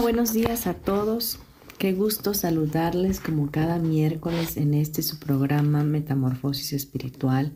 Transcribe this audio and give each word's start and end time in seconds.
Buenos 0.00 0.32
días 0.32 0.66
a 0.66 0.74
todos. 0.74 1.38
Qué 1.78 1.92
gusto 1.92 2.34
saludarles 2.34 3.20
como 3.20 3.50
cada 3.50 3.78
miércoles 3.78 4.56
en 4.56 4.74
este 4.74 5.02
su 5.02 5.18
programa 5.18 5.84
Metamorfosis 5.84 6.72
Espiritual. 6.72 7.52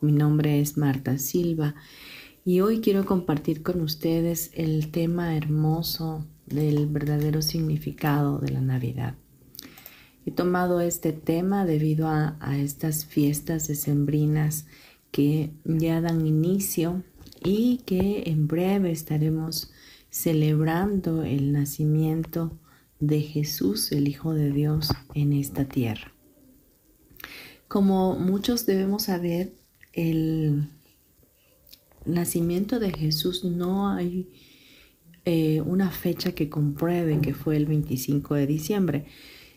Mi 0.00 0.12
nombre 0.12 0.60
es 0.60 0.76
Marta 0.76 1.18
Silva 1.18 1.74
y 2.44 2.60
hoy 2.60 2.80
quiero 2.80 3.04
compartir 3.04 3.62
con 3.62 3.80
ustedes 3.80 4.52
el 4.54 4.90
tema 4.92 5.36
hermoso 5.36 6.24
del 6.46 6.86
verdadero 6.86 7.42
significado 7.42 8.38
de 8.38 8.52
la 8.52 8.60
Navidad. 8.60 9.16
He 10.24 10.30
tomado 10.30 10.80
este 10.80 11.12
tema 11.12 11.66
debido 11.66 12.06
a, 12.06 12.36
a 12.40 12.58
estas 12.58 13.04
fiestas 13.04 13.66
decembrinas 13.66 14.66
que 15.10 15.52
ya 15.64 16.00
dan 16.00 16.26
inicio 16.26 17.02
y 17.44 17.78
que 17.78 18.22
en 18.26 18.46
breve 18.46 18.92
estaremos 18.92 19.71
celebrando 20.12 21.24
el 21.24 21.52
nacimiento 21.52 22.52
de 23.00 23.22
Jesús, 23.22 23.90
el 23.92 24.08
Hijo 24.08 24.34
de 24.34 24.52
Dios, 24.52 24.90
en 25.14 25.32
esta 25.32 25.64
tierra. 25.64 26.12
Como 27.66 28.16
muchos 28.16 28.66
debemos 28.66 29.04
saber, 29.04 29.54
el 29.94 30.68
nacimiento 32.04 32.78
de 32.78 32.92
Jesús 32.92 33.42
no 33.42 33.88
hay 33.88 34.28
eh, 35.24 35.62
una 35.62 35.90
fecha 35.90 36.32
que 36.32 36.50
compruebe 36.50 37.20
que 37.22 37.32
fue 37.32 37.56
el 37.56 37.64
25 37.64 38.34
de 38.34 38.46
diciembre. 38.46 39.06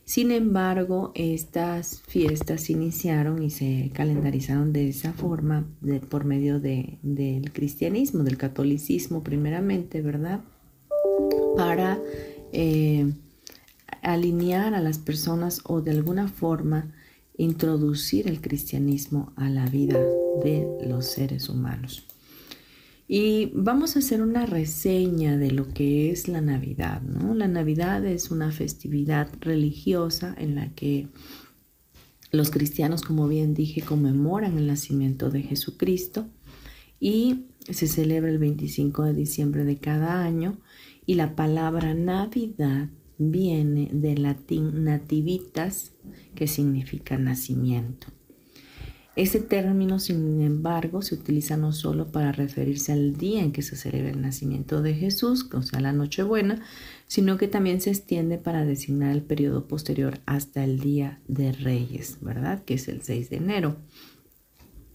Sin 0.05 0.29
embargo, 0.29 1.11
estas 1.15 1.99
fiestas 2.01 2.69
iniciaron 2.69 3.41
y 3.41 3.49
se 3.49 3.89
calendarizaron 3.91 4.71
de 4.71 4.89
esa 4.89 5.13
forma 5.13 5.65
por 6.09 6.25
medio 6.25 6.59
del 6.59 7.51
cristianismo, 7.51 8.23
del 8.23 8.37
catolicismo 8.37 9.23
primeramente, 9.23 10.03
¿verdad? 10.03 10.41
Para 11.57 11.99
eh, 12.53 13.13
alinear 14.03 14.75
a 14.75 14.79
las 14.79 14.99
personas 14.99 15.61
o 15.63 15.81
de 15.81 15.91
alguna 15.91 16.27
forma 16.27 16.93
introducir 17.35 18.27
el 18.27 18.41
cristianismo 18.41 19.33
a 19.35 19.49
la 19.49 19.65
vida 19.65 19.99
de 20.43 20.67
los 20.87 21.07
seres 21.07 21.49
humanos. 21.49 22.05
Y 23.07 23.51
vamos 23.53 23.95
a 23.95 23.99
hacer 23.99 24.21
una 24.21 24.45
reseña 24.45 25.37
de 25.37 25.51
lo 25.51 25.67
que 25.67 26.09
es 26.09 26.27
la 26.27 26.41
Navidad. 26.41 27.01
¿no? 27.01 27.35
La 27.35 27.47
Navidad 27.47 28.03
es 28.05 28.31
una 28.31 28.51
festividad 28.51 29.29
religiosa 29.41 30.33
en 30.37 30.55
la 30.55 30.73
que 30.73 31.07
los 32.31 32.49
cristianos, 32.49 33.03
como 33.03 33.27
bien 33.27 33.53
dije, 33.53 33.81
conmemoran 33.81 34.57
el 34.57 34.67
nacimiento 34.67 35.29
de 35.29 35.43
Jesucristo 35.43 36.27
y 36.99 37.45
se 37.69 37.87
celebra 37.87 38.31
el 38.31 38.39
25 38.39 39.03
de 39.03 39.13
diciembre 39.13 39.63
de 39.63 39.77
cada 39.77 40.23
año 40.23 40.59
y 41.05 41.15
la 41.15 41.35
palabra 41.35 41.93
Navidad 41.93 42.89
viene 43.17 43.89
del 43.93 44.23
latín 44.23 44.83
nativitas, 44.83 45.93
que 46.33 46.47
significa 46.47 47.17
nacimiento. 47.17 48.07
Ese 49.15 49.39
término, 49.39 49.99
sin 49.99 50.41
embargo, 50.41 51.01
se 51.01 51.15
utiliza 51.15 51.55
no 51.55 51.71
solo 51.71 52.11
para 52.11 52.33
referirse 52.33 52.91
al 52.91 53.15
día 53.15 53.41
en 53.41 53.53
que 53.53 53.61
se 53.61 53.77
celebra 53.77 54.09
el 54.09 54.21
nacimiento 54.21 54.81
de 54.81 54.93
Jesús, 54.93 55.47
o 55.53 55.61
sea, 55.61 55.79
la 55.79 55.93
Nochebuena, 55.93 56.61
sino 57.07 57.37
que 57.37 57.47
también 57.47 57.79
se 57.79 57.91
extiende 57.91 58.37
para 58.37 58.65
designar 58.65 59.13
el 59.13 59.21
periodo 59.21 59.67
posterior 59.67 60.19
hasta 60.25 60.65
el 60.65 60.79
Día 60.79 61.21
de 61.29 61.53
Reyes, 61.53 62.17
¿verdad? 62.19 62.65
Que 62.65 62.73
es 62.73 62.89
el 62.89 63.03
6 63.03 63.29
de 63.29 63.37
enero. 63.37 63.77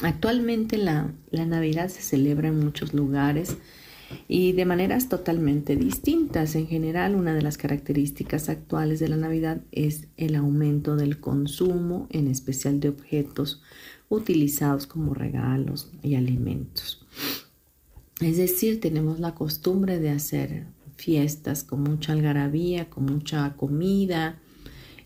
Actualmente 0.03 0.77
la, 0.77 1.15
la 1.31 1.47
Navidad 1.47 1.89
se 1.89 2.03
celebra 2.03 2.49
en 2.49 2.61
muchos 2.61 2.93
lugares 2.93 3.57
y 4.29 4.53
de 4.53 4.67
maneras 4.67 5.09
totalmente 5.09 5.77
distintas. 5.77 6.57
En 6.57 6.67
general, 6.67 7.15
una 7.15 7.33
de 7.33 7.43
las 7.43 7.57
características 7.57 8.49
actuales 8.51 9.01
de 9.01 9.09
la 9.09 9.17
Navidad 9.17 9.63
es 9.73 10.09
el 10.17 10.35
aumento 10.35 10.97
del 10.97 11.21
consumo, 11.21 12.07
en 12.11 12.29
especial 12.29 12.81
de 12.81 12.91
objetos 12.91 13.63
utilizados 14.10 14.87
como 14.87 15.15
regalos 15.15 15.91
y 16.03 16.16
alimentos. 16.16 17.06
Es 18.21 18.37
decir, 18.37 18.81
tenemos 18.81 19.19
la 19.21 19.34
costumbre 19.34 19.98
de 19.98 20.10
hacer 20.10 20.66
fiestas 20.97 21.65
con 21.65 21.82
mucha 21.82 22.12
algarabía, 22.12 22.91
con 22.91 23.06
mucha 23.06 23.54
comida 23.56 24.38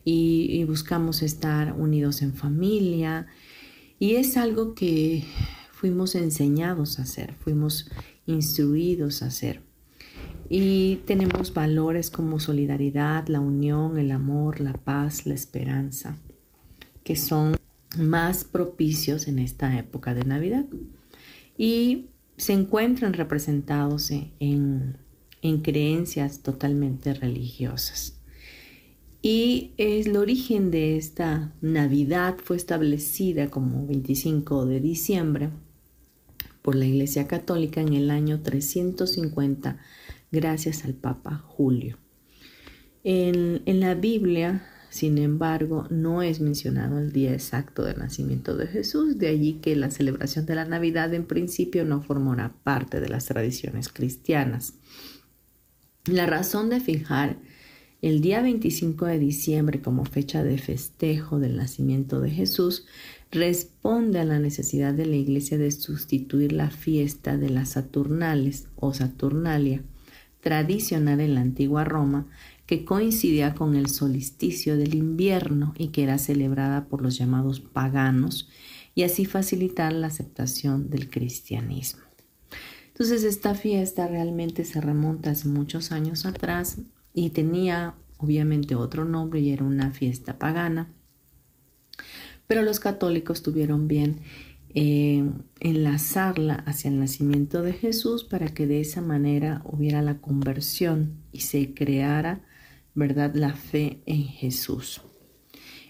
y, 0.04 0.65
buscamos 0.65 1.22
estar 1.22 1.75
unidos 1.75 2.22
en 2.22 2.34
familia 2.34 3.26
y 4.00 4.16
es 4.16 4.37
algo 4.37 4.75
que 4.75 5.22
fuimos 5.71 6.15
enseñados 6.16 6.98
a 6.98 7.03
hacer, 7.03 7.34
fuimos 7.34 7.91
instruidos 8.26 9.22
a 9.22 9.26
hacer. 9.26 9.62
Y 10.48 10.97
tenemos 11.06 11.54
valores 11.54 12.10
como 12.10 12.41
solidaridad, 12.41 13.28
la 13.28 13.41
unión, 13.41 13.98
el 13.98 14.10
amor, 14.10 14.60
la 14.60 14.72
paz, 14.72 15.26
la 15.26 15.34
esperanza, 15.34 16.16
que 17.03 17.16
son 17.16 17.56
más 17.99 18.44
propicios 18.44 19.28
en 19.28 19.38
esta 19.38 19.78
época 19.78 20.15
de 20.15 20.25
Navidad 20.25 20.66
y 21.56 22.06
se 22.37 22.53
encuentran 22.53 23.12
representados 23.12 24.10
en, 24.10 24.99
en 25.43 25.62
creencias 25.62 26.41
totalmente 26.41 27.15
religiosas. 27.15 28.21
Y 29.22 29.72
el 29.78 30.16
origen 30.16 30.71
de 30.71 30.97
esta 30.97 31.54
Navidad 31.62 32.37
fue 32.43 32.56
establecida 32.56 33.49
como 33.49 33.87
25 33.87 34.66
de 34.66 34.81
diciembre 34.81 35.50
por 36.60 36.75
la 36.75 36.84
Iglesia 36.84 37.27
Católica 37.27 37.81
en 37.81 37.94
el 37.94 38.10
año 38.10 38.43
350 38.43 39.78
gracias 40.31 40.84
al 40.84 40.94
Papa 40.94 41.38
Julio. 41.47 41.99
En, 43.03 43.62
en 43.66 43.81
la 43.81 43.94
Biblia 43.94 44.66
sin 44.94 45.19
embargo, 45.19 45.88
no 45.91 46.22
es 46.22 46.38
mencionado 46.41 47.00
el 47.00 47.10
día 47.10 47.32
exacto 47.32 47.82
del 47.82 47.99
nacimiento 47.99 48.56
de 48.56 48.69
Jesús, 48.69 49.19
de 49.19 49.27
allí 49.27 49.55
que 49.55 49.75
la 49.75 49.91
celebración 49.91 50.47
de 50.47 50.55
la 50.55 50.66
Navidad 50.66 51.12
en 51.15 51.27
principio 51.27 51.84
no 51.84 52.00
formará 52.00 52.55
parte 52.62 53.00
de 53.00 53.09
las 53.09 53.27
tradiciones 53.27 53.88
cristianas. 53.88 54.75
La 56.04 56.27
razón 56.27 56.71
de 56.71 56.78
fijar 56.78 57.38
el 58.03 58.21
día 58.21 58.41
25 58.41 59.06
de 59.06 59.19
diciembre 59.19 59.83
como 59.83 60.04
fecha 60.04 60.45
de 60.45 60.59
festejo 60.59 61.41
del 61.41 61.57
nacimiento 61.57 62.21
de 62.21 62.30
Jesús 62.30 62.86
responde 63.33 64.21
a 64.21 64.24
la 64.24 64.39
necesidad 64.39 64.95
de 64.95 65.07
la 65.07 65.16
Iglesia 65.16 65.59
de 65.59 65.72
sustituir 65.72 66.53
la 66.53 66.71
fiesta 66.71 67.36
de 67.36 67.51
las 67.51 67.71
Saturnales 67.71 68.69
o 68.77 68.95
Saturnalia, 68.95 69.83
tradicional 70.41 71.19
en 71.19 71.34
la 71.34 71.41
antigua 71.41 71.83
Roma, 71.83 72.28
que 72.66 72.84
coincidía 72.84 73.55
con 73.55 73.75
el 73.75 73.89
solsticio 73.89 74.77
del 74.77 74.95
invierno 74.95 75.75
y 75.77 75.89
que 75.89 76.03
era 76.03 76.19
celebrada 76.19 76.87
por 76.87 77.03
los 77.03 77.19
llamados 77.19 77.61
paganos 77.61 78.49
y 78.95 79.03
así 79.03 79.27
facilitar 79.27 79.93
la 79.93 80.07
aceptación 80.07 80.89
del 80.89 81.11
cristianismo. 81.11 82.03
Entonces 82.89 83.25
esta 83.25 83.55
fiesta 83.55 84.07
realmente 84.07 84.65
se 84.65 84.81
remonta 84.81 85.31
hace 85.31 85.49
muchos 85.49 85.91
años 85.91 86.27
atrás 86.27 86.78
y 87.13 87.31
tenía 87.31 87.95
obviamente 88.19 88.77
otro 88.77 89.05
nombre 89.05 89.41
y 89.41 89.51
era 89.51 89.65
una 89.65 89.91
fiesta 89.91 90.39
pagana, 90.39 90.93
pero 92.47 92.63
los 92.63 92.78
católicos 92.78 93.43
tuvieron 93.43 93.89
bien 93.89 94.21
eh, 94.77 95.28
enlazarla 95.60 96.55
hacia 96.67 96.89
el 96.89 96.99
nacimiento 96.99 97.63
de 97.63 97.72
Jesús 97.72 98.25
para 98.25 98.49
que 98.55 98.67
de 98.67 98.81
esa 98.81 99.01
manera 99.01 99.63
hubiera 99.65 100.03
la 100.03 100.19
conversión 100.19 101.15
y 101.33 101.41
se 101.41 101.75
creara 101.75 102.43
¿verdad? 102.95 103.35
La 103.35 103.55
fe 103.55 104.03
en 104.07 104.25
Jesús. 104.25 105.01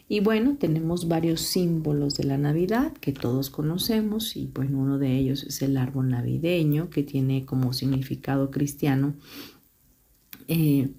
Y 0.09 0.21
bueno, 0.21 0.57
tenemos 0.59 1.09
varios 1.09 1.41
símbolos 1.41 2.15
de 2.15 2.25
la 2.25 2.37
Navidad 2.37 2.93
que 2.93 3.13
todos 3.13 3.49
conocemos 3.49 4.37
y 4.37 4.47
bueno, 4.47 4.79
uno 4.79 4.99
de 4.99 5.17
ellos 5.17 5.45
es 5.45 5.63
el 5.63 5.79
árbol 5.79 6.11
navideño 6.11 6.91
que 6.91 7.03
tiene 7.03 7.47
como 7.47 7.73
significado 7.73 8.51
cristiano 8.51 9.15
eh, 10.47 10.91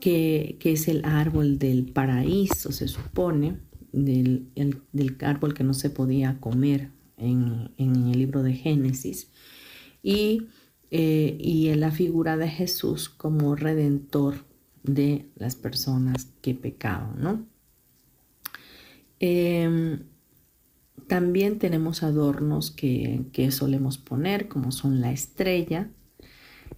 que, 0.00 0.58
es 0.62 0.88
el 0.88 1.04
árbol 1.04 1.58
del 1.58 1.86
paraíso, 1.86 2.70
se 2.70 2.86
supone, 2.88 3.58
del, 3.92 4.48
árbol 5.20 5.54
que 5.54 5.64
no 5.64 5.74
se 5.74 5.90
podía 5.90 6.38
comer 6.38 6.90
en, 7.16 7.70
el 7.78 8.12
libro 8.12 8.42
de 8.42 8.52
Génesis, 8.54 9.32
y, 10.02 10.48
eh, 10.90 11.36
y 11.40 11.68
en 11.68 11.80
la 11.80 11.90
figura 11.90 12.36
de 12.36 12.48
Jesús 12.48 13.08
como 13.08 13.56
redentor 13.56 14.45
de 14.86 15.26
las 15.36 15.56
personas 15.56 16.28
que 16.40 16.54
pecaban, 16.54 17.20
¿no? 17.20 17.46
Em, 19.20 20.00
también 21.06 21.58
tenemos 21.58 22.02
adornos 22.02 22.70
que, 22.70 23.22
que, 23.32 23.50
solemos 23.50 23.98
poner, 23.98 24.48
como 24.48 24.72
son 24.72 25.00
la 25.00 25.12
estrella, 25.12 25.88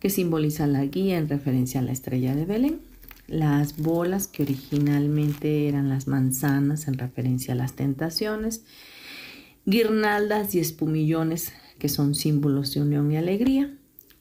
que 0.01 0.11
simboliza 0.11 0.67
la 0.67 0.85
guía 0.85 1.19
en 1.19 1.29
referencia 1.29 1.81
a 1.81 1.83
la 1.83 1.93
estrella 1.93 2.35
de 2.35 2.45
Belén, 2.45 2.81
las 3.27 3.77
bolas 3.77 4.27
que 4.27 4.43
originalmente 4.43 5.69
eran 5.69 5.89
las 5.89 6.07
manzanas 6.07 6.89
en 6.89 6.95
referencia 6.95 7.55
a 7.55 7.57
las 7.57 7.75
tentaciones, 7.75 8.65
guirnaldas 9.67 10.55
y 10.55 10.61
espumillones 10.61 11.53
que 11.79 11.89
son 11.89 12.15
símbolos 12.15 12.75
de 12.75 12.83
unión 12.83 13.11
y 13.13 13.17
alegría, 13.17 13.75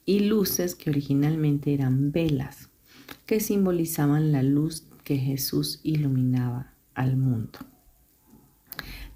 y 0.04 0.20
luces 0.20 0.74
que 0.74 0.90
originalmente 0.90 1.74
eran 1.74 2.12
velas 2.12 2.67
que 3.26 3.40
simbolizaban 3.40 4.32
la 4.32 4.42
luz 4.42 4.84
que 5.04 5.16
Jesús 5.16 5.80
iluminaba 5.82 6.72
al 6.94 7.16
mundo. 7.16 7.58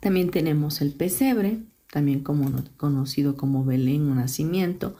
También 0.00 0.30
tenemos 0.30 0.80
el 0.80 0.92
pesebre, 0.92 1.58
también 1.90 2.22
conocido 2.22 3.36
como 3.36 3.64
Belén 3.64 4.10
o 4.10 4.14
nacimiento, 4.14 4.96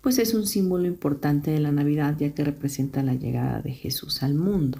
pues 0.00 0.18
es 0.18 0.34
un 0.34 0.46
símbolo 0.46 0.86
importante 0.86 1.50
de 1.50 1.60
la 1.60 1.72
Navidad 1.72 2.16
ya 2.18 2.32
que 2.32 2.44
representa 2.44 3.02
la 3.02 3.14
llegada 3.14 3.60
de 3.60 3.72
Jesús 3.72 4.22
al 4.22 4.34
mundo. 4.34 4.78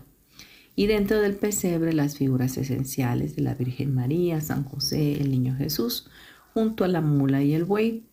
Y 0.76 0.86
dentro 0.86 1.20
del 1.20 1.34
pesebre 1.34 1.92
las 1.92 2.16
figuras 2.16 2.56
esenciales 2.56 3.34
de 3.34 3.42
la 3.42 3.54
Virgen 3.54 3.94
María, 3.94 4.40
San 4.40 4.62
José, 4.62 5.20
el 5.20 5.32
Niño 5.32 5.56
Jesús, 5.56 6.08
junto 6.54 6.84
a 6.84 6.88
la 6.88 7.00
mula 7.00 7.42
y 7.42 7.52
el 7.52 7.64
buey. 7.64 8.04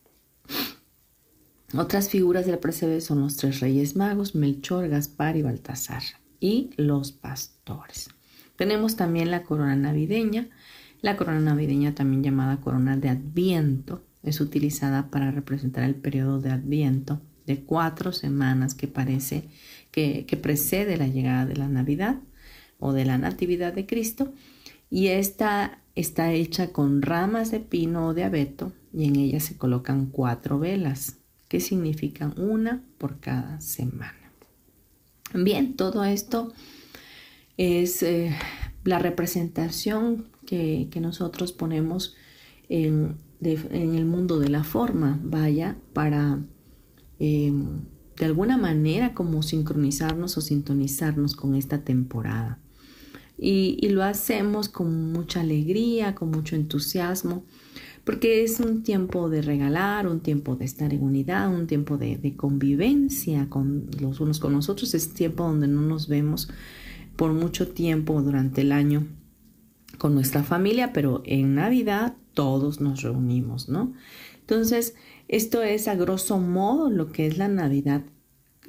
Otras 1.78 2.10
figuras 2.10 2.46
del 2.46 2.58
pesebre 2.60 3.02
son 3.02 3.22
los 3.22 3.36
tres 3.36 3.60
reyes 3.60 3.96
magos, 3.96 4.34
Melchor, 4.34 4.88
Gaspar 4.88 5.36
y 5.36 5.42
Baltasar, 5.42 6.04
y 6.40 6.70
los 6.78 7.12
pastores. 7.12 8.10
Tenemos 8.56 8.96
también 8.96 9.30
la 9.30 9.44
corona 9.44 9.76
navideña, 9.76 10.48
la 11.02 11.18
corona 11.18 11.42
navideña 11.42 11.94
también 11.94 12.24
llamada 12.24 12.62
corona 12.62 12.96
de 12.96 13.10
Adviento, 13.10 14.06
es 14.24 14.40
utilizada 14.40 15.10
para 15.12 15.32
representar 15.32 15.84
el 15.84 15.96
periodo 15.96 16.40
de 16.40 16.52
Adviento 16.52 17.22
de 17.46 17.64
cuatro 17.64 18.14
semanas 18.14 18.74
que 18.74 18.88
parece 18.88 19.50
que, 19.92 20.26
precede 20.42 20.98
la 20.98 21.08
llegada 21.08 21.46
de 21.46 21.58
la 21.58 21.68
Navidad 21.68 22.20
o 22.80 22.94
de 22.94 23.06
la 23.06 23.18
Natividad 23.18 23.74
de 23.74 23.86
Cristo. 23.86 24.34
Y 24.90 25.08
esta 25.08 25.80
está 25.96 26.32
hecha 26.32 26.72
con 26.72 27.02
ramas 27.02 27.52
de 27.52 27.60
pino 27.60 28.08
o 28.08 28.14
de 28.14 28.24
abeto 28.24 28.72
y 28.94 29.06
en 29.08 29.18
ella 29.18 29.40
se 29.40 29.58
colocan 29.58 30.08
cuatro 30.08 30.58
velas 30.58 31.18
significan 31.60 32.34
una 32.38 32.84
por 32.98 33.20
cada 33.20 33.60
semana. 33.62 34.32
Bien, 35.34 35.76
todo 35.76 36.04
esto 36.04 36.54
es 37.58 38.04
eh, 38.04 38.36
la 38.84 39.00
representación 39.00 40.28
que, 40.46 40.88
que 40.92 41.00
nosotros 41.00 41.52
ponemos 41.52 42.16
en, 42.70 43.18
en 43.42 43.96
el 43.96 44.06
mundo 44.06 44.40
de 44.40 44.50
la 44.50 44.64
forma, 44.64 45.20
vaya, 45.24 45.78
para 45.94 46.40
eh, 47.20 47.52
de 48.18 48.26
alguna 48.26 48.58
manera 48.58 49.14
como 49.14 49.44
sincronizarnos 49.44 50.38
o 50.38 50.42
sintonizarnos 50.42 51.36
con 51.36 51.56
esta 51.56 51.84
temporada. 51.84 52.60
Y, 53.38 53.90
lo 53.90 54.04
hacemos 54.04 54.70
con 54.70 55.12
mucha 55.12 55.42
alegría, 55.42 56.16
con 56.16 56.32
mucho 56.32 56.56
entusiasmo, 56.56 57.44
porque 58.06 58.44
es 58.44 58.62
un 58.62 58.84
tiempo 58.84 59.30
de 59.30 59.42
regalar, 59.42 60.08
un 60.08 60.22
tiempo 60.22 60.56
de 60.56 60.64
estar 60.64 60.94
en 60.94 61.04
unidad, 61.04 61.54
un 61.54 61.68
tiempo 61.68 61.98
de, 61.98 62.16
de 62.18 62.36
convivencia 62.36 63.50
con 63.50 63.88
los 64.00 64.22
unos 64.22 64.40
con 64.40 64.54
los 64.54 64.70
otros, 64.70 64.94
es 64.94 65.14
tiempo 65.14 65.44
donde 65.44 65.68
no 65.68 65.82
nos 65.82 66.08
vemos 66.08 66.50
por 67.18 67.34
mucho 67.34 67.68
tiempo 67.68 68.22
durante 68.22 68.62
el 68.62 68.72
año 68.72 69.08
con 69.98 70.14
nuestra 70.14 70.44
familia, 70.44 70.94
pero 70.94 71.22
en 71.26 71.56
Navidad 71.56 72.16
todos 72.34 72.82
nos 72.82 73.02
reunimos, 73.02 73.70
¿no? 73.70 73.94
Entonces, 74.42 74.96
esto 75.28 75.64
es 75.64 75.88
a 75.88 75.96
grosso 75.96 76.38
modo 76.40 76.92
lo 76.92 77.12
que 77.12 77.26
es 77.26 77.38
la 77.38 77.48
Navidad 77.48 78.04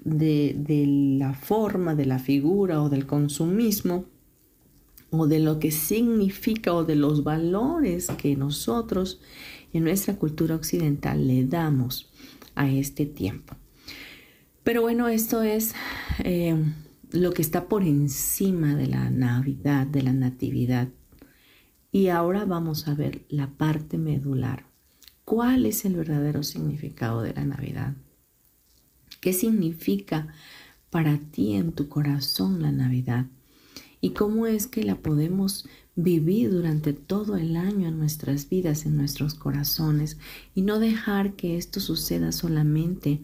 de, 0.04 1.16
la 1.18 1.34
forma, 1.34 1.94
de 1.94 2.06
la 2.06 2.18
figura 2.18 2.82
o 2.82 2.88
del 2.88 3.06
consumismo 3.06 4.06
o 5.10 5.26
de 5.26 5.38
lo 5.40 5.58
que 5.58 5.70
significa 5.70 6.72
o 6.72 6.84
de 6.84 6.96
los 6.96 7.24
valores 7.24 8.08
que 8.18 8.36
nosotros 8.36 9.20
en 9.72 9.84
nuestra 9.84 10.16
cultura 10.16 10.54
occidental 10.54 11.26
le 11.26 11.44
damos 11.44 12.10
a 12.54 12.70
este 12.70 13.06
tiempo. 13.06 13.54
Pero 14.62 14.82
bueno, 14.82 15.08
esto 15.08 15.42
es 15.42 15.74
eh, 16.24 16.56
lo 17.12 17.32
que 17.32 17.42
está 17.42 17.68
por 17.68 17.84
encima 17.84 18.74
de 18.74 18.88
la 18.88 19.10
Navidad, 19.10 19.86
de 19.86 20.02
la 20.02 20.12
Natividad 20.12 20.88
y 21.92 22.08
ahora 22.08 22.44
vamos 22.44 22.88
a 22.88 22.94
ver 22.94 23.24
la 23.28 23.48
parte 23.48 23.96
medular. 23.96 24.66
¿Cuál 25.24 25.66
es 25.66 25.84
el 25.84 25.96
verdadero 25.96 26.42
significado 26.42 27.22
de 27.22 27.32
la 27.32 27.44
Navidad? 27.44 27.94
¿Qué 29.20 29.32
significa 29.32 30.28
para 30.90 31.18
ti 31.18 31.54
en 31.54 31.72
tu 31.72 31.88
corazón 31.88 32.60
la 32.60 32.70
Navidad? 32.70 33.26
¿Y 34.06 34.10
cómo 34.10 34.46
es 34.46 34.68
que 34.68 34.84
la 34.84 34.94
podemos 34.94 35.66
vivir 35.96 36.52
durante 36.52 36.92
todo 36.92 37.36
el 37.36 37.56
año 37.56 37.88
en 37.88 37.98
nuestras 37.98 38.48
vidas, 38.48 38.86
en 38.86 38.96
nuestros 38.96 39.34
corazones, 39.34 40.16
y 40.54 40.62
no 40.62 40.78
dejar 40.78 41.32
que 41.32 41.56
esto 41.56 41.80
suceda 41.80 42.30
solamente 42.30 43.20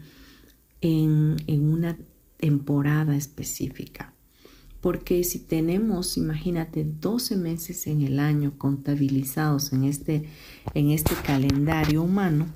en, 0.80 1.36
en 1.46 1.72
una 1.72 1.96
temporada 2.36 3.14
específica? 3.14 4.12
Porque 4.80 5.22
si 5.22 5.38
tenemos, 5.38 6.16
imagínate, 6.16 6.82
12 6.82 7.36
meses 7.36 7.86
en 7.86 8.02
el 8.02 8.18
año 8.18 8.58
contabilizados 8.58 9.72
en 9.72 9.84
este, 9.84 10.24
en 10.74 10.90
este 10.90 11.14
calendario 11.24 12.02
humano, 12.02 12.48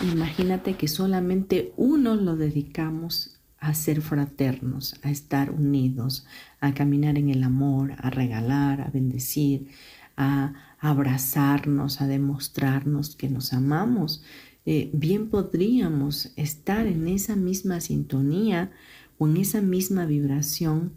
imagínate 0.00 0.76
que 0.76 0.86
solamente 0.86 1.72
uno 1.76 2.14
lo 2.14 2.36
dedicamos 2.36 3.37
a 3.60 3.74
ser 3.74 4.00
fraternos, 4.00 4.96
a 5.02 5.10
estar 5.10 5.50
unidos, 5.50 6.26
a 6.60 6.74
caminar 6.74 7.18
en 7.18 7.30
el 7.30 7.42
amor, 7.42 7.94
a 7.98 8.10
regalar, 8.10 8.80
a 8.80 8.90
bendecir, 8.90 9.68
a 10.16 10.54
abrazarnos, 10.78 12.00
a 12.00 12.06
demostrarnos 12.06 13.16
que 13.16 13.28
nos 13.28 13.52
amamos. 13.52 14.22
Eh, 14.66 14.90
bien 14.92 15.28
podríamos 15.28 16.32
estar 16.36 16.86
en 16.86 17.08
esa 17.08 17.36
misma 17.36 17.80
sintonía 17.80 18.70
o 19.18 19.26
en 19.26 19.38
esa 19.38 19.60
misma 19.60 20.06
vibración 20.06 20.92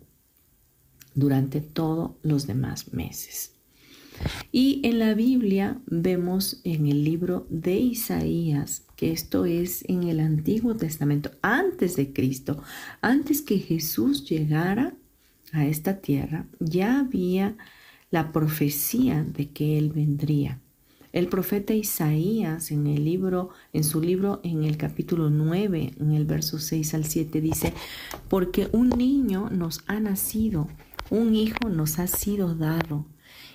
durante 1.15 1.61
todos 1.61 2.11
los 2.21 2.47
demás 2.47 2.93
meses. 2.93 3.53
Y 4.51 4.81
en 4.83 4.99
la 4.99 5.13
Biblia 5.13 5.79
vemos 5.85 6.61
en 6.63 6.87
el 6.87 7.03
libro 7.03 7.47
de 7.49 7.77
Isaías, 7.77 8.83
que 8.95 9.11
esto 9.11 9.45
es 9.45 9.83
en 9.87 10.03
el 10.03 10.19
Antiguo 10.19 10.75
Testamento, 10.75 11.31
antes 11.41 11.95
de 11.95 12.13
Cristo, 12.13 12.61
antes 13.01 13.41
que 13.41 13.59
Jesús 13.59 14.29
llegara 14.29 14.93
a 15.53 15.65
esta 15.65 16.01
tierra, 16.01 16.45
ya 16.59 16.99
había 16.99 17.55
la 18.09 18.31
profecía 18.31 19.23
de 19.23 19.49
que 19.49 19.77
Él 19.77 19.89
vendría. 19.89 20.59
El 21.13 21.27
profeta 21.27 21.73
Isaías 21.73 22.71
en 22.71 22.87
el 22.87 23.03
libro, 23.03 23.49
en 23.73 23.83
su 23.83 24.01
libro 24.01 24.39
en 24.43 24.63
el 24.63 24.77
capítulo 24.77 25.29
9, 25.29 25.93
en 25.99 26.11
el 26.11 26.25
verso 26.25 26.57
6 26.57 26.93
al 26.93 27.05
7 27.05 27.41
dice, 27.41 27.73
porque 28.29 28.69
un 28.71 28.89
niño 28.89 29.49
nos 29.49 29.83
ha 29.87 29.99
nacido 29.99 30.69
un 31.11 31.35
hijo 31.35 31.69
nos 31.69 31.99
ha 31.99 32.07
sido 32.07 32.55
dado, 32.55 33.05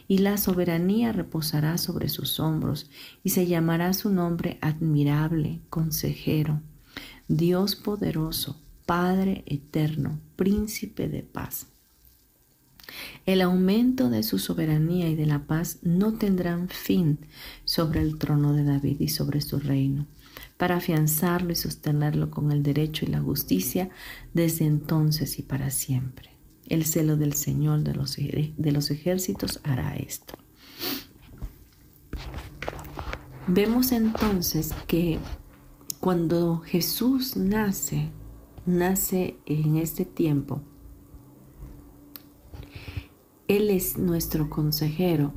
y 0.09 0.19
la 0.19 0.37
soberanía 0.37 1.13
reposará 1.13 1.79
sobre 1.79 2.09
sus 2.09 2.39
hombros, 2.41 2.91
y 3.25 3.31
se 3.31 3.47
llamará 3.47 3.93
su 3.93 4.11
nombre 4.11 4.59
admirable, 4.61 5.61
consejero, 5.69 6.61
Dios 7.29 7.77
poderoso, 7.77 8.61
Padre 8.87 9.43
eterno, 9.47 10.21
príncipe 10.37 11.09
de 11.09 11.23
paz. 11.23 11.67
El 13.27 13.43
aumento 13.43 14.11
de 14.11 14.23
su 14.23 14.39
soberanía 14.39 15.09
y 15.09 15.17
de 15.17 15.27
la 15.27 15.47
paz 15.47 15.79
no 15.83 16.15
tendrán 16.15 16.69
fin 16.69 17.19
sobre 17.65 18.01
el 18.01 18.17
trono 18.17 18.53
de 18.53 18.63
David 18.63 19.01
y 19.01 19.09
sobre 19.09 19.41
su 19.41 19.59
reino, 19.59 20.07
para 20.57 20.77
afianzarlo 20.77 21.51
y 21.51 21.57
sostenerlo 21.57 22.31
con 22.31 22.53
el 22.53 22.63
derecho 22.63 23.05
y 23.05 23.09
la 23.09 23.21
justicia 23.21 23.91
desde 24.35 24.67
entonces 24.67 25.41
y 25.41 25.43
para 25.43 25.71
siempre 25.71 26.36
El 26.69 26.85
celo 26.85 27.17
del 27.17 27.35
Señor 27.35 27.83
de 27.83 27.95
los, 27.95 28.17
de 28.17 28.73
los 28.73 28.91
ejércitos 28.91 29.61
hará 29.63 29.97
esto. 29.97 30.35
Vemos 33.49 33.93
entonces 33.93 34.75
que 34.89 35.21
cuando 36.01 36.59
Jesús 36.59 37.37
nace, 37.37 38.11
nace 38.65 39.39
en 39.47 39.77
este 39.77 40.05
tiempo, 40.05 40.63
Él 43.47 43.71
es 43.71 43.99
nuestro 43.99 44.51
consejero, 44.51 45.33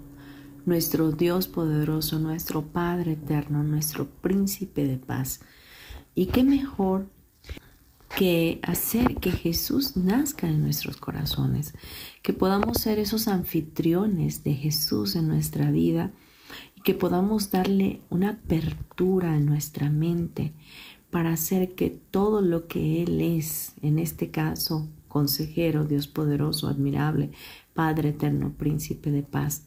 nuestro 0.65 1.11
Dios 1.11 1.47
poderoso, 1.47 2.17
nuestro 2.17 2.63
Padre 2.65 3.11
eterno, 3.11 3.63
nuestro 3.63 4.09
príncipe 4.09 4.87
de 4.87 4.97
paz. 4.97 5.41
Y 6.15 6.27
qué 6.27 6.43
mejor 6.43 7.09
que 8.15 8.59
hacer 8.63 9.15
que 9.15 9.31
Jesús 9.31 9.95
nazca 9.95 10.47
en 10.47 10.61
nuestros 10.61 10.97
corazones, 10.97 11.73
que 12.21 12.33
podamos 12.33 12.79
ser 12.79 12.99
esos 12.99 13.27
anfitriones 13.27 14.43
de 14.43 14.55
Jesús 14.55 15.15
en 15.15 15.27
nuestra 15.27 15.71
vida 15.71 16.11
y 16.75 16.81
que 16.81 16.93
podamos 16.93 17.51
darle 17.51 18.01
una 18.09 18.31
apertura 18.31 19.35
en 19.35 19.45
nuestra 19.45 19.89
mente 19.89 20.53
para 21.11 21.31
hacer 21.31 21.75
que 21.75 21.89
todo 21.89 22.41
lo 22.41 22.67
que 22.67 23.03
Él 23.03 23.21
es, 23.21 23.73
en 23.81 23.99
este 23.99 24.29
caso, 24.29 24.87
consejero, 25.07 25.85
Dios 25.85 26.07
poderoso, 26.07 26.67
admirable, 26.67 27.31
Padre 27.73 28.09
eterno, 28.09 28.53
príncipe 28.57 29.11
de 29.11 29.23
paz, 29.23 29.63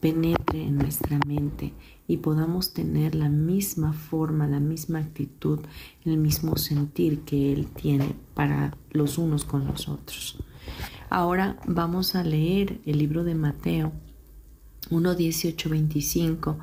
penetre 0.00 0.62
en 0.62 0.76
nuestra 0.76 1.18
mente 1.26 1.72
y 2.06 2.18
podamos 2.18 2.74
tener 2.74 3.14
la 3.14 3.28
misma 3.28 3.92
forma, 3.92 4.46
la 4.46 4.60
misma 4.60 4.98
actitud, 4.98 5.60
el 6.04 6.18
mismo 6.18 6.56
sentir 6.56 7.20
que 7.20 7.52
Él 7.52 7.68
tiene 7.68 8.14
para 8.34 8.76
los 8.90 9.16
unos 9.16 9.44
con 9.44 9.66
los 9.66 9.88
otros. 9.88 10.38
Ahora 11.08 11.56
vamos 11.66 12.14
a 12.14 12.24
leer 12.24 12.80
el 12.84 12.98
libro 12.98 13.24
de 13.24 13.34
Mateo 13.34 13.92
1, 14.90 15.14
18, 15.14 15.70
25 15.70 16.58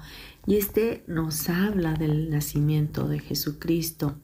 y 0.45 0.55
este 0.55 1.03
nos 1.07 1.49
habla 1.49 1.93
del 1.93 2.29
nacimiento 2.29 3.07
de 3.07 3.19
Jesucristo. 3.19 4.15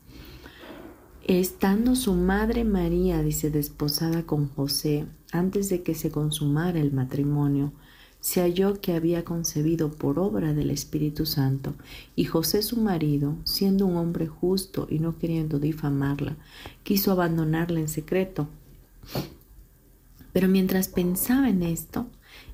Estando 1.23 1.95
su 1.95 2.13
madre 2.13 2.63
María, 2.63 3.21
dice, 3.21 3.49
desposada 3.49 4.25
con 4.25 4.47
José, 4.47 5.07
antes 5.31 5.69
de 5.69 5.83
que 5.83 5.93
se 5.93 6.09
consumara 6.09 6.79
el 6.79 6.93
matrimonio, 6.93 7.73
se 8.27 8.41
halló 8.41 8.81
que 8.81 8.91
había 8.91 9.23
concebido 9.23 9.89
por 9.89 10.19
obra 10.19 10.53
del 10.53 10.69
Espíritu 10.69 11.25
Santo, 11.25 11.75
y 12.13 12.25
José 12.25 12.61
su 12.61 12.75
marido, 12.75 13.37
siendo 13.45 13.85
un 13.85 13.95
hombre 13.95 14.27
justo 14.27 14.85
y 14.89 14.99
no 14.99 15.17
queriendo 15.17 15.59
difamarla, 15.59 16.35
quiso 16.83 17.13
abandonarla 17.13 17.79
en 17.79 17.87
secreto. 17.87 18.49
Pero 20.33 20.49
mientras 20.49 20.89
pensaba 20.89 21.47
en 21.47 21.63
esto, 21.63 22.07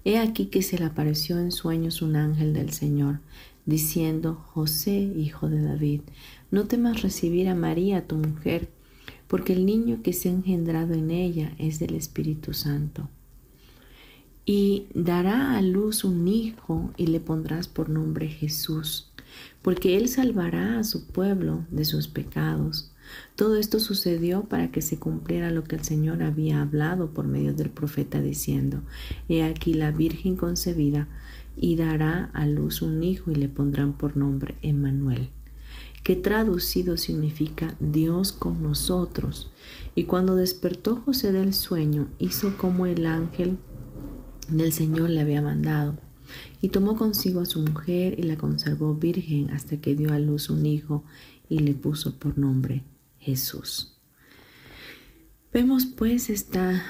he 0.05 0.19
aquí 0.19 0.45
que 0.45 0.61
se 0.61 0.77
le 0.77 0.85
apareció 0.85 1.39
en 1.39 1.51
sueños 1.51 2.03
un 2.03 2.17
ángel 2.17 2.53
del 2.53 2.71
Señor, 2.71 3.21
diciendo, 3.65 4.35
José, 4.53 4.99
hijo 4.99 5.49
de 5.49 5.63
David, 5.63 6.01
no 6.51 6.67
temas 6.67 7.01
recibir 7.01 7.49
a 7.49 7.55
María, 7.55 8.05
tu 8.05 8.17
mujer, 8.17 8.69
porque 9.27 9.53
el 9.53 9.65
niño 9.65 10.03
que 10.03 10.13
se 10.13 10.29
ha 10.29 10.33
engendrado 10.33 10.93
en 10.93 11.09
ella 11.09 11.55
es 11.57 11.79
del 11.79 11.95
Espíritu 11.95 12.53
Santo 12.53 13.09
y 14.45 14.87
dará 14.93 15.57
a 15.57 15.61
luz 15.61 16.03
un 16.03 16.27
hijo 16.27 16.91
y 16.97 17.07
le 17.07 17.19
pondrás 17.19 17.67
por 17.67 17.89
nombre 17.89 18.27
Jesús, 18.27 19.11
porque 19.61 19.97
él 19.97 20.09
salvará 20.09 20.79
a 20.79 20.83
su 20.83 21.07
pueblo 21.07 21.65
de 21.71 21.85
sus 21.85 22.07
pecados. 22.07 22.91
Todo 23.35 23.57
esto 23.57 23.79
sucedió 23.79 24.43
para 24.43 24.71
que 24.71 24.81
se 24.81 24.97
cumpliera 24.97 25.51
lo 25.51 25.63
que 25.63 25.75
el 25.75 25.83
Señor 25.83 26.23
había 26.23 26.61
hablado 26.61 27.11
por 27.11 27.27
medio 27.27 27.53
del 27.53 27.69
profeta 27.69 28.21
diciendo, 28.21 28.81
He 29.29 29.43
aquí 29.43 29.73
la 29.73 29.91
Virgen 29.91 30.35
concebida 30.35 31.07
y 31.55 31.75
dará 31.75 32.31
a 32.33 32.45
luz 32.45 32.81
un 32.81 33.03
hijo 33.03 33.31
y 33.31 33.35
le 33.35 33.49
pondrán 33.49 33.93
por 33.93 34.17
nombre 34.17 34.55
Emmanuel, 34.61 35.29
que 36.03 36.15
traducido 36.15 36.97
significa 36.97 37.75
Dios 37.79 38.31
con 38.33 38.61
nosotros. 38.63 39.51
Y 39.95 40.05
cuando 40.05 40.35
despertó 40.35 40.95
José 40.95 41.31
del 41.31 41.53
sueño, 41.53 42.07
hizo 42.19 42.57
como 42.57 42.87
el 42.87 43.05
ángel 43.05 43.57
del 44.49 44.73
Señor 44.73 45.09
le 45.09 45.21
había 45.21 45.41
mandado. 45.41 45.97
Y 46.61 46.69
tomó 46.69 46.95
consigo 46.95 47.41
a 47.41 47.45
su 47.45 47.59
mujer 47.59 48.19
y 48.19 48.23
la 48.23 48.37
conservó 48.37 48.95
virgen 48.95 49.49
hasta 49.51 49.77
que 49.77 49.95
dio 49.95 50.13
a 50.13 50.19
luz 50.19 50.49
un 50.49 50.65
hijo 50.65 51.03
y 51.49 51.59
le 51.59 51.73
puso 51.73 52.17
por 52.17 52.37
nombre 52.37 52.83
Jesús. 53.19 53.93
Vemos 55.53 55.85
pues 55.85 56.29
esta, 56.29 56.83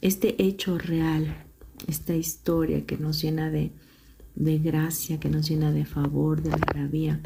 este 0.00 0.42
hecho 0.42 0.78
real, 0.78 1.44
esta 1.86 2.14
historia 2.14 2.86
que 2.86 2.96
nos 2.96 3.20
llena 3.20 3.50
de, 3.50 3.72
de 4.36 4.58
gracia, 4.58 5.20
que 5.20 5.28
nos 5.28 5.48
llena 5.48 5.72
de 5.72 5.84
favor, 5.84 6.42
de 6.42 6.50
maravilla. 6.50 7.20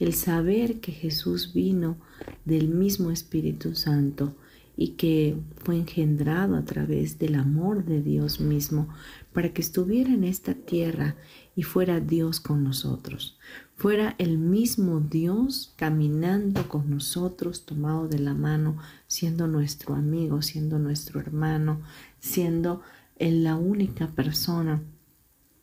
El 0.00 0.14
saber 0.14 0.80
que 0.80 0.92
Jesús 0.92 1.52
vino 1.54 1.98
del 2.44 2.68
mismo 2.68 3.10
Espíritu 3.10 3.74
Santo 3.74 4.34
y 4.80 4.90
que 4.90 5.36
fue 5.56 5.76
engendrado 5.76 6.54
a 6.54 6.64
través 6.64 7.18
del 7.18 7.34
amor 7.34 7.84
de 7.84 8.00
Dios 8.00 8.38
mismo 8.38 8.88
para 9.32 9.52
que 9.52 9.60
estuviera 9.60 10.14
en 10.14 10.22
esta 10.22 10.54
tierra 10.54 11.16
y 11.56 11.64
fuera 11.64 11.98
Dios 11.98 12.38
con 12.38 12.62
nosotros. 12.62 13.36
Fuera 13.74 14.14
el 14.18 14.38
mismo 14.38 15.00
Dios 15.00 15.74
caminando 15.74 16.68
con 16.68 16.90
nosotros, 16.90 17.66
tomado 17.66 18.06
de 18.06 18.20
la 18.20 18.34
mano, 18.34 18.78
siendo 19.08 19.48
nuestro 19.48 19.96
amigo, 19.96 20.42
siendo 20.42 20.78
nuestro 20.78 21.18
hermano, 21.18 21.80
siendo 22.20 22.80
la 23.18 23.56
única 23.56 24.06
persona 24.06 24.80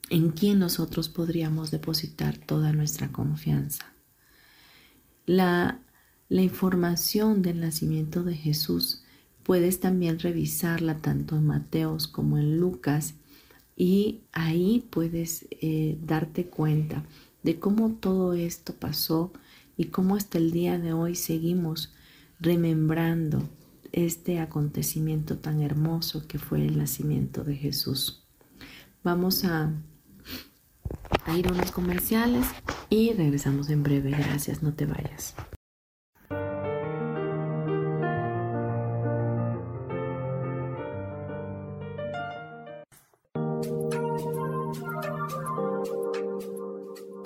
en 0.09 0.31
quien 0.31 0.59
nosotros 0.59 1.07
podríamos 1.07 1.71
depositar 1.71 2.37
toda 2.37 2.73
nuestra 2.73 3.13
confianza. 3.13 3.85
La, 5.25 5.79
la 6.27 6.41
información 6.41 7.41
del 7.41 7.61
nacimiento 7.61 8.25
de 8.25 8.35
Jesús 8.35 9.03
Puedes 9.45 9.79
también 9.79 10.17
revisarla 10.17 10.97
tanto 10.97 11.35
en 11.35 11.45
Mateos 11.45 12.07
como 12.07 12.39
en 12.39 12.57
Lucas 12.57 13.13
y 13.75 14.21
ahí 14.31 14.87
puedes 14.89 15.45
eh, 15.51 15.99
darte 16.03 16.47
cuenta 16.47 17.03
de 17.43 17.59
cómo 17.59 17.91
todo 17.91 18.33
esto 18.33 18.73
pasó 18.73 19.31
y 19.77 19.85
cómo 19.85 20.15
hasta 20.15 20.39
el 20.39 20.51
día 20.51 20.79
de 20.79 20.93
hoy 20.93 21.13
seguimos 21.13 21.93
remembrando 22.39 23.47
este 23.91 24.39
acontecimiento 24.39 25.37
tan 25.37 25.61
hermoso 25.61 26.27
que 26.27 26.39
fue 26.39 26.65
el 26.65 26.79
nacimiento 26.79 27.43
de 27.43 27.55
Jesús. 27.55 28.23
Vamos 29.03 29.45
a, 29.45 29.71
ir 31.37 31.47
a 31.47 31.51
unos 31.51 31.71
comerciales 31.71 32.47
y 32.89 33.13
regresamos 33.13 33.69
en 33.69 33.83
breve. 33.83 34.09
Gracias, 34.09 34.63
no 34.63 34.73
te 34.73 34.87
vayas. 34.87 35.35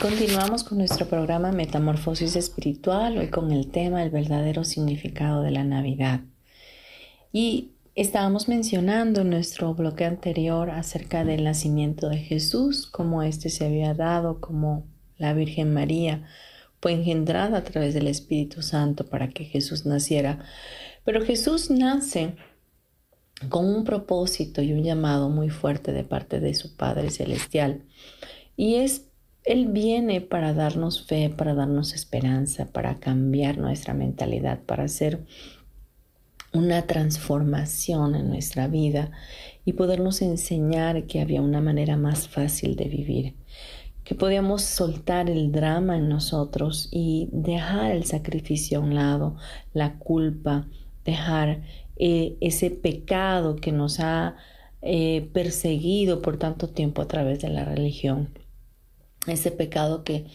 Continuamos 0.00 0.64
con 0.64 0.78
nuestro 0.78 1.06
programa 1.06 1.52
Metamorfosis 1.52 2.34
Espiritual, 2.34 3.18
hoy 3.18 3.28
con 3.28 3.52
el 3.52 3.70
tema 3.70 4.02
El 4.02 4.08
verdadero 4.08 4.64
significado 4.64 5.42
de 5.42 5.50
la 5.50 5.62
Navidad. 5.62 6.22
Y 7.34 7.72
estábamos 7.94 8.48
mencionando 8.48 9.20
en 9.20 9.28
nuestro 9.28 9.74
bloque 9.74 10.06
anterior 10.06 10.70
acerca 10.70 11.22
del 11.26 11.44
nacimiento 11.44 12.08
de 12.08 12.16
Jesús, 12.16 12.86
cómo 12.86 13.22
éste 13.22 13.50
se 13.50 13.66
había 13.66 13.92
dado, 13.92 14.40
como 14.40 14.86
la 15.18 15.34
Virgen 15.34 15.74
María 15.74 16.26
fue 16.80 16.92
engendrada 16.92 17.58
a 17.58 17.64
través 17.64 17.92
del 17.92 18.06
Espíritu 18.06 18.62
Santo 18.62 19.04
para 19.04 19.28
que 19.28 19.44
Jesús 19.44 19.84
naciera. 19.84 20.38
Pero 21.04 21.22
Jesús 21.26 21.70
nace 21.70 22.36
con 23.50 23.66
un 23.66 23.84
propósito 23.84 24.62
y 24.62 24.72
un 24.72 24.82
llamado 24.82 25.28
muy 25.28 25.50
fuerte 25.50 25.92
de 25.92 26.04
parte 26.04 26.40
de 26.40 26.54
su 26.54 26.74
Padre 26.74 27.10
Celestial. 27.10 27.82
Y 28.56 28.76
es 28.76 29.09
él 29.44 29.68
viene 29.68 30.20
para 30.20 30.52
darnos 30.52 31.06
fe, 31.06 31.30
para 31.30 31.54
darnos 31.54 31.94
esperanza, 31.94 32.66
para 32.66 33.00
cambiar 33.00 33.58
nuestra 33.58 33.94
mentalidad, 33.94 34.60
para 34.60 34.84
hacer 34.84 35.24
una 36.52 36.86
transformación 36.86 38.14
en 38.14 38.28
nuestra 38.28 38.66
vida 38.68 39.12
y 39.64 39.74
podernos 39.74 40.20
enseñar 40.20 41.06
que 41.06 41.20
había 41.20 41.42
una 41.42 41.60
manera 41.60 41.96
más 41.96 42.28
fácil 42.28 42.76
de 42.76 42.84
vivir, 42.86 43.34
que 44.04 44.14
podíamos 44.14 44.62
soltar 44.62 45.30
el 45.30 45.52
drama 45.52 45.96
en 45.96 46.08
nosotros 46.08 46.88
y 46.90 47.28
dejar 47.32 47.92
el 47.92 48.04
sacrificio 48.04 48.78
a 48.78 48.82
un 48.82 48.94
lado, 48.94 49.36
la 49.72 49.98
culpa, 49.98 50.66
dejar 51.04 51.62
eh, 51.96 52.36
ese 52.40 52.70
pecado 52.70 53.56
que 53.56 53.72
nos 53.72 54.00
ha 54.00 54.36
eh, 54.82 55.28
perseguido 55.32 56.20
por 56.20 56.36
tanto 56.36 56.68
tiempo 56.68 57.00
a 57.00 57.08
través 57.08 57.40
de 57.40 57.50
la 57.50 57.64
religión 57.64 58.30
ese 59.26 59.50
pecado 59.50 60.04
que 60.04 60.26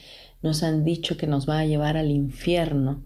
nos 0.42 0.63
han 0.63 0.84
dicho 0.84 1.18
que 1.18 1.27
nos 1.27 1.50
va 1.50 1.60
a 1.60 1.65
llevar 1.65 1.98
al 1.98 2.12
infierno 2.12 3.04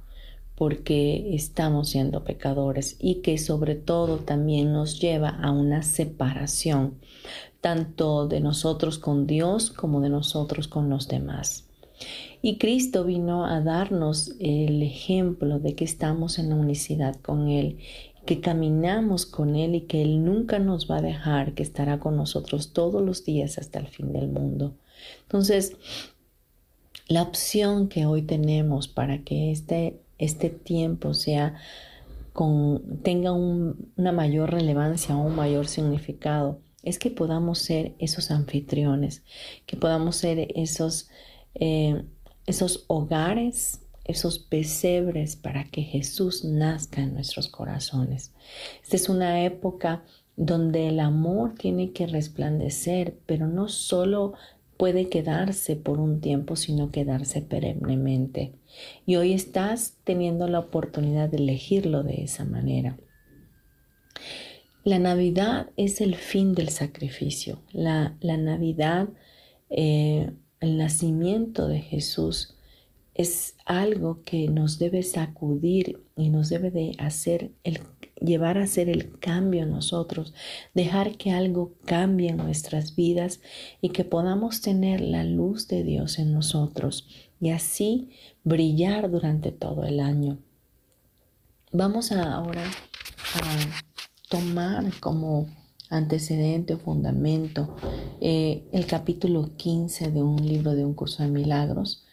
porque 0.55 1.35
estamos 1.35 1.89
siendo 1.89 2.25
pecadores 2.25 2.97
y 2.99 3.21
que 3.21 3.37
sobre 3.37 3.75
todo 3.75 4.17
también 4.17 4.73
nos 4.73 4.99
lleva 4.99 5.29
a 5.29 5.51
una 5.51 5.83
separación 5.83 6.99
tanto 7.61 8.27
de 8.27 8.41
nosotros 8.41 8.99
con 8.99 9.25
Dios 9.25 9.71
como 9.71 10.01
de 10.01 10.09
nosotros 10.09 10.67
con 10.67 10.89
los 10.89 11.07
demás. 11.07 11.65
Y 12.41 12.57
Cristo 12.57 13.03
vino 13.03 13.45
a 13.45 13.61
darnos 13.61 14.33
el 14.39 14.81
ejemplo 14.81 15.59
de 15.59 15.75
que 15.75 15.83
estamos 15.83 16.39
en 16.39 16.49
la 16.49 16.55
unicidad 16.55 17.15
con 17.15 17.49
Él, 17.49 17.77
que 18.25 18.39
caminamos 18.39 19.25
con 19.25 19.55
Él 19.55 19.75
y 19.75 19.81
que 19.81 20.01
Él 20.01 20.23
nunca 20.23 20.59
nos 20.59 20.89
va 20.89 20.97
a 20.97 21.01
dejar, 21.01 21.53
que 21.53 21.63
estará 21.63 21.99
con 21.99 22.15
nosotros 22.15 22.71
todos 22.71 23.01
los 23.01 23.25
días 23.25 23.57
hasta 23.57 23.79
el 23.79 23.87
fin 23.87 24.13
del 24.13 24.29
mundo. 24.29 24.75
Entonces, 25.23 25.75
la 27.07 27.21
opción 27.23 27.87
que 27.87 28.05
hoy 28.05 28.21
tenemos 28.21 28.87
para 28.87 29.23
que 29.23 29.51
este, 29.51 29.99
este 30.17 30.49
tiempo 30.49 31.13
sea 31.13 31.55
tenga 33.03 33.33
una 33.33 34.11
mayor 34.11 34.51
relevancia 34.51 35.17
o 35.17 35.21
un 35.21 35.35
mayor 35.35 35.67
significado 35.67 36.59
es 36.83 36.97
que 36.97 37.11
podamos 37.11 37.59
ser 37.59 37.93
esos 37.99 38.31
anfitriones, 38.31 39.23
que 39.65 39.75
podamos 39.75 40.15
ser 40.15 40.47
esos, 40.55 41.09
eh, 41.55 42.03
esos 42.45 42.85
hogares, 42.87 43.81
esos 44.05 44.39
pesebres 44.39 45.35
para 45.35 45.65
que 45.65 45.81
Jesús 45.83 46.45
nazca 46.45 47.01
en 47.01 47.13
nuestros 47.13 47.49
corazones. 47.49 48.31
Esta 48.81 48.95
es 48.95 49.09
una 49.09 49.43
época 49.43 50.03
donde 50.37 50.87
el 50.87 51.01
amor 51.01 51.55
tiene 51.55 51.91
que 51.91 52.07
resplandecer, 52.07 53.17
pero 53.25 53.47
no 53.47 53.67
solo 53.67 54.33
puede 54.79 55.09
quedarse 55.09 55.75
por 55.75 55.99
un 55.99 56.21
tiempo, 56.21 56.55
sino 56.55 56.89
quedarse 56.89 57.41
perennemente. 57.41 58.53
Y 59.05 59.17
hoy 59.17 59.33
estás 59.33 59.97
teniendo 60.05 60.47
la 60.47 60.59
oportunidad 60.59 61.27
de 61.27 61.35
elegirlo 61.35 62.01
de 62.01 62.23
esa 62.23 62.45
manera. 62.45 62.97
La 64.85 64.97
Navidad 64.97 65.69
es 65.75 65.99
el 65.99 66.15
fin 66.15 66.53
del 66.53 66.69
sacrificio. 66.69 67.61
La, 67.73 68.15
Navidad, 68.21 69.09
eh, 69.69 70.31
el 70.61 70.77
nacimiento 70.77 71.67
de 71.67 71.81
Jesús, 71.81 72.55
es 73.13 73.57
algo 73.65 74.23
que 74.23 74.47
nos 74.47 74.79
debe 74.79 75.03
sacudir 75.03 75.99
y 76.15 76.29
nos 76.29 76.47
debe 76.47 76.71
de 76.71 76.93
hacer 76.99 77.51
el 77.65 77.79
llevar 78.21 78.57
a 78.57 78.63
hacer 78.63 78.89
el 78.89 79.17
cambio 79.19 79.63
en 79.63 79.71
nosotros, 79.71 80.33
dejar 80.73 81.17
que 81.17 81.31
algo 81.31 81.73
cambie 81.85 82.29
en 82.29 82.37
nuestras 82.37 82.95
vidas 82.95 83.41
y 83.81 83.89
que 83.89 84.03
podamos 84.03 84.61
tener 84.61 85.01
la 85.01 85.23
luz 85.23 85.67
de 85.67 85.83
Dios 85.83 86.19
en 86.19 86.33
nosotros 86.33 87.07
y 87.39 87.51
así 87.51 88.09
brillar 88.43 89.09
durante 89.09 89.51
todo 89.51 89.83
el 89.83 89.99
año. 89.99 90.39
Vamos 91.71 92.11
ahora 92.11 92.63
a 93.35 93.87
tomar 94.27 94.91
como 94.99 95.47
antecedente 95.89 96.75
o 96.75 96.77
fundamento 96.77 97.75
eh, 98.21 98.67
el 98.71 98.85
capítulo 98.85 99.51
15 99.57 100.11
de 100.11 100.21
un 100.21 100.45
libro 100.45 100.75
de 100.75 100.85
un 100.85 100.93
curso 100.93 101.23
de 101.23 101.29
milagros 101.29 102.05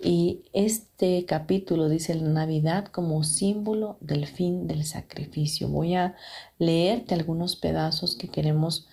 y 0.00 0.42
este 0.52 1.24
capítulo 1.24 1.88
dice 1.88 2.14
la 2.14 2.28
Navidad 2.28 2.86
como 2.86 3.24
símbolo 3.24 3.96
del 4.00 4.26
fin 4.26 4.66
del 4.66 4.84
sacrificio. 4.84 5.68
Voy 5.68 5.94
a 5.94 6.14
leerte 6.58 7.14
algunos 7.14 7.56
pedazos 7.56 8.14
que 8.14 8.28
queremos, 8.28 8.86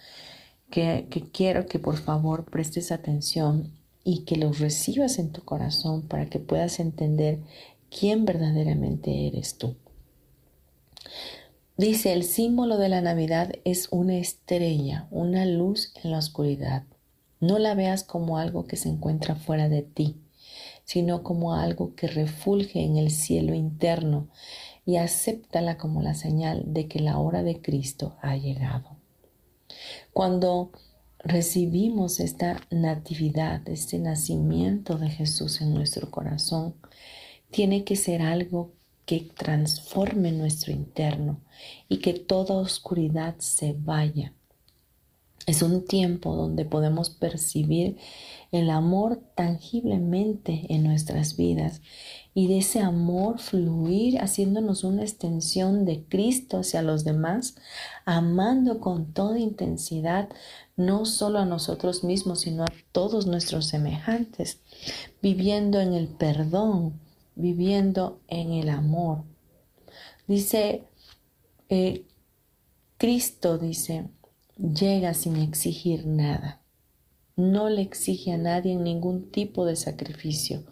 que, 0.69 1.07
que 1.09 1.21
quiero 1.21 1.65
que 1.65 1.79
por 1.79 1.97
favor 1.97 2.45
prestes 2.45 2.91
atención 2.91 3.71
y 4.03 4.19
que 4.19 4.37
los 4.37 4.59
recibas 4.59 5.19
en 5.19 5.31
tu 5.31 5.43
corazón 5.43 6.03
para 6.03 6.27
que 6.27 6.39
puedas 6.39 6.79
entender 6.79 7.39
quién 7.89 8.25
verdaderamente 8.25 9.27
eres 9.27 9.57
tú. 9.57 9.75
Dice, 11.77 12.13
el 12.13 12.23
símbolo 12.23 12.77
de 12.77 12.89
la 12.89 13.01
Navidad 13.01 13.53
es 13.65 13.87
una 13.91 14.17
estrella, 14.17 15.07
una 15.09 15.45
luz 15.45 15.93
en 16.03 16.11
la 16.11 16.19
oscuridad. 16.19 16.83
No 17.39 17.57
la 17.57 17.73
veas 17.73 18.03
como 18.03 18.37
algo 18.37 18.65
que 18.65 18.77
se 18.77 18.87
encuentra 18.87 19.35
fuera 19.35 19.67
de 19.67 19.81
ti 19.81 20.15
sino 20.91 21.23
como 21.23 21.53
algo 21.53 21.95
que 21.95 22.07
refulge 22.07 22.83
en 22.83 22.97
el 22.97 23.11
cielo 23.11 23.53
interno 23.53 24.27
y 24.85 24.97
acéptala 24.97 25.77
como 25.77 26.01
la 26.01 26.15
señal 26.15 26.63
de 26.65 26.89
que 26.89 26.99
la 26.99 27.17
hora 27.17 27.43
de 27.43 27.61
Cristo 27.61 28.17
ha 28.21 28.35
llegado. 28.35 28.97
Cuando 30.11 30.73
recibimos 31.19 32.19
esta 32.19 32.59
natividad, 32.71 33.61
este 33.69 33.99
nacimiento 33.99 34.97
de 34.97 35.09
Jesús 35.09 35.61
en 35.61 35.73
nuestro 35.73 36.11
corazón, 36.11 36.75
tiene 37.51 37.85
que 37.85 37.95
ser 37.95 38.21
algo 38.21 38.73
que 39.05 39.21
transforme 39.21 40.33
nuestro 40.33 40.73
interno 40.73 41.39
y 41.87 41.99
que 41.99 42.15
toda 42.15 42.55
oscuridad 42.55 43.35
se 43.37 43.77
vaya. 43.79 44.33
Es 45.47 45.61
un 45.61 45.85
tiempo 45.85 46.35
donde 46.35 46.65
podemos 46.65 47.09
percibir 47.09 47.97
el 48.51 48.69
amor 48.69 49.21
tangiblemente 49.35 50.65
en 50.69 50.83
nuestras 50.83 51.37
vidas 51.37 51.81
y 52.33 52.47
de 52.47 52.59
ese 52.59 52.79
amor 52.79 53.39
fluir 53.39 54.19
haciéndonos 54.19 54.83
una 54.83 55.03
extensión 55.03 55.85
de 55.85 56.03
Cristo 56.03 56.59
hacia 56.59 56.81
los 56.81 57.03
demás, 57.03 57.55
amando 58.05 58.79
con 58.79 59.13
toda 59.13 59.39
intensidad 59.39 60.29
no 60.75 61.05
solo 61.05 61.39
a 61.39 61.45
nosotros 61.45 62.03
mismos, 62.03 62.41
sino 62.41 62.63
a 62.63 62.73
todos 62.91 63.25
nuestros 63.25 63.67
semejantes, 63.67 64.59
viviendo 65.21 65.79
en 65.79 65.93
el 65.93 66.07
perdón, 66.07 66.99
viviendo 67.35 68.19
en 68.27 68.53
el 68.53 68.69
amor. 68.69 69.23
Dice, 70.27 70.83
eh, 71.69 72.05
Cristo 72.97 73.57
dice, 73.57 74.05
llega 74.61 75.13
sin 75.13 75.37
exigir 75.37 76.05
nada 76.05 76.61
no 77.41 77.69
le 77.69 77.81
exige 77.81 78.31
a 78.31 78.37
nadie 78.37 78.75
ningún 78.75 79.31
tipo 79.31 79.65
de 79.65 79.75
sacrificio. 79.75 80.63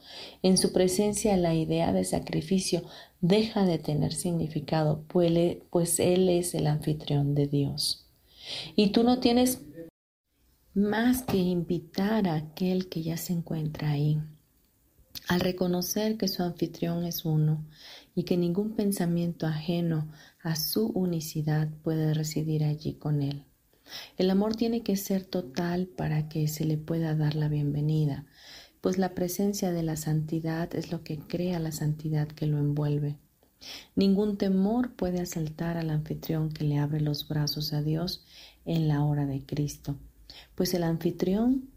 En 0.43 0.57
su 0.57 0.71
presencia 0.71 1.35
la 1.37 1.53
idea 1.53 1.93
de 1.93 2.03
sacrificio 2.03 2.83
deja 3.21 3.65
de 3.65 3.79
tener 3.79 4.13
significado, 4.13 5.03
pues 5.07 5.99
Él 5.99 6.29
es 6.29 6.53
el 6.53 6.67
anfitrión 6.67 7.35
de 7.35 7.47
Dios. 7.47 8.05
Y 8.75 8.89
tú 8.89 9.03
no 9.03 9.19
tienes 9.19 9.61
más 10.73 11.23
que 11.23 11.37
invitar 11.37 12.27
a 12.27 12.35
aquel 12.35 12.87
que 12.87 13.01
ya 13.01 13.17
se 13.17 13.33
encuentra 13.33 13.91
ahí, 13.91 14.19
al 15.27 15.39
reconocer 15.39 16.17
que 16.17 16.27
su 16.27 16.43
anfitrión 16.43 17.03
es 17.05 17.25
uno 17.25 17.65
y 18.15 18.23
que 18.23 18.37
ningún 18.37 18.75
pensamiento 18.75 19.45
ajeno 19.47 20.07
a 20.41 20.55
su 20.55 20.87
unicidad 20.87 21.69
puede 21.83 22.13
residir 22.13 22.63
allí 22.63 22.93
con 22.93 23.21
Él. 23.21 23.48
El 24.17 24.29
amor 24.29 24.55
tiene 24.55 24.81
que 24.83 24.95
ser 24.95 25.25
total 25.25 25.87
para 25.87 26.29
que 26.29 26.47
se 26.47 26.65
le 26.65 26.77
pueda 26.77 27.15
dar 27.15 27.35
la 27.35 27.47
bienvenida. 27.47 28.25
pues 28.81 28.97
la 28.97 29.13
presencia 29.13 29.73
de 29.73 29.83
la 29.83 29.97
santidad 29.97 30.73
es 30.73 30.89
lo 30.89 31.03
que 31.03 31.19
crea 31.19 31.59
la 31.59 31.73
santidad 31.73 32.29
que 32.29 32.45
lo 32.45 32.57
envuelve. 32.57 33.17
Ningún 33.95 34.37
temor 34.37 34.95
puede 34.95 35.19
asaltar 35.19 35.77
al 35.77 35.89
anfitrión 35.89 36.49
que 36.49 36.63
le 36.63 36.77
abre 36.77 37.01
los 37.01 37.27
brazos 37.27 37.73
a 37.73 37.81
Dios 37.81 38.25
en 38.65 38.87
la 38.87 39.03
hora 39.03 39.25
de 39.25 39.45
Cristo, 39.45 39.97
pues 40.55 40.73
el 40.73 40.83
anfitrión 40.83 41.69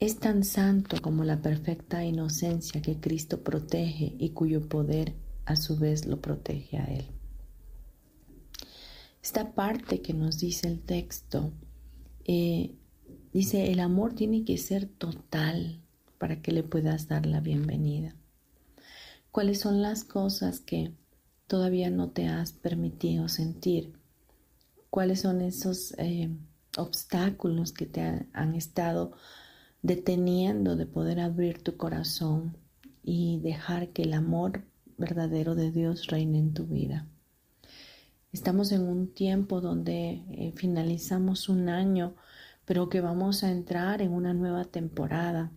es 0.00 0.18
tan 0.18 0.44
santo 0.44 1.00
como 1.00 1.22
la 1.22 1.40
perfecta 1.42 2.04
inocencia 2.04 2.82
que 2.82 2.98
Cristo 2.98 3.42
protege 3.42 4.14
y 4.18 4.30
cuyo 4.30 4.68
poder 4.68 5.14
a 5.44 5.56
su 5.56 5.76
vez 5.76 6.06
lo 6.06 6.20
protege 6.20 6.78
a 6.78 6.84
Él. 6.86 7.04
Esta 9.22 9.54
parte 9.54 10.02
que 10.02 10.14
nos 10.14 10.38
dice 10.38 10.68
el 10.68 10.80
texto 10.80 11.52
eh, 12.24 12.74
dice, 13.32 13.70
el 13.72 13.80
amor 13.80 14.14
tiene 14.14 14.44
que 14.44 14.58
ser 14.58 14.86
total 14.86 15.80
para 16.18 16.42
que 16.42 16.52
le 16.52 16.62
puedas 16.62 17.08
dar 17.08 17.26
la 17.26 17.40
bienvenida 17.40 18.16
cuáles 19.32 19.60
son 19.60 19.82
las 19.82 20.04
cosas 20.04 20.60
que 20.60 20.92
todavía 21.48 21.90
no 21.90 22.10
te 22.10 22.28
has 22.28 22.52
permitido 22.52 23.28
sentir, 23.28 23.94
cuáles 24.90 25.22
son 25.22 25.40
esos 25.40 25.94
eh, 25.98 26.30
obstáculos 26.76 27.72
que 27.72 27.86
te 27.86 28.28
han, 28.32 28.54
estado 28.54 29.12
deteniendo 29.80 30.76
de 30.76 30.86
poder 30.86 31.18
abrir 31.18 31.62
tu 31.62 31.76
corazón 31.76 32.56
y 33.02 33.40
dejar 33.40 33.88
que 33.88 34.02
el 34.02 34.12
amor 34.12 34.64
verdadero 34.98 35.54
de 35.54 35.72
Dios 35.72 36.06
reine 36.06 36.38
en 36.38 36.52
tu 36.52 36.66
vida. 36.66 37.08
Estamos 38.32 38.72
en 38.72 38.88
un 38.88 39.12
tiempo 39.12 39.60
donde 39.60 40.24
eh, 40.30 40.54
finalizamos 40.56 41.50
un 41.50 41.68
año, 41.68 42.14
pero 42.64 42.88
que 42.88 43.02
vamos 43.02 43.44
a 43.44 43.50
entrar 43.50 44.00
en 44.00 44.14
una 44.14 44.32
nueva 44.32 44.64
temporada. 44.64 45.52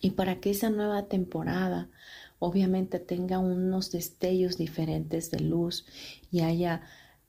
Y 0.00 0.10
para 0.10 0.40
que 0.40 0.50
esa 0.50 0.68
nueva 0.68 1.06
temporada 1.06 1.88
obviamente 2.40 2.98
tenga 2.98 3.38
unos 3.38 3.92
destellos 3.92 4.58
diferentes 4.58 5.30
de 5.30 5.38
luz 5.38 5.86
y 6.32 6.40
haya 6.40 6.82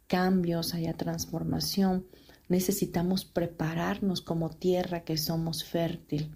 cambios, 0.08 0.74
haya 0.74 0.98
transformación, 0.98 2.08
necesitamos 2.50 3.26
prepararnos 3.26 4.22
como 4.22 4.50
tierra 4.50 5.02
que 5.02 5.18
somos 5.18 5.66
fértil, 5.66 6.36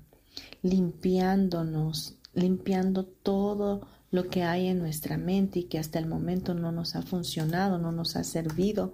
limpiándonos, 0.62 2.18
limpiando 2.36 3.04
todo 3.04 3.88
lo 4.12 4.30
que 4.30 4.43
hay 4.43 4.67
en 4.67 4.80
nuestra 4.80 5.17
mente 5.17 5.60
y 5.60 5.63
que 5.63 5.80
hasta 5.80 5.97
el 5.97 6.06
momento 6.06 6.54
no 6.54 6.71
nos 6.71 6.95
ha 6.95 7.02
funcionado, 7.02 7.80
no 7.80 7.91
nos 7.91 8.15
ha 8.15 8.24
servido 8.24 8.93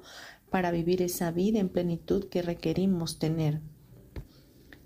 para 0.50 0.72
vivir 0.72 1.02
esa 1.02 1.32
vida 1.32 1.60
en 1.60 1.70
plenitud 1.70 2.26
que 2.30 2.42
requerimos 2.42 3.20
tener. 3.20 3.60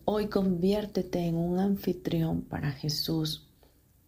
Hoy 0.06 0.28
conviértete 0.28 1.20
en 1.20 1.36
un 1.36 1.60
anfitrión 1.60 2.42
para 2.42 2.72
Jesús 2.72 3.52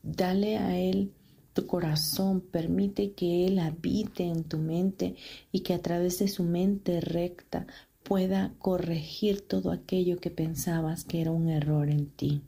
Dale 0.03 0.57
a 0.57 0.77
Él 0.77 1.13
tu 1.53 1.65
corazón, 1.65 2.41
permite 2.41 3.13
que 3.13 3.45
Él 3.45 3.59
habite 3.59 4.23
en 4.23 4.43
tu 4.43 4.57
mente 4.57 5.15
y 5.51 5.62
que 5.62 5.73
a 5.73 5.81
través 5.81 6.19
de 6.19 6.27
su 6.27 6.43
mente 6.43 6.99
recta 6.99 7.67
pueda 8.03 8.53
corregir 8.59 9.47
todo 9.47 9.71
aquello 9.71 10.17
que 10.17 10.29
pensabas 10.29 11.05
que 11.05 11.21
era 11.21 11.31
un 11.31 11.47
error 11.47 11.89
en 11.89 12.07
ti. 12.07 12.41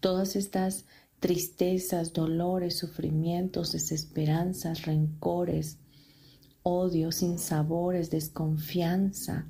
Todas 0.00 0.36
estas 0.36 0.86
tristezas, 1.24 2.12
dolores, 2.12 2.76
sufrimientos, 2.76 3.72
desesperanzas, 3.72 4.82
rencores, 4.82 5.78
odios, 6.62 7.14
sinsabores, 7.14 8.10
desconfianza, 8.10 9.46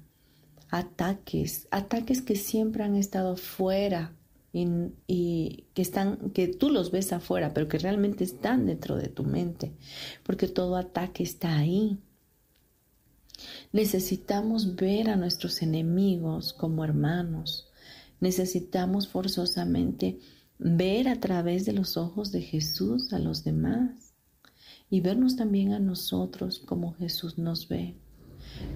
ataques, 0.71 1.67
ataques 1.73 2.23
que 2.23 2.37
siempre 2.37 2.85
han 2.85 2.95
estado 2.95 3.37
fuera 3.37 4.15
y, 4.53 5.65
que 5.75 5.83
están, 5.83 6.31
que 6.31 6.47
tú 6.47 6.71
los 6.71 6.93
ves 6.93 7.13
afuera, 7.13 7.53
pero 7.53 7.67
que 7.67 7.79
realmente 7.79 8.23
están 8.23 8.67
dentro 8.67 8.95
de 8.95 9.09
tu 9.09 9.25
mente, 9.25 9.73
porque 10.23 10.47
todo 10.47 10.77
ataque 10.77 11.25
está 11.25 11.59
ahí. 11.59 11.99
Necesitamos 13.73 14.77
ver 14.77 15.11
a 15.11 15.17
nuestros 15.17 15.61
enemigos 15.61 16.53
como 16.53 16.85
hermanos. 16.85 17.67
Necesitamos 18.21 19.09
forzosamente 19.09 20.21
ver 20.65 21.09
a 21.09 21.21
través 21.21 21.67
de 21.67 21.75
los 21.75 21.99
ojos 21.99 22.33
de 22.33 22.41
Jesús 22.41 23.13
a 23.13 23.19
los 23.19 23.45
demás 23.45 24.15
y 24.89 25.01
vernos 25.01 25.37
también 25.37 25.75
a 25.75 25.79
nosotros 25.79 26.59
como 26.59 26.95
Jesús 26.95 27.37
nos 27.37 27.69
ve. 27.69 27.95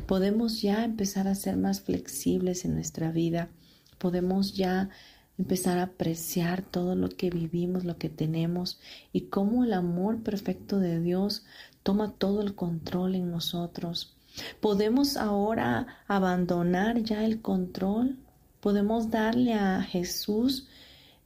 Podemos 0.07 0.61
ya 0.61 0.85
empezar 0.85 1.27
a 1.29 1.35
ser 1.35 1.57
más 1.57 1.81
flexibles 1.81 2.67
en 2.67 2.75
nuestra 2.75 3.11
vida. 3.11 3.49
Podemos 3.97 4.55
ya 4.55 4.91
empezar 5.39 5.79
a 5.79 5.85
apreciar 5.85 6.61
todo 6.61 6.95
lo 6.95 7.09
que 7.09 7.31
vivimos, 7.31 7.85
lo 7.85 7.97
que 7.97 8.11
tenemos 8.11 8.79
y 9.11 9.23
cómo 9.23 9.65
el 9.65 9.73
amor 9.73 10.23
perfecto 10.23 10.81
de 10.81 11.01
Dios 11.01 11.47
toma 11.83 12.13
todo 12.13 12.43
el 12.43 12.55
control 12.55 13.15
en 13.15 13.31
nosotros. 13.31 14.15
Podemos 14.61 15.17
ahora 15.17 15.87
abandonar 16.07 17.03
ya 17.03 17.25
el 17.25 17.41
control, 17.41 18.19
podemos 18.61 19.11
darle 19.11 19.55
a 19.55 19.81
Jesús 19.81 20.69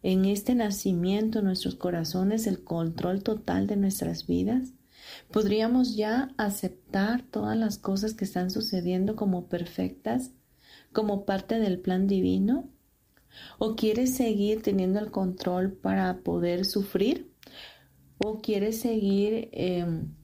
en 0.02 0.24
este 0.24 0.54
nacimiento 0.54 1.38
en 1.38 1.44
nuestros 1.44 1.76
corazones 1.76 2.46
el 2.46 2.64
control 2.64 3.22
total 3.22 3.66
de 3.66 3.76
nuestras 3.76 4.26
vidas. 4.26 4.72
Podríamos 5.30 5.96
ya 5.96 6.32
aceptar 6.36 7.22
todas 7.22 7.56
las 7.56 7.78
cosas 7.78 8.14
que 8.14 8.24
están 8.24 8.50
sucediendo 8.50 9.16
como 9.16 9.46
perfectas, 9.46 10.32
como 10.92 11.24
parte 11.24 11.58
del 11.58 11.78
plan 11.78 12.06
divino. 12.06 12.68
¿O 13.58 13.76
quieres 13.76 14.14
seguir 14.14 14.62
teniendo 14.62 14.98
el 14.98 15.10
control 15.10 15.72
para 15.72 16.18
poder 16.18 16.64
sufrir? 16.64 17.32
¿O 18.18 18.40
quieres 18.40 18.80
seguir 18.80 19.48
em, 19.52 20.14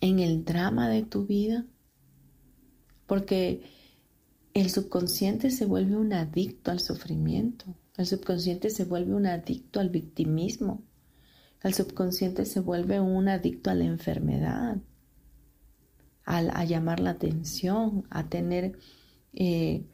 en 0.00 0.18
el 0.18 0.44
drama 0.44 0.88
de 0.88 1.02
tu 1.02 1.26
vida? 1.26 1.66
Porque 3.06 3.62
el 4.54 4.70
subconsciente 4.70 5.50
se 5.50 5.66
vuelve 5.66 5.96
un 5.96 6.12
adicto 6.12 6.70
al 6.70 6.80
sufrimiento. 6.80 7.76
El 7.98 8.06
subconsciente 8.06 8.70
se 8.70 8.84
vuelve 8.84 9.12
un 9.12 9.26
adicto 9.26 9.80
al 9.80 9.90
victimismo. 9.90 10.84
El 11.64 11.74
subconsciente 11.74 12.44
se 12.46 12.60
vuelve 12.60 13.00
un 13.00 13.28
adicto 13.28 13.70
a 13.70 13.74
la 13.74 13.84
enfermedad, 13.86 14.78
a, 16.24 16.64
llamar 16.64 17.00
la 17.00 17.10
atención, 17.10 18.06
a 18.08 18.28
tener 18.28 18.78
eh, 19.32 19.84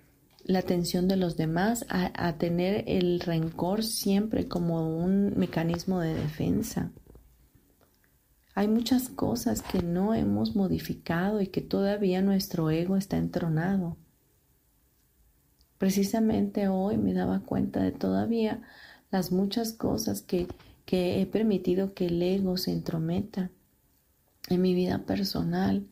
la 0.45 0.59
atención 0.59 1.09
de 1.09 1.17
los 1.17 1.39
demás, 1.39 1.87
a, 1.89 2.37
tener 2.37 2.85
el 2.89 3.21
rencor 3.21 3.83
siempre 3.83 4.49
como 4.49 4.99
un 4.99 5.33
mecanismo 5.39 6.01
de 6.01 6.13
defensa. 6.13 6.93
Hay 8.55 8.69
muchas 8.69 9.09
cosas 9.09 9.63
que 9.63 9.83
no 9.83 10.13
hemos 10.13 10.55
modificado 10.55 11.41
y 11.41 11.47
que 11.47 11.63
todavía 11.63 12.21
nuestro 12.21 12.71
ego 12.71 12.99
está 12.99 13.17
entronado. 13.17 13.97
Precisamente 15.85 16.67
hoy 16.67 16.97
me 16.97 17.13
daba 17.13 17.41
cuenta 17.41 17.83
de 17.83 17.93
todavía 17.93 18.63
las 19.11 19.33
muchas 19.33 19.75
cosas 19.75 20.23
que, 20.23 20.49
que 20.87 21.21
he 21.21 21.27
permitido 21.27 21.93
que 21.93 22.07
el 22.07 22.23
ego 22.23 22.57
se 22.57 22.73
entrometa 22.73 23.51
en 24.49 24.63
mi 24.63 24.75
vida 24.75 25.05
personal 25.05 25.87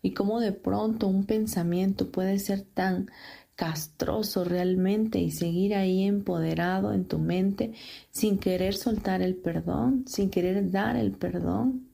y 0.00 0.14
cómo 0.14 0.40
de 0.40 0.52
pronto 0.52 1.08
un 1.08 1.26
pensamiento 1.26 2.10
puede 2.10 2.38
ser 2.38 2.62
tan 2.62 3.10
castroso 3.54 4.44
realmente 4.44 5.18
y 5.18 5.30
seguir 5.30 5.74
ahí 5.74 6.04
empoderado 6.04 6.94
en 6.94 7.04
tu 7.04 7.18
mente 7.18 7.74
sin 8.10 8.38
querer 8.38 8.74
soltar 8.74 9.20
el 9.20 9.34
perdón, 9.34 10.06
sin 10.08 10.30
querer 10.30 10.70
dar 10.70 10.96
el 10.96 11.12
perdón. 11.12 11.90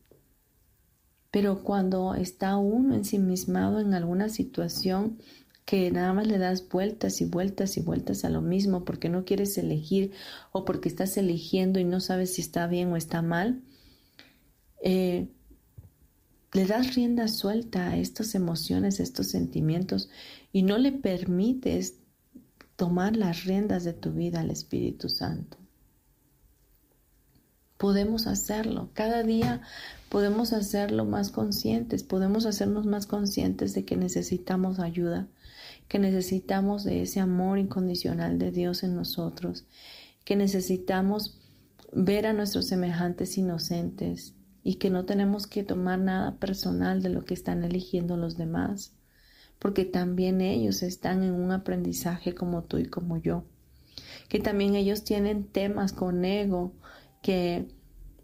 Pero 1.32 1.64
cuando 1.64 2.14
está 2.14 2.56
uno 2.58 2.94
ensimismado 2.94 3.80
en 3.80 3.92
alguna 3.92 4.28
situación 4.28 5.18
que 5.70 5.88
nada 5.92 6.12
más 6.12 6.26
le 6.26 6.38
das 6.38 6.68
vueltas 6.68 7.20
y 7.20 7.26
vueltas 7.26 7.76
y 7.76 7.80
vueltas 7.80 8.24
a 8.24 8.28
lo 8.28 8.40
mismo 8.40 8.84
porque 8.84 9.08
no 9.08 9.24
quieres 9.24 9.56
elegir 9.56 10.10
o 10.50 10.64
porque 10.64 10.88
estás 10.88 11.16
eligiendo 11.16 11.78
y 11.78 11.84
no 11.84 12.00
sabes 12.00 12.34
si 12.34 12.42
está 12.42 12.66
bien 12.66 12.88
o 12.88 12.96
está 12.96 13.22
mal, 13.22 13.62
eh, 14.82 15.28
le 16.52 16.66
das 16.66 16.96
rienda 16.96 17.28
suelta 17.28 17.90
a 17.90 17.96
estas 17.96 18.34
emociones, 18.34 18.98
a 18.98 19.04
estos 19.04 19.28
sentimientos 19.28 20.10
y 20.52 20.62
no 20.64 20.76
le 20.76 20.90
permites 20.90 22.00
tomar 22.74 23.14
las 23.14 23.44
riendas 23.44 23.84
de 23.84 23.92
tu 23.92 24.10
vida 24.10 24.40
al 24.40 24.50
Espíritu 24.50 25.08
Santo. 25.08 25.56
Podemos 27.78 28.26
hacerlo, 28.26 28.90
cada 28.92 29.22
día 29.22 29.62
podemos 30.08 30.52
hacerlo 30.52 31.04
más 31.04 31.30
conscientes, 31.30 32.02
podemos 32.02 32.44
hacernos 32.44 32.86
más 32.86 33.06
conscientes 33.06 33.72
de 33.72 33.84
que 33.84 33.96
necesitamos 33.96 34.80
ayuda, 34.80 35.28
que 35.90 35.98
necesitamos 35.98 36.84
de 36.84 37.02
ese 37.02 37.20
amor 37.20 37.58
incondicional 37.58 38.38
de 38.38 38.50
Dios 38.50 38.82
en 38.82 38.96
nosotros, 38.96 39.66
que 40.24 40.36
necesitamos 40.36 41.38
ver 41.92 42.26
a 42.26 42.32
nuestros 42.32 42.66
semejantes 42.66 43.36
inocentes 43.36 44.32
y 44.62 44.76
que 44.76 44.88
no 44.88 45.04
tenemos 45.04 45.46
que 45.46 45.64
tomar 45.64 45.98
nada 45.98 46.38
personal 46.38 47.02
de 47.02 47.10
lo 47.10 47.26
que 47.26 47.34
están 47.34 47.62
eligiendo 47.62 48.16
los 48.16 48.38
demás 48.38 48.94
porque 49.60 49.84
también 49.84 50.40
ellos 50.40 50.82
están 50.82 51.22
en 51.22 51.34
un 51.34 51.52
aprendizaje 51.52 52.34
como 52.34 52.64
tú 52.64 52.78
y 52.78 52.86
como 52.86 53.18
yo, 53.18 53.44
que 54.28 54.40
también 54.40 54.74
ellos 54.74 55.04
tienen 55.04 55.44
temas 55.44 55.92
con 55.92 56.24
ego 56.24 56.72
que 57.22 57.68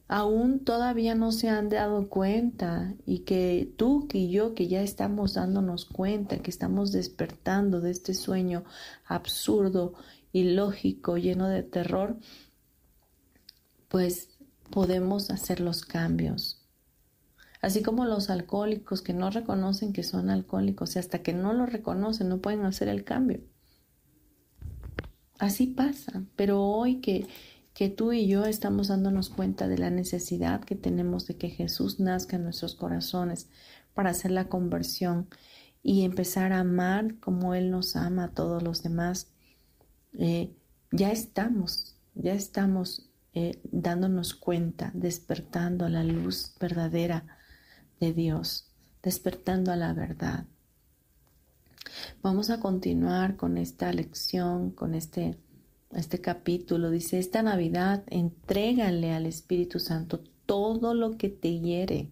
aún 0.08 0.60
todavía 0.60 1.14
no 1.14 1.32
se 1.32 1.48
han 1.48 1.68
dado 1.68 2.08
cuenta 2.08 2.94
y 3.06 3.20
que 3.20 3.72
tú 3.76 4.06
y 4.12 4.30
yo 4.30 4.54
que 4.54 4.68
ya 4.68 4.82
estamos 4.82 5.34
dándonos 5.34 5.84
cuenta, 5.84 6.38
que 6.38 6.50
estamos 6.50 6.92
despertando 6.92 7.80
de 7.80 7.90
este 7.90 8.14
sueño 8.14 8.64
absurdo, 9.04 9.94
ilógico, 10.32 11.16
lleno 11.16 11.48
de 11.48 11.62
terror, 11.62 12.18
pues 13.88 14.30
podemos 14.70 15.30
hacer 15.30 15.60
los 15.60 15.84
cambios. 15.84 16.62
Así 17.60 17.82
como 17.82 18.04
los 18.04 18.30
alcohólicos 18.30 19.02
que 19.02 19.12
no 19.12 19.30
reconocen 19.30 19.92
que 19.92 20.04
son 20.04 20.30
alcohólicos 20.30 20.94
y 20.94 20.98
hasta 21.00 21.20
que 21.20 21.32
no 21.32 21.52
lo 21.52 21.66
reconocen 21.66 22.28
no 22.28 22.38
pueden 22.38 22.64
hacer 22.64 22.88
el 22.88 23.02
cambio. 23.02 23.40
Así 25.38 25.66
pasa, 25.66 26.22
pero 26.36 26.62
hoy 26.62 27.00
que 27.00 27.26
que 27.76 27.90
tú 27.90 28.14
y 28.14 28.26
yo 28.26 28.46
estamos 28.46 28.88
dándonos 28.88 29.28
cuenta 29.28 29.68
de 29.68 29.76
la 29.76 29.90
necesidad 29.90 30.64
que 30.64 30.76
tenemos 30.76 31.26
de 31.26 31.36
que 31.36 31.50
Jesús 31.50 32.00
nazca 32.00 32.36
en 32.36 32.44
nuestros 32.44 32.74
corazones 32.74 33.50
para 33.92 34.10
hacer 34.10 34.30
la 34.30 34.48
conversión 34.48 35.28
y 35.82 36.04
empezar 36.06 36.54
a 36.54 36.60
amar 36.60 37.16
como 37.20 37.52
Él 37.52 37.70
nos 37.70 37.94
ama 37.94 38.24
a 38.24 38.30
todos 38.30 38.62
los 38.62 38.82
demás. 38.82 39.28
Eh, 40.14 40.54
ya 40.90 41.12
estamos, 41.12 41.94
ya 42.14 42.32
estamos 42.32 43.10
eh, 43.34 43.60
dándonos 43.64 44.32
cuenta, 44.32 44.90
despertando 44.94 45.84
a 45.84 45.90
la 45.90 46.02
luz 46.02 46.54
verdadera 46.58 47.26
de 48.00 48.14
Dios, 48.14 48.70
despertando 49.02 49.70
a 49.70 49.76
la 49.76 49.92
verdad. 49.92 50.46
Vamos 52.22 52.48
a 52.48 52.58
continuar 52.58 53.36
con 53.36 53.58
esta 53.58 53.92
lección, 53.92 54.70
con 54.70 54.94
este 54.94 55.36
este 55.96 56.20
capítulo. 56.20 56.90
Dice, 56.90 57.18
esta 57.18 57.42
Navidad 57.42 58.04
entrégale 58.08 59.12
al 59.12 59.26
Espíritu 59.26 59.80
Santo 59.80 60.20
todo 60.46 60.94
lo 60.94 61.16
que 61.16 61.28
te 61.28 61.58
hiere. 61.58 62.08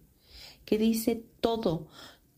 Que 0.65 0.77
dice 0.77 1.23
todo, 1.39 1.87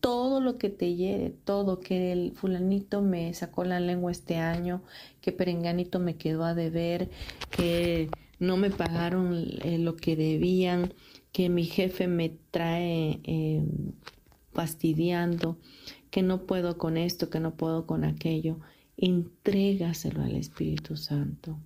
todo 0.00 0.40
lo 0.40 0.58
que 0.58 0.68
te 0.68 0.94
hiere, 0.94 1.30
todo, 1.44 1.80
que 1.80 2.12
el 2.12 2.32
fulanito 2.32 3.02
me 3.02 3.32
sacó 3.34 3.64
la 3.64 3.80
lengua 3.80 4.12
este 4.12 4.36
año, 4.36 4.82
que 5.20 5.32
perenganito 5.32 5.98
me 5.98 6.16
quedó 6.16 6.44
a 6.44 6.54
deber, 6.54 7.08
que 7.50 8.10
no 8.38 8.56
me 8.56 8.70
pagaron 8.70 9.32
eh, 9.64 9.78
lo 9.78 9.96
que 9.96 10.14
debían, 10.14 10.92
que 11.32 11.48
mi 11.48 11.64
jefe 11.64 12.06
me 12.06 12.36
trae 12.50 13.20
eh, 13.24 13.64
fastidiando, 14.52 15.58
que 16.10 16.22
no 16.22 16.42
puedo 16.42 16.78
con 16.78 16.96
esto, 16.96 17.30
que 17.30 17.40
no 17.40 17.54
puedo 17.54 17.86
con 17.86 18.04
aquello 18.04 18.58
entrégaselo 18.98 20.22
al 20.22 20.34
Espíritu 20.34 20.96
Santo. 20.96 21.56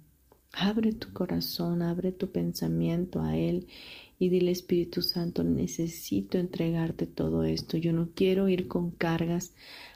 Abre 0.52 0.92
tu 0.92 1.12
corazón, 1.12 1.80
abre 1.80 2.12
tu 2.12 2.30
pensamiento 2.30 3.22
a 3.22 3.36
Él 3.36 3.66
y 4.18 4.28
dile 4.28 4.50
Espíritu 4.50 5.00
Santo, 5.00 5.42
necesito 5.42 6.38
entregarte 6.38 7.06
todo 7.06 7.42
esto. 7.42 7.78
Yo 7.78 7.92
no 7.92 8.10
quiero 8.14 8.48
ir 8.48 8.68
con 8.68 8.90
cargas 8.90 9.54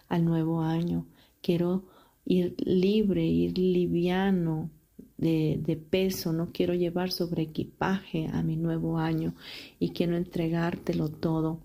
al 0.09 0.25
nuevo 0.25 0.62
año. 0.62 1.07
Quiero 1.42 1.85
ir 2.25 2.55
libre, 2.59 3.27
ir 3.27 3.59
liviano 3.59 4.70
de, 5.18 5.61
de 5.62 5.77
peso. 5.77 6.33
No 6.33 6.51
quiero 6.53 6.72
llevar 6.72 7.12
sobre 7.12 7.42
equipaje 7.42 8.29
a 8.33 8.42
mi 8.42 8.57
nuevo 8.57 8.99
año 8.99 9.35
y 9.79 9.90
quiero 9.90 10.16
entregártelo 10.16 11.11
todo. 11.11 11.61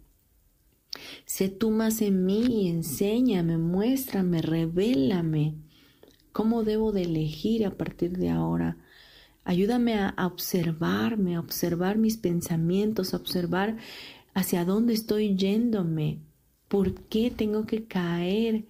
Sé 1.25 1.49
tú 1.49 1.71
más 1.71 2.01
en 2.01 2.25
mí, 2.25 2.67
enséñame, 2.69 3.57
muéstrame, 3.57 4.41
revélame. 4.41 5.55
Cómo 6.31 6.63
debo 6.63 6.91
de 6.91 7.03
elegir 7.03 7.65
a 7.65 7.71
partir 7.71 8.17
de 8.17 8.29
ahora. 8.29 8.77
Ayúdame 9.43 9.95
a, 9.95 10.13
observarme, 10.25 11.35
a 11.35 11.39
observar 11.39 11.97
mis 11.97 12.17
pensamientos, 12.17 13.13
a 13.13 13.17
observar 13.17 13.77
hacia 14.33 14.65
dónde 14.65 14.93
estoy 14.93 15.35
yéndome, 15.35 16.19
por 16.67 16.93
qué 17.09 17.31
tengo 17.31 17.65
que 17.65 17.85
caer 17.85 18.65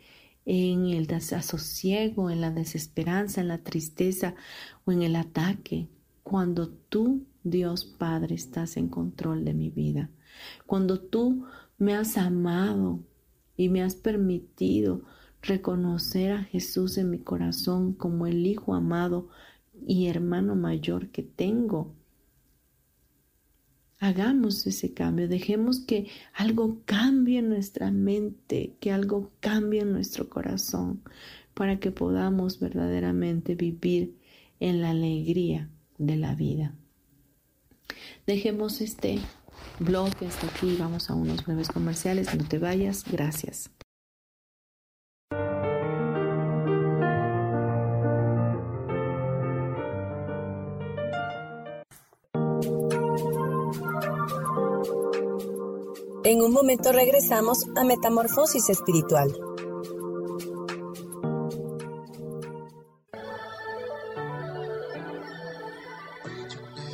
en 0.46 0.88
el 0.88 1.08
desasosiego, 1.08 2.30
en 2.30 2.42
la 2.42 2.52
desesperanza, 2.52 3.42
en 3.42 3.50
la 3.50 3.60
tristeza 3.60 4.34
o 4.86 4.92
en 4.92 5.04
el 5.04 5.16
ataque, 5.16 5.88
cuando 6.24 6.70
tú, 6.70 7.26
Dios 7.44 7.86
Padre, 7.86 8.36
estás 8.36 8.78
en 8.78 8.88
control 8.88 9.46
de 9.46 9.54
mi 9.54 9.70
vida, 9.70 10.10
cuando 10.66 11.00
tú 11.00 11.46
me 11.82 11.96
has 11.96 12.16
amado 12.16 13.00
y 13.58 13.70
me 13.70 13.82
has 13.82 13.96
permitido 13.96 15.02
reconocer 15.42 16.32
a 16.32 16.44
Jesús 16.44 17.00
en 17.00 17.10
mi 17.10 17.18
corazón 17.18 17.94
como 17.94 18.28
el 18.28 18.46
Hijo 18.46 18.76
amado 18.76 19.30
y 19.88 20.06
hermano 20.06 20.56
mayor 20.56 21.10
que 21.10 21.24
tengo. 21.24 21.96
Hagamos 24.00 24.68
ese 24.68 24.94
cambio, 24.94 25.28
dejemos 25.28 25.80
que 25.80 26.06
algo 26.36 26.84
cambie 26.86 27.40
en 27.40 27.50
nuestra 27.50 27.90
mente, 27.90 28.76
que 28.80 28.92
algo 28.92 29.32
cambie 29.40 29.82
en 29.82 29.92
nuestro 29.92 30.30
corazón, 30.30 31.02
para 31.56 31.80
que 31.80 31.90
podamos 31.90 32.60
verdaderamente 32.60 33.56
vivir 33.56 34.20
en 34.60 34.82
la 34.82 34.92
alegría 34.92 35.68
de 35.98 36.16
la 36.16 36.36
vida. 36.36 36.76
Dejemos 38.28 38.82
este 38.82 39.18
blog 39.82 40.12
hasta 40.28 40.48
aquí. 40.48 40.78
Vamos 40.80 41.10
a 41.10 41.14
unos 41.14 41.46
breves 41.46 41.68
comerciales. 41.68 42.34
No 42.36 42.48
te 42.48 42.60
vayas. 42.60 43.04
Gracias. 43.12 43.70
En 56.24 56.42
un 56.42 56.54
momento 56.54 56.94
regresamos 56.94 57.66
a 57.76 57.84
Metamorfosis 57.84 58.70
Espiritual. 58.70 59.51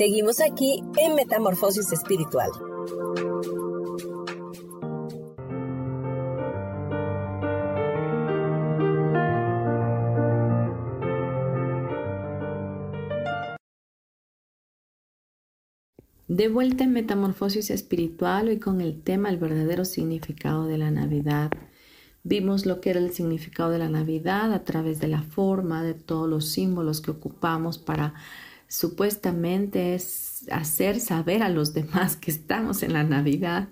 Seguimos 0.00 0.40
aquí 0.40 0.82
en 0.96 1.14
Metamorfosis 1.14 1.92
Espiritual. 1.92 2.48
De 16.28 16.48
vuelta 16.48 16.84
en 16.84 16.94
Metamorfosis 16.94 17.68
Espiritual, 17.68 18.48
hoy 18.48 18.58
con 18.58 18.80
el 18.80 19.02
tema 19.02 19.28
el 19.28 19.36
verdadero 19.36 19.84
significado 19.84 20.64
de 20.64 20.78
la 20.78 20.90
Navidad. 20.90 21.50
Vimos 22.22 22.64
lo 22.64 22.80
que 22.80 22.88
era 22.88 23.00
el 23.00 23.12
significado 23.12 23.68
de 23.68 23.78
la 23.78 23.90
Navidad 23.90 24.54
a 24.54 24.64
través 24.64 24.98
de 24.98 25.08
la 25.08 25.20
forma, 25.20 25.82
de 25.82 25.92
todos 25.92 26.26
los 26.26 26.46
símbolos 26.46 27.02
que 27.02 27.10
ocupamos 27.10 27.76
para 27.76 28.14
supuestamente 28.70 29.98
hacer 30.50 31.00
saber 31.00 31.42
a 31.42 31.50
los 31.50 31.74
demás 31.74 32.16
que 32.16 32.30
estamos 32.30 32.82
en 32.82 32.94
la 32.94 33.04
Navidad 33.04 33.68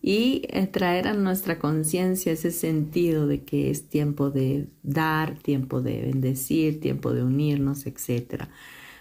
y 0.00 0.42
eh, 0.50 0.68
traer 0.68 1.08
a 1.08 1.14
nuestra 1.14 1.58
conciencia 1.58 2.30
ese 2.30 2.52
sentido 2.52 3.26
de 3.26 3.42
que 3.42 3.70
es 3.70 3.88
tiempo 3.88 4.30
de 4.30 4.68
dar, 4.84 5.38
tiempo 5.38 5.80
de 5.80 6.02
bendecir, 6.02 6.78
tiempo 6.78 7.12
de 7.12 7.24
unirnos, 7.24 7.86
etc. 7.86 8.44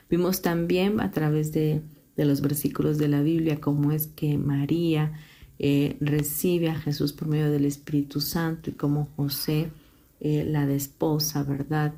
Vimos 0.10 0.42
también 0.42 1.00
a 1.00 1.12
través 1.12 1.52
de 1.52 1.84
de 2.16 2.26
los 2.26 2.42
versículos 2.42 2.98
de 2.98 3.08
la 3.08 3.22
Biblia, 3.22 3.60
cómo 3.60 3.92
es 3.92 4.08
que 4.08 4.38
María 4.38 5.14
eh, 5.60 5.98
recibe 6.00 6.70
a 6.70 6.76
Jesús 6.76 7.14
por 7.14 7.28
medio 7.28 7.52
del 7.52 7.66
Espíritu 7.66 8.22
Santo 8.22 8.70
y 8.70 8.74
cómo 8.74 9.10
José 9.16 9.72
eh, 10.20 10.46
la 10.48 10.66
desposa, 10.66 11.44
¿verdad? 11.44 11.94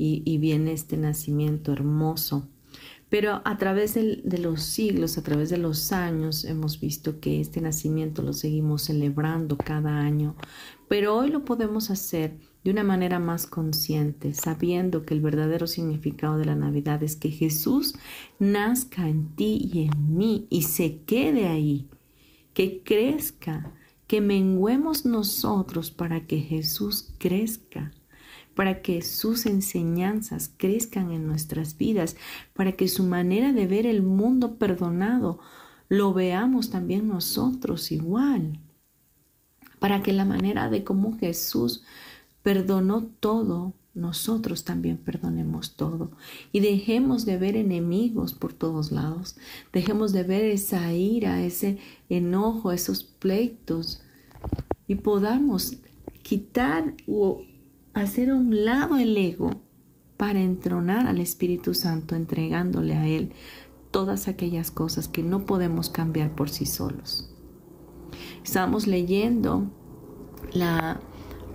Y, 0.00 0.38
viene 0.38 0.72
este 0.72 0.96
nacimiento 0.96 1.72
hermoso. 1.72 2.46
Pero 3.08 3.40
a 3.44 3.56
través 3.56 3.94
de 3.94 4.38
los 4.38 4.62
siglos, 4.62 5.16
a 5.16 5.22
través 5.22 5.48
de 5.48 5.56
los 5.56 5.92
años, 5.92 6.44
hemos 6.44 6.78
visto 6.78 7.20
que 7.20 7.40
este 7.40 7.60
nacimiento 7.60 8.22
lo 8.22 8.34
seguimos 8.34 8.82
celebrando 8.82 9.56
cada 9.56 9.98
año. 9.98 10.36
Pero 10.88 11.16
hoy 11.16 11.30
lo 11.30 11.44
podemos 11.44 11.90
hacer 11.90 12.38
de 12.64 12.70
una 12.70 12.84
manera 12.84 13.18
más 13.18 13.46
consciente, 13.46 14.34
sabiendo 14.34 15.06
que 15.06 15.14
el 15.14 15.20
verdadero 15.20 15.66
significado 15.66 16.36
de 16.36 16.44
la 16.44 16.54
Navidad 16.54 17.02
es 17.02 17.16
que 17.16 17.30
Jesús 17.30 17.94
nazca 18.38 19.08
en 19.08 19.34
ti 19.36 19.70
y 19.72 19.84
en 19.84 20.16
mí 20.16 20.46
y 20.50 20.62
se 20.62 21.00
quede 21.02 21.48
ahí, 21.48 21.88
que 22.52 22.82
crezca, 22.82 23.72
que 24.06 24.20
menguemos 24.20 25.06
nosotros 25.06 25.90
para 25.90 26.26
que 26.26 26.40
Jesús 26.40 27.14
crezca, 27.18 27.92
para 28.58 28.82
que 28.82 29.02
sus 29.02 29.46
enseñanzas 29.46 30.50
crezcan 30.56 31.12
en 31.12 31.28
nuestras 31.28 31.78
vidas, 31.78 32.16
para 32.54 32.72
que 32.72 32.88
su 32.88 33.04
manera 33.04 33.52
de 33.52 33.68
ver 33.68 33.86
el 33.86 34.02
mundo 34.02 34.56
perdonado 34.56 35.38
lo 35.88 36.12
veamos 36.12 36.68
también 36.68 37.06
nosotros 37.06 37.92
igual, 37.92 38.58
para 39.78 40.02
que 40.02 40.12
la 40.12 40.24
manera 40.24 40.68
de 40.70 40.82
cómo 40.82 41.16
Jesús 41.18 41.84
perdonó 42.42 43.04
todo, 43.20 43.74
nosotros 43.94 44.64
también 44.64 44.96
perdonemos 44.96 45.76
todo. 45.76 46.10
Y 46.50 46.58
dejemos 46.58 47.24
de 47.26 47.38
ver 47.38 47.54
enemigos 47.54 48.32
por 48.32 48.54
todos 48.54 48.90
lados. 48.90 49.36
Dejemos 49.72 50.12
de 50.12 50.24
ver 50.24 50.44
esa 50.44 50.92
ira, 50.92 51.44
ese 51.44 51.78
enojo, 52.08 52.72
esos 52.72 53.04
pleitos. 53.04 54.02
Y 54.88 54.96
podamos 54.96 55.76
quitar 56.24 56.94
o 57.06 57.44
hacer 58.02 58.30
a 58.30 58.34
un 58.34 58.64
lado 58.64 58.96
el 58.96 59.16
ego 59.16 59.62
para 60.16 60.40
entronar 60.40 61.06
al 61.06 61.20
Espíritu 61.20 61.74
Santo, 61.74 62.14
entregándole 62.16 62.94
a 62.94 63.06
Él 63.06 63.32
todas 63.90 64.28
aquellas 64.28 64.70
cosas 64.70 65.08
que 65.08 65.22
no 65.22 65.46
podemos 65.46 65.90
cambiar 65.90 66.34
por 66.34 66.50
sí 66.50 66.66
solos. 66.66 67.30
Estamos 68.44 68.86
leyendo 68.86 69.70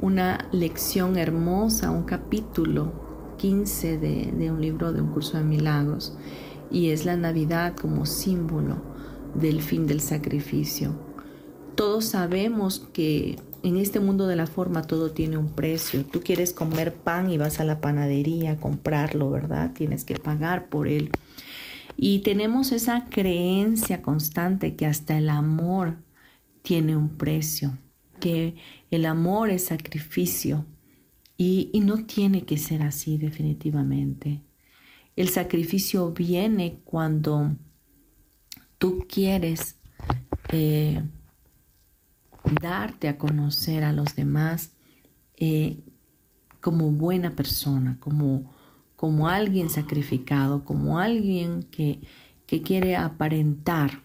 una 0.01 0.47
lección 0.51 1.17
hermosa, 1.17 1.91
un 1.91 2.03
capítulo 2.03 3.03
15 3.37 3.97
de, 3.97 4.51
un 4.51 4.61
libro 4.61 4.93
de 4.93 5.01
un 5.01 5.09
curso 5.09 5.37
de 5.37 5.43
milagros 5.43 6.15
y 6.71 6.89
es 6.89 7.05
la 7.05 7.17
Navidad 7.17 7.75
como 7.75 8.05
símbolo 8.05 8.77
del 9.35 9.61
fin 9.61 9.87
del 9.87 10.01
sacrificio. 10.01 10.93
Todos 11.75 12.05
sabemos 12.05 12.79
que 12.93 13.37
en 13.63 13.77
este 13.77 13.99
mundo 13.99 14.27
de 14.27 14.35
la 14.35 14.47
forma 14.47 14.83
todo 14.83 15.11
tiene 15.11 15.37
un 15.37 15.49
precio. 15.49 16.05
Tú 16.05 16.21
quieres 16.21 16.53
comer 16.53 16.93
pan 16.93 17.31
y 17.31 17.37
vas 17.37 17.59
a 17.59 17.63
la 17.63 17.81
panadería 17.81 18.51
a 18.51 18.57
comprarlo, 18.57 19.31
¿verdad? 19.31 19.71
Tienes 19.73 20.05
que 20.05 20.15
pagar 20.15 20.69
por 20.69 20.87
él. 20.87 21.09
Y 21.97 22.19
tenemos 22.19 22.71
esa 22.71 23.05
creencia 23.09 24.01
constante 24.01 24.75
que 24.75 24.85
hasta 24.85 25.17
el 25.17 25.29
amor 25.29 25.97
tiene 26.61 26.95
un 26.95 27.09
precio 27.09 27.77
que 28.23 28.55
el 28.89 29.05
amor 29.05 29.49
es 29.49 29.65
sacrificio 29.65 30.65
y, 31.35 31.71
no 31.83 32.05
tiene 32.05 32.45
que 32.45 32.57
ser 32.57 32.81
así 32.81 33.17
definitivamente. 33.17 34.41
El 35.17 35.27
sacrificio 35.27 36.11
viene 36.13 36.79
cuando 36.85 37.57
tú 38.77 39.05
quieres 39.09 39.77
eh, 40.53 41.03
darte 42.61 43.07
a 43.07 43.17
conocer 43.17 43.83
a 43.83 43.93
los 43.93 44.15
demás 44.15 44.71
eh, 45.37 45.79
como 46.61 46.91
buena 46.91 47.35
persona, 47.35 47.97
como, 47.99 48.53
como 48.95 49.27
alguien 49.27 49.69
sacrificado, 49.69 50.63
como 50.63 50.99
alguien 50.99 51.63
que, 51.63 52.01
que 52.45 52.61
quiere 52.61 52.95
aparentar. 52.95 54.03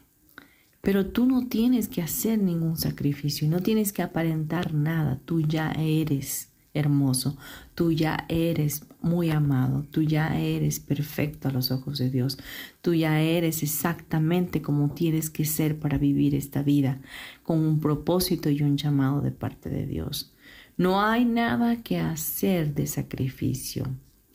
Pero 0.80 1.06
tú 1.06 1.26
no 1.26 1.48
tienes 1.48 1.88
que 1.88 2.02
hacer 2.02 2.38
ningún 2.38 2.76
sacrificio, 2.76 3.48
no 3.48 3.60
tienes 3.60 3.92
que 3.92 4.02
aparentar 4.02 4.74
nada, 4.74 5.20
tú 5.24 5.40
ya 5.40 5.72
eres 5.72 6.52
hermoso, 6.74 7.36
tú 7.74 7.92
ya 7.92 8.26
eres 8.28 8.87
muy 9.00 9.30
amado, 9.30 9.86
tú 9.90 10.02
ya 10.02 10.38
eres 10.38 10.80
perfecto 10.80 11.48
a 11.48 11.52
los 11.52 11.70
ojos 11.70 11.98
de 11.98 12.10
Dios, 12.10 12.38
tú 12.82 12.94
ya 12.94 13.20
eres 13.20 13.62
exactamente 13.62 14.60
como 14.60 14.92
tienes 14.92 15.30
que 15.30 15.44
ser 15.44 15.78
para 15.78 15.98
vivir 15.98 16.34
esta 16.34 16.62
vida, 16.62 17.00
con 17.42 17.60
un 17.60 17.80
propósito 17.80 18.50
y 18.50 18.62
un 18.62 18.76
llamado 18.76 19.20
de 19.20 19.30
parte 19.30 19.70
de 19.70 19.86
Dios. 19.86 20.34
No 20.76 21.00
hay 21.00 21.24
nada 21.24 21.82
que 21.82 21.98
hacer 21.98 22.74
de 22.74 22.86
sacrificio. 22.86 23.84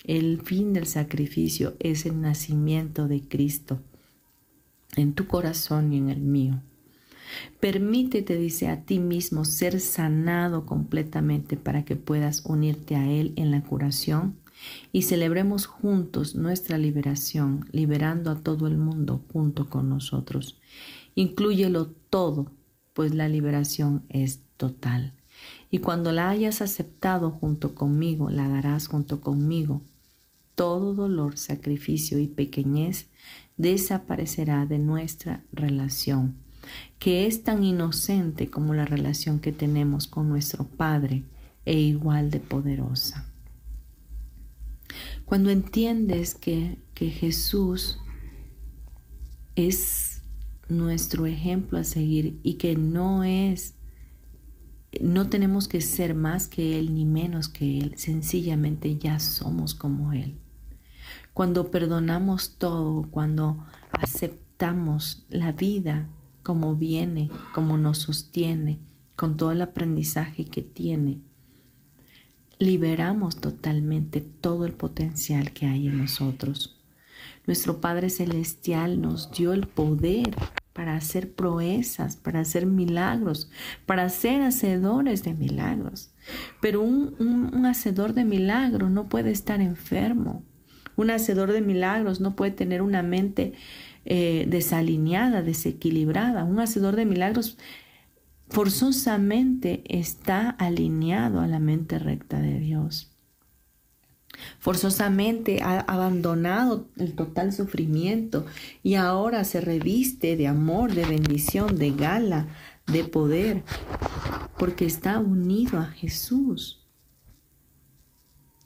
El 0.03 0.41
fin 0.41 0.73
del 0.73 0.87
sacrificio 0.87 1.75
es 1.79 2.05
el 2.05 2.19
nacimiento 2.19 3.07
de 3.07 3.21
Cristo 3.21 3.79
en 4.95 5.13
tu 5.13 5.27
corazón 5.27 5.93
y 5.93 5.97
en 5.97 6.09
el 6.09 6.19
mío. 6.19 6.61
Permítete, 7.59 8.37
dice, 8.37 8.67
a 8.67 8.81
ti 8.81 8.99
mismo 8.99 9.45
ser 9.45 9.79
sanado 9.79 10.65
completamente 10.65 11.57
para 11.57 11.83
que 11.83 11.95
puedas 11.95 12.45
unirte 12.45 12.95
a 12.95 13.09
Él 13.09 13.33
en 13.37 13.49
la 13.51 13.63
curación 13.63 14.35
y 14.91 15.03
celebremos 15.03 15.65
juntos 15.65 16.35
nuestra 16.35 16.77
liberación, 16.77 17.67
liberando 17.71 18.31
a 18.31 18.39
todo 18.39 18.67
el 18.67 18.77
mundo 18.77 19.23
junto 19.31 19.69
con 19.69 19.89
nosotros. 19.89 20.59
Inclúyelo 21.15 21.87
todo, 22.09 22.51
pues 22.93 23.13
la 23.13 23.27
liberación 23.27 24.03
es 24.09 24.41
total. 24.57 25.13
Y 25.69 25.79
cuando 25.79 26.11
la 26.11 26.29
hayas 26.29 26.61
aceptado 26.61 27.31
junto 27.31 27.75
conmigo, 27.75 28.29
la 28.29 28.47
darás 28.47 28.87
junto 28.87 29.21
conmigo. 29.21 29.81
Todo 30.55 30.93
dolor, 30.93 31.37
sacrificio 31.37 32.19
y 32.19 32.27
pequeñez 32.27 33.07
desaparecerá 33.57 34.65
de 34.65 34.77
nuestra 34.77 35.43
relación, 35.51 36.35
que 36.99 37.25
es 37.25 37.43
tan 37.43 37.63
inocente 37.63 38.49
como 38.49 38.73
la 38.73 38.85
relación 38.85 39.39
que 39.39 39.51
tenemos 39.51 40.07
con 40.07 40.29
nuestro 40.29 40.65
Padre 40.65 41.23
e 41.65 41.79
igual 41.79 42.29
de 42.29 42.39
poderosa. 42.39 43.32
Cuando 45.25 45.49
entiendes 45.49 46.35
que, 46.35 46.79
que 46.93 47.09
Jesús 47.09 47.99
es 49.55 50.21
nuestro 50.67 51.25
ejemplo 51.25 51.77
a 51.77 51.83
seguir 51.83 52.39
y 52.43 52.55
que 52.55 52.75
no 52.75 53.23
es, 53.23 53.75
no 55.01 55.29
tenemos 55.29 55.67
que 55.67 55.81
ser 55.81 56.15
más 56.15 56.47
que 56.47 56.79
Él 56.79 56.93
ni 56.93 57.05
menos 57.05 57.49
que 57.49 57.79
Él, 57.79 57.93
sencillamente 57.97 58.97
ya 58.97 59.19
somos 59.19 59.75
como 59.75 60.13
Él. 60.13 60.39
Cuando 61.33 61.71
perdonamos 61.71 62.57
todo, 62.57 63.09
cuando 63.09 63.65
aceptamos 63.91 65.25
la 65.29 65.51
vida 65.51 66.09
como 66.43 66.75
viene, 66.75 67.31
como 67.53 67.77
nos 67.77 67.99
sostiene, 67.99 68.79
con 69.15 69.37
todo 69.37 69.51
el 69.51 69.61
aprendizaje 69.61 70.45
que 70.45 70.61
tiene, 70.61 71.21
liberamos 72.65 73.37
totalmente 73.39 74.21
todo 74.21 74.65
el 74.65 74.73
potencial 74.73 75.51
que 75.51 75.65
hay 75.65 75.87
en 75.87 75.97
nosotros. 75.97 76.79
Nuestro 77.45 77.81
Padre 77.81 78.09
Celestial 78.09 79.01
nos 79.01 79.31
dio 79.31 79.53
el 79.53 79.67
poder 79.67 80.35
para 80.71 80.95
hacer 80.95 81.31
proezas, 81.33 82.15
para 82.15 82.39
hacer 82.39 82.65
milagros, 82.65 83.49
para 83.85 84.09
ser 84.09 84.41
hacedores 84.41 85.23
de 85.23 85.33
milagros. 85.33 86.11
Pero 86.61 86.81
un, 86.81 87.15
un 87.19 87.65
hacedor 87.65 88.13
de 88.13 88.25
milagros 88.25 88.89
no 88.89 89.09
puede 89.09 89.31
estar 89.31 89.61
enfermo, 89.61 90.43
un 90.95 91.09
hacedor 91.09 91.51
de 91.51 91.61
milagros 91.61 92.21
no 92.21 92.35
puede 92.35 92.51
tener 92.51 92.81
una 92.81 93.03
mente 93.03 93.53
eh, 94.05 94.45
desalineada, 94.47 95.41
desequilibrada. 95.41 96.43
Un 96.43 96.59
hacedor 96.59 96.95
de 96.95 97.05
milagros 97.05 97.57
forzosamente 98.49 99.83
está 99.87 100.49
alineado 100.49 101.39
a 101.39 101.47
la 101.47 101.59
mente 101.59 101.99
recta 101.99 102.39
de 102.39 102.59
Dios. 102.59 103.09
Forzosamente 104.59 105.61
ha 105.61 105.79
abandonado 105.79 106.89
el 106.97 107.13
total 107.13 107.53
sufrimiento 107.53 108.45
y 108.81 108.95
ahora 108.95 109.43
se 109.43 109.61
reviste 109.61 110.35
de 110.35 110.47
amor, 110.47 110.93
de 110.93 111.05
bendición, 111.05 111.77
de 111.77 111.91
gala, 111.91 112.47
de 112.87 113.03
poder, 113.03 113.63
porque 114.57 114.85
está 114.85 115.19
unido 115.19 115.79
a 115.79 115.85
Jesús. 115.85 116.82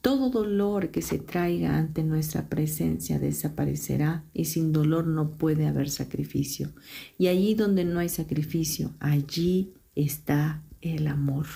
Todo 0.01 0.29
dolor 0.29 0.91
que 0.91 1.01
se 1.01 1.17
traiga 1.17 1.77
ante 1.77 2.03
nuestra 2.03 2.47
presencia 2.49 3.19
desaparecerá 3.19 4.23
y 4.33 4.45
sin 4.45 4.71
dolor 4.71 5.07
no 5.07 5.31
puede 5.31 5.67
haber 5.67 5.89
sacrificio. 5.89 6.71
Y 7.17 7.27
allí 7.27 7.55
donde 7.55 7.83
no 7.83 7.99
hay 7.99 8.09
sacrificio, 8.09 8.93
allí 8.99 9.73
está 9.95 10.63
el 10.81 11.07
amor. 11.07 11.47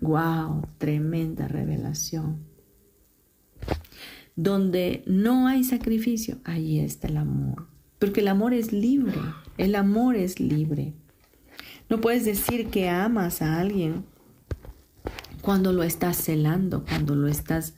¡Wow! 0.00 0.66
Tremenda 0.78 1.46
revelación. 1.46 2.38
Donde 4.36 5.04
no 5.06 5.46
hay 5.46 5.62
sacrificio, 5.62 6.38
allí 6.44 6.80
está 6.80 7.08
el 7.08 7.18
amor. 7.18 7.68
Porque 7.98 8.20
el 8.20 8.28
amor 8.28 8.54
es 8.54 8.72
libre. 8.72 9.18
El 9.56 9.76
amor 9.76 10.16
es 10.16 10.40
libre. 10.40 10.94
No 11.88 12.00
puedes 12.00 12.24
decir 12.24 12.68
que 12.68 12.88
amas 12.88 13.42
a 13.42 13.60
alguien 13.60 14.04
cuando 15.44 15.74
lo 15.74 15.82
estás 15.82 16.16
celando, 16.16 16.84
cuando 16.86 17.14
lo 17.14 17.28
estás 17.28 17.74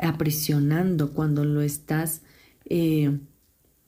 aprisionando, 0.00 1.12
cuando 1.12 1.44
lo 1.44 1.60
estás, 1.60 2.22
eh, 2.66 3.18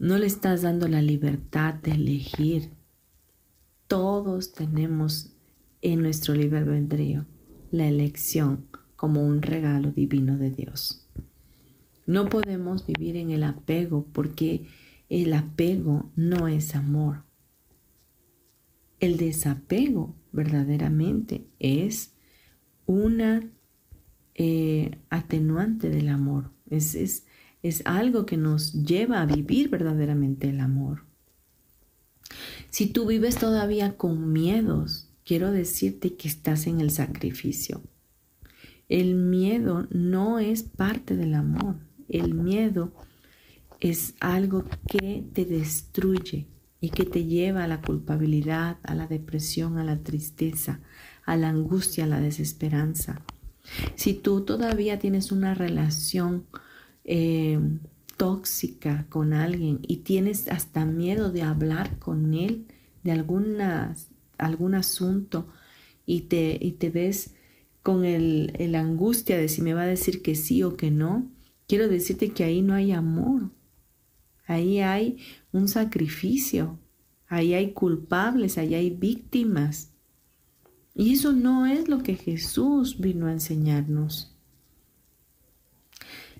no 0.00 0.18
le 0.18 0.26
estás 0.26 0.62
dando 0.62 0.88
la 0.88 1.00
libertad 1.00 1.74
de 1.74 1.92
elegir. 1.92 2.70
Todos 3.86 4.52
tenemos 4.52 5.36
en 5.82 6.02
nuestro 6.02 6.34
libre 6.34 6.58
albedrío 6.58 7.26
la 7.70 7.86
elección 7.86 8.66
como 8.96 9.24
un 9.24 9.40
regalo 9.40 9.92
divino 9.92 10.36
de 10.36 10.50
Dios. 10.50 11.08
No 12.06 12.28
podemos 12.28 12.84
vivir 12.86 13.16
en 13.16 13.30
el 13.30 13.44
apego 13.44 14.04
porque 14.12 14.66
el 15.08 15.32
apego 15.32 16.10
no 16.16 16.48
es 16.48 16.74
amor. 16.74 17.22
El 18.98 19.16
desapego 19.16 20.16
verdaderamente 20.32 21.46
es 21.60 22.11
una 22.92 23.42
eh, 24.34 24.98
atenuante 25.08 25.88
del 25.88 26.08
amor. 26.08 26.50
Es, 26.68 26.94
es, 26.94 27.24
es 27.62 27.82
algo 27.86 28.26
que 28.26 28.36
nos 28.36 28.72
lleva 28.84 29.22
a 29.22 29.26
vivir 29.26 29.70
verdaderamente 29.70 30.50
el 30.50 30.60
amor. 30.60 31.04
Si 32.70 32.86
tú 32.86 33.06
vives 33.06 33.36
todavía 33.36 33.96
con 33.96 34.32
miedos, 34.32 35.08
quiero 35.24 35.52
decirte 35.52 36.14
que 36.14 36.28
estás 36.28 36.66
en 36.66 36.80
el 36.80 36.90
sacrificio. 36.90 37.82
El 38.88 39.14
miedo 39.14 39.86
no 39.90 40.38
es 40.38 40.62
parte 40.62 41.16
del 41.16 41.34
amor. 41.34 41.76
El 42.08 42.34
miedo 42.34 42.92
es 43.80 44.14
algo 44.20 44.64
que 44.86 45.24
te 45.32 45.44
destruye 45.44 46.46
y 46.80 46.90
que 46.90 47.04
te 47.04 47.24
lleva 47.24 47.64
a 47.64 47.68
la 47.68 47.80
culpabilidad, 47.80 48.78
a 48.82 48.94
la 48.94 49.06
depresión, 49.06 49.78
a 49.78 49.84
la 49.84 50.02
tristeza, 50.02 50.80
a 51.24 51.36
la 51.36 51.48
angustia, 51.48 52.04
a 52.04 52.08
la 52.08 52.20
desesperanza. 52.20 53.22
Si 53.94 54.14
tú 54.14 54.42
todavía 54.42 54.98
tienes 54.98 55.32
una 55.32 55.54
relación 55.54 56.46
eh, 57.04 57.58
tóxica 58.16 59.06
con 59.08 59.32
alguien 59.32 59.80
y 59.86 59.98
tienes 59.98 60.48
hasta 60.48 60.84
miedo 60.84 61.30
de 61.30 61.42
hablar 61.42 61.98
con 61.98 62.34
él 62.34 62.66
de 63.02 63.12
alguna, 63.12 63.96
algún 64.38 64.74
asunto 64.74 65.48
y 66.06 66.22
te, 66.22 66.58
y 66.60 66.72
te 66.72 66.90
ves 66.90 67.34
con 67.82 68.04
el, 68.04 68.52
el 68.58 68.74
angustia 68.74 69.36
de 69.36 69.48
si 69.48 69.62
me 69.62 69.74
va 69.74 69.82
a 69.82 69.86
decir 69.86 70.22
que 70.22 70.34
sí 70.34 70.62
o 70.62 70.76
que 70.76 70.90
no, 70.90 71.28
quiero 71.66 71.88
decirte 71.88 72.30
que 72.30 72.44
ahí 72.44 72.62
no 72.62 72.74
hay 72.74 72.92
amor. 72.92 73.50
Ahí 74.46 74.80
hay 74.80 75.18
un 75.52 75.68
sacrificio, 75.68 76.78
ahí 77.28 77.54
hay 77.54 77.72
culpables, 77.72 78.58
ahí 78.58 78.74
hay 78.74 78.90
víctimas. 78.90 79.91
Y 80.94 81.14
eso 81.14 81.32
no 81.32 81.66
es 81.66 81.88
lo 81.88 82.02
que 82.02 82.16
Jesús 82.16 83.00
vino 83.00 83.26
a 83.26 83.32
enseñarnos. 83.32 84.32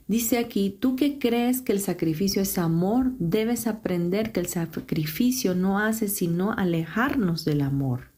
Dice 0.09 0.39
aquí, 0.39 0.77
tú 0.79 0.95
que 0.97 1.19
crees 1.19 1.63
que 1.63 1.73
el 1.73 1.81
sacrificio 1.81 2.43
es 2.43 2.59
amor, 2.59 3.13
debes 3.19 3.67
aprender 3.67 4.33
que 4.33 4.41
el 4.41 4.47
sacrificio 4.47 5.55
no 5.55 5.79
hace 5.79 6.09
sino 6.09 6.53
alejarnos 6.53 7.45
del 7.45 7.63
amor. 7.63 8.11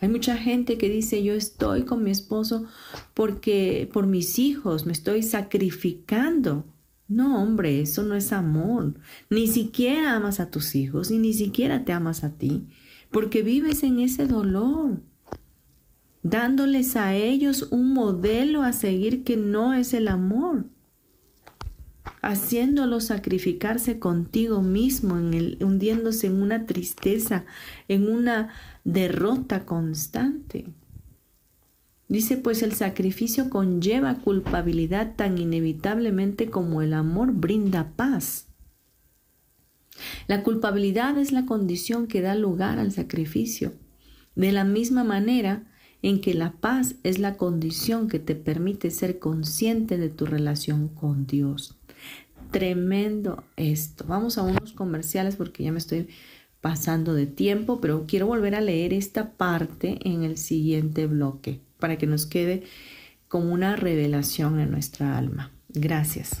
Hay 0.00 0.08
mucha 0.08 0.36
gente 0.36 0.78
que 0.78 0.88
dice, 0.88 1.22
yo 1.22 1.34
estoy 1.34 1.82
con 1.82 2.02
mi 2.02 2.10
esposo 2.10 2.66
porque 3.14 3.88
por 3.92 4.06
mis 4.06 4.38
hijos 4.38 4.86
me 4.86 4.92
estoy 4.92 5.22
sacrificando. 5.22 6.64
No, 7.08 7.42
hombre, 7.42 7.80
eso 7.80 8.04
no 8.04 8.14
es 8.14 8.32
amor. 8.32 8.94
Ni 9.28 9.46
siquiera 9.48 10.14
amas 10.14 10.40
a 10.40 10.50
tus 10.50 10.74
hijos 10.74 11.10
y 11.10 11.18
ni 11.18 11.34
siquiera 11.34 11.84
te 11.84 11.92
amas 11.92 12.22
a 12.22 12.30
ti 12.30 12.68
porque 13.10 13.42
vives 13.42 13.82
en 13.82 13.98
ese 13.98 14.26
dolor, 14.26 15.00
dándoles 16.22 16.96
a 16.96 17.14
ellos 17.14 17.68
un 17.70 17.92
modelo 17.92 18.62
a 18.62 18.72
seguir 18.72 19.24
que 19.24 19.36
no 19.36 19.74
es 19.74 19.94
el 19.94 20.08
amor, 20.08 20.66
haciéndolos 22.22 23.04
sacrificarse 23.04 23.98
contigo 23.98 24.62
mismo, 24.62 25.18
en 25.18 25.34
el, 25.34 25.58
hundiéndose 25.62 26.26
en 26.26 26.42
una 26.42 26.66
tristeza, 26.66 27.44
en 27.88 28.08
una 28.08 28.50
derrota 28.84 29.64
constante. 29.64 30.66
Dice, 32.08 32.36
pues 32.36 32.62
el 32.62 32.72
sacrificio 32.72 33.50
conlleva 33.50 34.16
culpabilidad 34.16 35.14
tan 35.14 35.38
inevitablemente 35.38 36.50
como 36.50 36.82
el 36.82 36.92
amor 36.92 37.32
brinda 37.32 37.92
paz. 37.94 38.49
La 40.26 40.42
culpabilidad 40.42 41.18
es 41.18 41.32
la 41.32 41.46
condición 41.46 42.06
que 42.06 42.20
da 42.20 42.34
lugar 42.34 42.78
al 42.78 42.92
sacrificio, 42.92 43.72
de 44.34 44.52
la 44.52 44.64
misma 44.64 45.04
manera 45.04 45.64
en 46.02 46.20
que 46.20 46.34
la 46.34 46.52
paz 46.52 46.94
es 47.02 47.18
la 47.18 47.36
condición 47.36 48.08
que 48.08 48.18
te 48.18 48.34
permite 48.34 48.90
ser 48.90 49.18
consciente 49.18 49.98
de 49.98 50.08
tu 50.08 50.26
relación 50.26 50.88
con 50.88 51.26
Dios. 51.26 51.76
Tremendo 52.50 53.44
esto. 53.56 54.04
Vamos 54.08 54.38
a 54.38 54.42
unos 54.42 54.72
comerciales 54.72 55.36
porque 55.36 55.62
ya 55.62 55.72
me 55.72 55.78
estoy 55.78 56.08
pasando 56.60 57.14
de 57.14 57.26
tiempo, 57.26 57.80
pero 57.80 58.04
quiero 58.06 58.26
volver 58.26 58.54
a 58.54 58.60
leer 58.60 58.92
esta 58.92 59.32
parte 59.32 59.98
en 60.02 60.24
el 60.24 60.36
siguiente 60.36 61.06
bloque 61.06 61.60
para 61.78 61.96
que 61.96 62.06
nos 62.06 62.26
quede 62.26 62.64
como 63.28 63.52
una 63.52 63.76
revelación 63.76 64.58
en 64.58 64.70
nuestra 64.70 65.16
alma. 65.16 65.52
Gracias. 65.68 66.40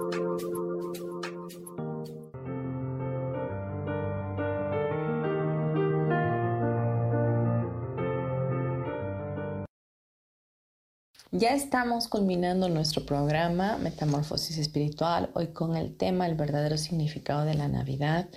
Ya 11.33 11.55
estamos 11.55 12.09
culminando 12.09 12.67
nuestro 12.67 13.05
programa 13.05 13.77
Metamorfosis 13.77 14.57
Espiritual, 14.57 15.29
hoy 15.33 15.47
con 15.53 15.77
el 15.77 15.95
tema 15.95 16.27
El 16.27 16.35
verdadero 16.35 16.77
significado 16.77 17.45
de 17.45 17.53
la 17.53 17.69
Navidad. 17.69 18.27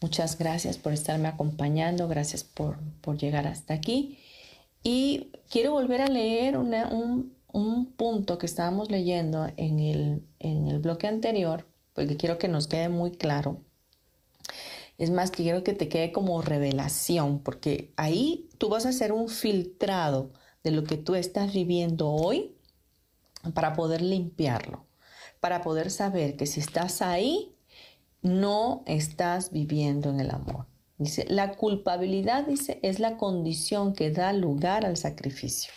Muchas 0.00 0.38
gracias 0.38 0.78
por 0.78 0.92
estarme 0.92 1.26
acompañando, 1.26 2.06
gracias 2.06 2.44
por, 2.44 2.78
llegar 3.18 3.48
hasta 3.48 3.74
aquí. 3.74 4.20
Y 4.84 5.32
quiero 5.50 5.72
volver 5.72 6.00
a 6.00 6.06
leer 6.06 6.56
un, 6.56 7.34
punto 7.96 8.38
que 8.38 8.46
estábamos 8.46 8.92
leyendo 8.92 9.48
en 9.56 9.80
el, 9.80 10.22
en 10.38 10.68
el 10.68 10.78
bloque 10.78 11.08
anterior, 11.08 11.66
porque 11.94 12.16
quiero 12.16 12.38
que 12.38 12.46
nos 12.46 12.68
quede 12.68 12.88
muy 12.88 13.10
claro. 13.10 13.60
Es 14.98 15.10
más, 15.10 15.32
quiero 15.32 15.64
que 15.64 15.72
te 15.72 15.88
quede 15.88 16.12
como 16.12 16.40
revelación, 16.42 17.40
porque 17.40 17.92
ahí 17.96 18.48
tú 18.58 18.68
vas 18.68 18.86
a 18.86 18.90
hacer 18.90 19.10
un 19.10 19.28
filtrado 19.28 20.30
de 20.66 20.72
lo 20.72 20.82
que 20.82 20.96
tú 20.96 21.14
estás 21.14 21.52
viviendo 21.52 22.10
hoy 22.10 22.56
para 23.54 23.74
poder 23.74 24.02
limpiarlo, 24.02 24.84
para 25.38 25.62
poder 25.62 25.92
saber 25.92 26.36
que 26.36 26.46
si 26.46 26.58
estás 26.58 27.02
ahí, 27.02 27.54
no 28.20 28.82
estás 28.84 29.52
viviendo 29.52 30.10
en 30.10 30.18
el 30.18 30.32
amor. 30.32 30.66
Dice, 30.98 31.24
la 31.28 31.54
culpabilidad, 31.54 32.48
dice, 32.48 32.80
es 32.82 32.98
la 32.98 33.16
condición 33.16 33.92
que 33.92 34.10
da 34.10 34.32
lugar 34.32 34.84
al 34.84 34.96
sacrificio. 34.96 35.72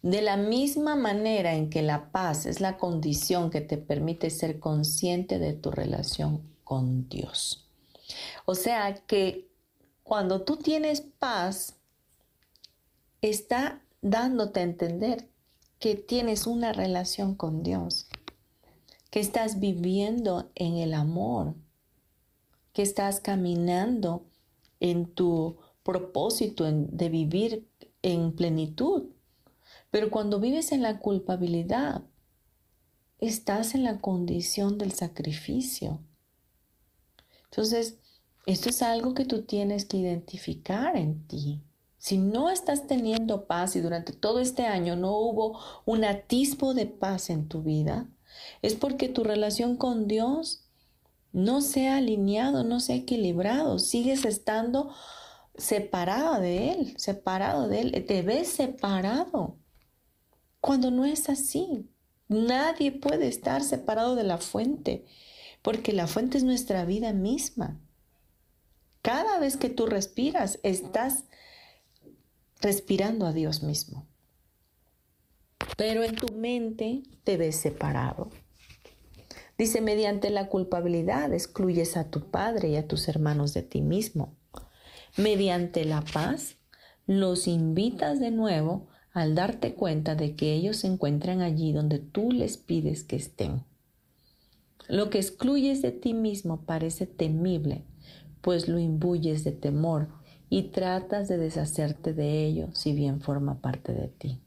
De 0.00 0.22
la 0.22 0.36
misma 0.36 0.94
manera 0.94 1.54
en 1.54 1.70
que 1.70 1.82
la 1.82 2.12
paz 2.12 2.46
es 2.46 2.60
la 2.60 2.76
condición 2.76 3.50
que 3.50 3.62
te 3.62 3.78
permite 3.78 4.30
ser 4.30 4.60
consciente 4.60 5.40
de 5.40 5.54
tu 5.54 5.72
relación 5.72 6.54
con 6.62 7.08
Dios. 7.08 7.68
O 8.44 8.54
sea 8.54 8.94
que 8.94 9.50
cuando 10.04 10.42
tú 10.42 10.56
tienes 10.56 11.00
paz, 11.00 11.79
está 13.22 13.82
dándote 14.02 14.60
a 14.60 14.64
entender 14.64 15.28
que 15.78 15.94
tienes 15.94 16.46
una 16.46 16.72
relación 16.72 17.34
con 17.34 17.62
Dios, 17.62 18.08
que 19.10 19.20
estás 19.20 19.60
viviendo 19.60 20.50
en 20.54 20.76
el 20.76 20.94
amor, 20.94 21.54
que 22.72 22.82
estás 22.82 23.20
caminando 23.20 24.26
en 24.78 25.06
tu 25.06 25.58
propósito 25.82 26.64
de 26.70 27.08
vivir 27.08 27.68
en 28.02 28.32
plenitud. 28.34 29.10
Pero 29.90 30.10
cuando 30.10 30.40
vives 30.40 30.72
en 30.72 30.82
la 30.82 31.00
culpabilidad, 31.00 32.04
estás 33.18 33.74
en 33.74 33.84
la 33.84 34.00
condición 34.00 34.78
del 34.78 34.92
sacrificio. 34.92 36.00
Entonces, 37.44 37.98
esto 38.46 38.68
es 38.68 38.82
algo 38.82 39.14
que 39.14 39.24
tú 39.24 39.42
tienes 39.42 39.84
que 39.84 39.98
identificar 39.98 40.96
en 40.96 41.26
ti. 41.26 41.62
Si 42.00 42.16
no 42.16 42.48
estás 42.48 42.86
teniendo 42.86 43.44
paz 43.44 43.76
y 43.76 43.80
durante 43.80 44.14
todo 44.14 44.40
este 44.40 44.64
año 44.64 44.96
no 44.96 45.18
hubo 45.18 45.60
un 45.84 46.02
atisbo 46.02 46.72
de 46.72 46.86
paz 46.86 47.28
en 47.28 47.46
tu 47.46 47.62
vida, 47.62 48.08
es 48.62 48.74
porque 48.74 49.10
tu 49.10 49.22
relación 49.22 49.76
con 49.76 50.08
Dios 50.08 50.64
no 51.32 51.60
se 51.60 51.88
ha 51.88 51.98
alineado, 51.98 52.64
no 52.64 52.80
se 52.80 52.94
ha 52.94 52.96
equilibrado, 52.96 53.78
sigues 53.78 54.24
estando 54.24 54.94
separada 55.58 56.40
de 56.40 56.72
Él, 56.72 56.94
separado 56.96 57.68
de 57.68 57.82
Él, 57.82 58.06
te 58.06 58.22
ves 58.22 58.48
separado. 58.48 59.58
Cuando 60.62 60.90
no 60.90 61.04
es 61.04 61.28
así, 61.28 61.86
nadie 62.28 62.92
puede 62.92 63.28
estar 63.28 63.62
separado 63.62 64.14
de 64.14 64.24
la 64.24 64.38
fuente, 64.38 65.04
porque 65.60 65.92
la 65.92 66.06
fuente 66.06 66.38
es 66.38 66.44
nuestra 66.44 66.86
vida 66.86 67.12
misma. 67.12 67.78
Cada 69.02 69.38
vez 69.38 69.58
que 69.58 69.68
tú 69.68 69.84
respiras, 69.84 70.60
estás 70.62 71.24
respirando 72.60 73.26
a 73.26 73.32
Dios 73.32 73.62
mismo. 73.62 74.06
Pero 75.76 76.02
en 76.02 76.14
tu 76.14 76.32
mente 76.34 77.02
te 77.24 77.36
ves 77.36 77.56
separado. 77.56 78.30
Dice, 79.56 79.80
mediante 79.80 80.30
la 80.30 80.48
culpabilidad 80.48 81.32
excluyes 81.34 81.96
a 81.96 82.10
tu 82.10 82.30
padre 82.30 82.70
y 82.70 82.76
a 82.76 82.88
tus 82.88 83.08
hermanos 83.08 83.52
de 83.52 83.62
ti 83.62 83.82
mismo. 83.82 84.36
Mediante 85.16 85.84
la 85.84 86.02
paz 86.02 86.56
los 87.06 87.46
invitas 87.46 88.20
de 88.20 88.30
nuevo 88.30 88.88
al 89.12 89.34
darte 89.34 89.74
cuenta 89.74 90.14
de 90.14 90.36
que 90.36 90.54
ellos 90.54 90.78
se 90.78 90.86
encuentran 90.86 91.42
allí 91.42 91.72
donde 91.72 91.98
tú 91.98 92.30
les 92.30 92.56
pides 92.56 93.04
que 93.04 93.16
estén. 93.16 93.64
Lo 94.88 95.10
que 95.10 95.18
excluyes 95.18 95.82
de 95.82 95.92
ti 95.92 96.14
mismo 96.14 96.64
parece 96.64 97.06
temible, 97.06 97.84
pues 98.40 98.68
lo 98.68 98.78
imbuyes 98.78 99.44
de 99.44 99.52
temor 99.52 100.08
y 100.50 100.64
tratas 100.64 101.28
de 101.28 101.38
deshacerte 101.38 102.12
de 102.12 102.44
ello 102.44 102.68
si 102.74 102.92
bien 102.92 103.20
forma 103.20 103.60
parte 103.60 103.92
de 103.92 104.08
ti. 104.08 104.40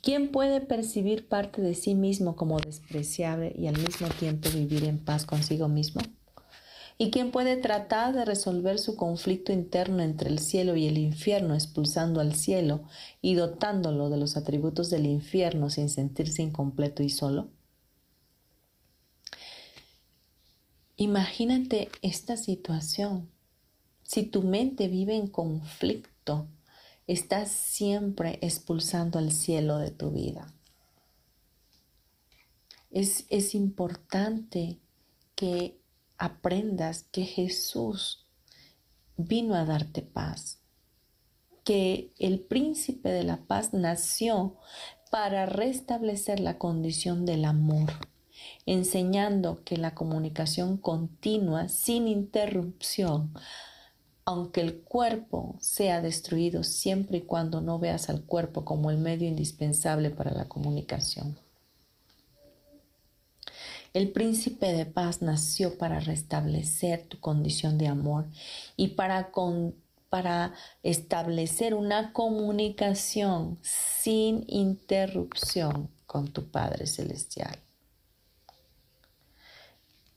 ¿Quién 0.00 0.30
puede 0.30 0.60
percibir 0.60 1.28
parte 1.28 1.60
de 1.60 1.74
sí 1.74 1.96
mismo 1.96 2.36
como 2.36 2.58
despreciable 2.60 3.52
y 3.58 3.66
al 3.66 3.76
mismo 3.76 4.06
tiempo 4.08 4.48
vivir 4.50 4.84
en 4.84 5.04
paz 5.04 5.26
consigo 5.26 5.66
mismo? 5.66 6.00
¿Y 6.98 7.10
quién 7.10 7.32
puede 7.32 7.56
tratar 7.56 8.14
de 8.14 8.24
resolver 8.24 8.78
su 8.78 8.96
conflicto 8.96 9.52
interno 9.52 10.02
entre 10.02 10.30
el 10.30 10.38
cielo 10.38 10.76
y 10.76 10.86
el 10.86 10.96
infierno 10.96 11.54
expulsando 11.54 12.20
al 12.20 12.34
cielo 12.36 12.84
y 13.20 13.34
dotándolo 13.34 14.08
de 14.08 14.16
los 14.16 14.36
atributos 14.36 14.88
del 14.88 15.04
infierno 15.04 15.68
sin 15.68 15.90
sentirse 15.90 16.42
incompleto 16.42 17.02
y 17.02 17.10
solo? 17.10 17.48
Imagínate 20.96 21.90
esta 22.00 22.36
situación 22.38 23.28
si 24.06 24.22
tu 24.22 24.42
mente 24.42 24.86
vive 24.86 25.16
en 25.16 25.26
conflicto, 25.26 26.46
estás 27.08 27.50
siempre 27.50 28.38
expulsando 28.40 29.18
al 29.18 29.32
cielo 29.32 29.78
de 29.78 29.90
tu 29.90 30.12
vida. 30.12 30.52
Es, 32.90 33.26
es 33.28 33.54
importante 33.54 34.78
que 35.34 35.76
aprendas 36.18 37.02
que 37.10 37.24
Jesús 37.24 38.24
vino 39.16 39.54
a 39.54 39.64
darte 39.64 40.02
paz, 40.02 40.60
que 41.64 42.12
el 42.18 42.38
príncipe 42.38 43.10
de 43.10 43.24
la 43.24 43.38
paz 43.38 43.74
nació 43.74 44.56
para 45.10 45.46
restablecer 45.46 46.38
la 46.38 46.58
condición 46.58 47.26
del 47.26 47.44
amor, 47.44 47.92
enseñando 48.66 49.64
que 49.64 49.76
la 49.76 49.94
comunicación 49.94 50.76
continua, 50.76 51.68
sin 51.68 52.06
interrupción, 52.06 53.34
aunque 54.26 54.60
el 54.60 54.80
cuerpo 54.80 55.56
sea 55.60 56.02
destruido 56.02 56.64
siempre 56.64 57.18
y 57.18 57.22
cuando 57.22 57.60
no 57.60 57.78
veas 57.78 58.10
al 58.10 58.24
cuerpo 58.24 58.64
como 58.64 58.90
el 58.90 58.98
medio 58.98 59.28
indispensable 59.28 60.10
para 60.10 60.32
la 60.32 60.48
comunicación. 60.48 61.38
El 63.94 64.10
príncipe 64.10 64.72
de 64.72 64.84
paz 64.84 65.22
nació 65.22 65.78
para 65.78 66.00
restablecer 66.00 67.06
tu 67.06 67.20
condición 67.20 67.78
de 67.78 67.86
amor 67.86 68.26
y 68.76 68.88
para, 68.88 69.30
para 70.10 70.54
establecer 70.82 71.72
una 71.72 72.12
comunicación 72.12 73.58
sin 73.62 74.44
interrupción 74.48 75.88
con 76.06 76.32
tu 76.32 76.50
Padre 76.50 76.88
Celestial. 76.88 77.60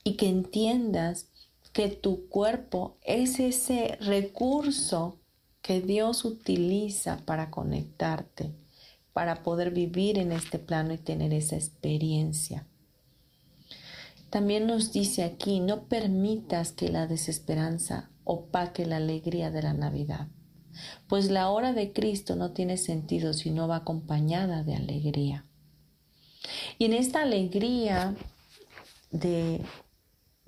Y 0.03 0.15
que 0.15 0.27
entiendas 0.27 1.27
que 1.73 1.89
tu 1.89 2.27
cuerpo 2.27 2.97
es 3.03 3.39
ese 3.39 3.97
recurso 4.01 5.19
que 5.61 5.81
Dios 5.81 6.25
utiliza 6.25 7.17
para 7.25 7.51
conectarte, 7.51 8.55
para 9.13 9.43
poder 9.43 9.71
vivir 9.71 10.17
en 10.17 10.31
este 10.31 10.59
plano 10.59 10.93
y 10.93 10.97
tener 10.97 11.33
esa 11.33 11.55
experiencia. 11.55 12.65
También 14.29 14.67
nos 14.67 14.91
dice 14.91 15.23
aquí, 15.23 15.59
no 15.59 15.85
permitas 15.85 16.71
que 16.71 16.89
la 16.89 17.07
desesperanza 17.07 18.11
opaque 18.23 18.85
la 18.85 18.97
alegría 18.97 19.49
de 19.49 19.63
la 19.63 19.73
Navidad, 19.73 20.27
pues 21.07 21.31
la 21.31 21.49
hora 21.49 21.73
de 21.73 21.93
Cristo 21.93 22.35
no 22.35 22.51
tiene 22.51 22.77
sentido 22.77 23.33
si 23.33 23.49
no 23.49 23.67
va 23.67 23.77
acompañada 23.77 24.63
de 24.63 24.75
alegría. 24.75 25.45
Y 26.77 26.85
en 26.85 26.93
esta 26.93 27.23
alegría 27.23 28.15
de, 29.11 29.61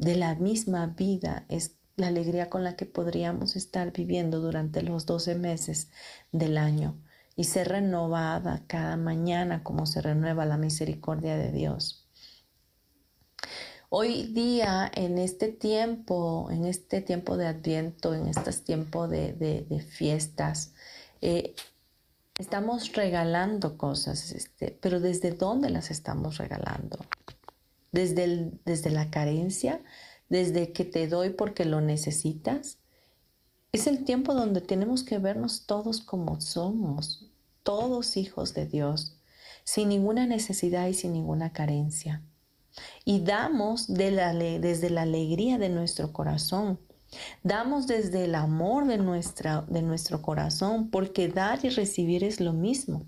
de 0.02 0.16
la 0.16 0.34
misma 0.34 0.88
vida 0.88 1.46
es 1.48 1.76
la 1.96 2.08
alegría 2.08 2.50
con 2.50 2.64
la 2.64 2.76
que 2.76 2.88
podríamos 2.88 3.56
estar 3.56 3.94
viviendo 3.94 4.40
durante 4.40 4.82
los 4.82 5.06
12 5.06 5.36
meses 5.36 5.92
del 6.32 6.58
año 6.58 7.00
y 7.36 7.44
ser 7.44 7.70
renovada 7.70 8.64
cada 8.66 8.98
mañana 8.98 9.64
como 9.64 9.86
se 9.86 10.02
renueva 10.02 10.46
la 10.46 10.58
misericordia 10.58 11.38
de 11.38 11.52
Dios. 11.52 12.08
Hoy 13.90 14.34
día, 14.34 14.92
en 14.96 15.20
este 15.20 15.50
tiempo, 15.50 16.50
en 16.50 16.66
este 16.66 17.02
tiempo 17.02 17.38
de 17.38 17.46
Adviento, 17.46 18.16
en 18.16 18.26
estos 18.26 18.64
tiempos 18.64 19.08
de, 19.08 19.86
fiestas, 19.88 20.74
eh, 21.22 21.54
estamos 22.40 22.94
regalando 22.94 23.78
cosas, 23.78 24.32
este, 24.32 24.76
pero 24.82 25.00
¿desde 25.00 25.32
dónde 25.32 25.70
las 25.70 25.92
estamos 25.92 26.40
regalando? 26.40 26.98
¿Desde, 27.92 28.52
desde 28.66 28.90
la 28.90 29.10
carencia? 29.10 29.82
¿Desde 30.30 30.72
que 30.72 30.86
te 30.86 31.08
doy 31.08 31.32
porque 31.32 31.66
lo 31.66 31.82
necesitas? 31.82 32.78
Es 33.72 33.88
el 33.88 34.04
tiempo 34.04 34.34
donde 34.34 34.62
tenemos 34.62 35.04
que 35.04 35.18
vernos 35.18 35.66
todos 35.66 36.02
como 36.02 36.42
somos, 36.42 37.30
todos 37.64 38.18
hijos 38.18 38.54
de 38.54 38.66
Dios, 38.66 39.18
sin 39.64 39.90
ninguna 39.90 40.26
necesidad 40.26 40.88
y 40.88 40.94
sin 40.94 41.14
ninguna 41.14 41.54
carencia 41.54 42.22
y 43.06 43.22
damos 43.22 43.88
desde 43.88 44.90
la 44.90 45.02
alegría 45.02 45.58
de 45.58 45.70
nuestro 45.70 46.14
corazón. 46.14 46.80
Damos 47.44 47.88
desde 47.88 48.26
el 48.26 48.36
amor 48.36 48.88
de, 48.88 48.98
nuestra, 48.98 49.66
de 49.68 49.82
nuestro 49.82 50.22
corazón, 50.22 50.90
porque 50.90 51.28
dar 51.28 51.64
y 51.66 51.70
recibir 51.70 52.24
es 52.24 52.40
lo 52.40 52.54
mismo. 52.54 53.06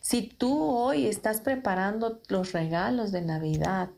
Si 0.00 0.22
tú 0.22 0.62
hoy 0.62 1.06
estás 1.06 1.40
preparando 1.40 2.20
los 2.28 2.52
regalos 2.52 3.12
de 3.12 3.22
Navidad, 3.22 3.90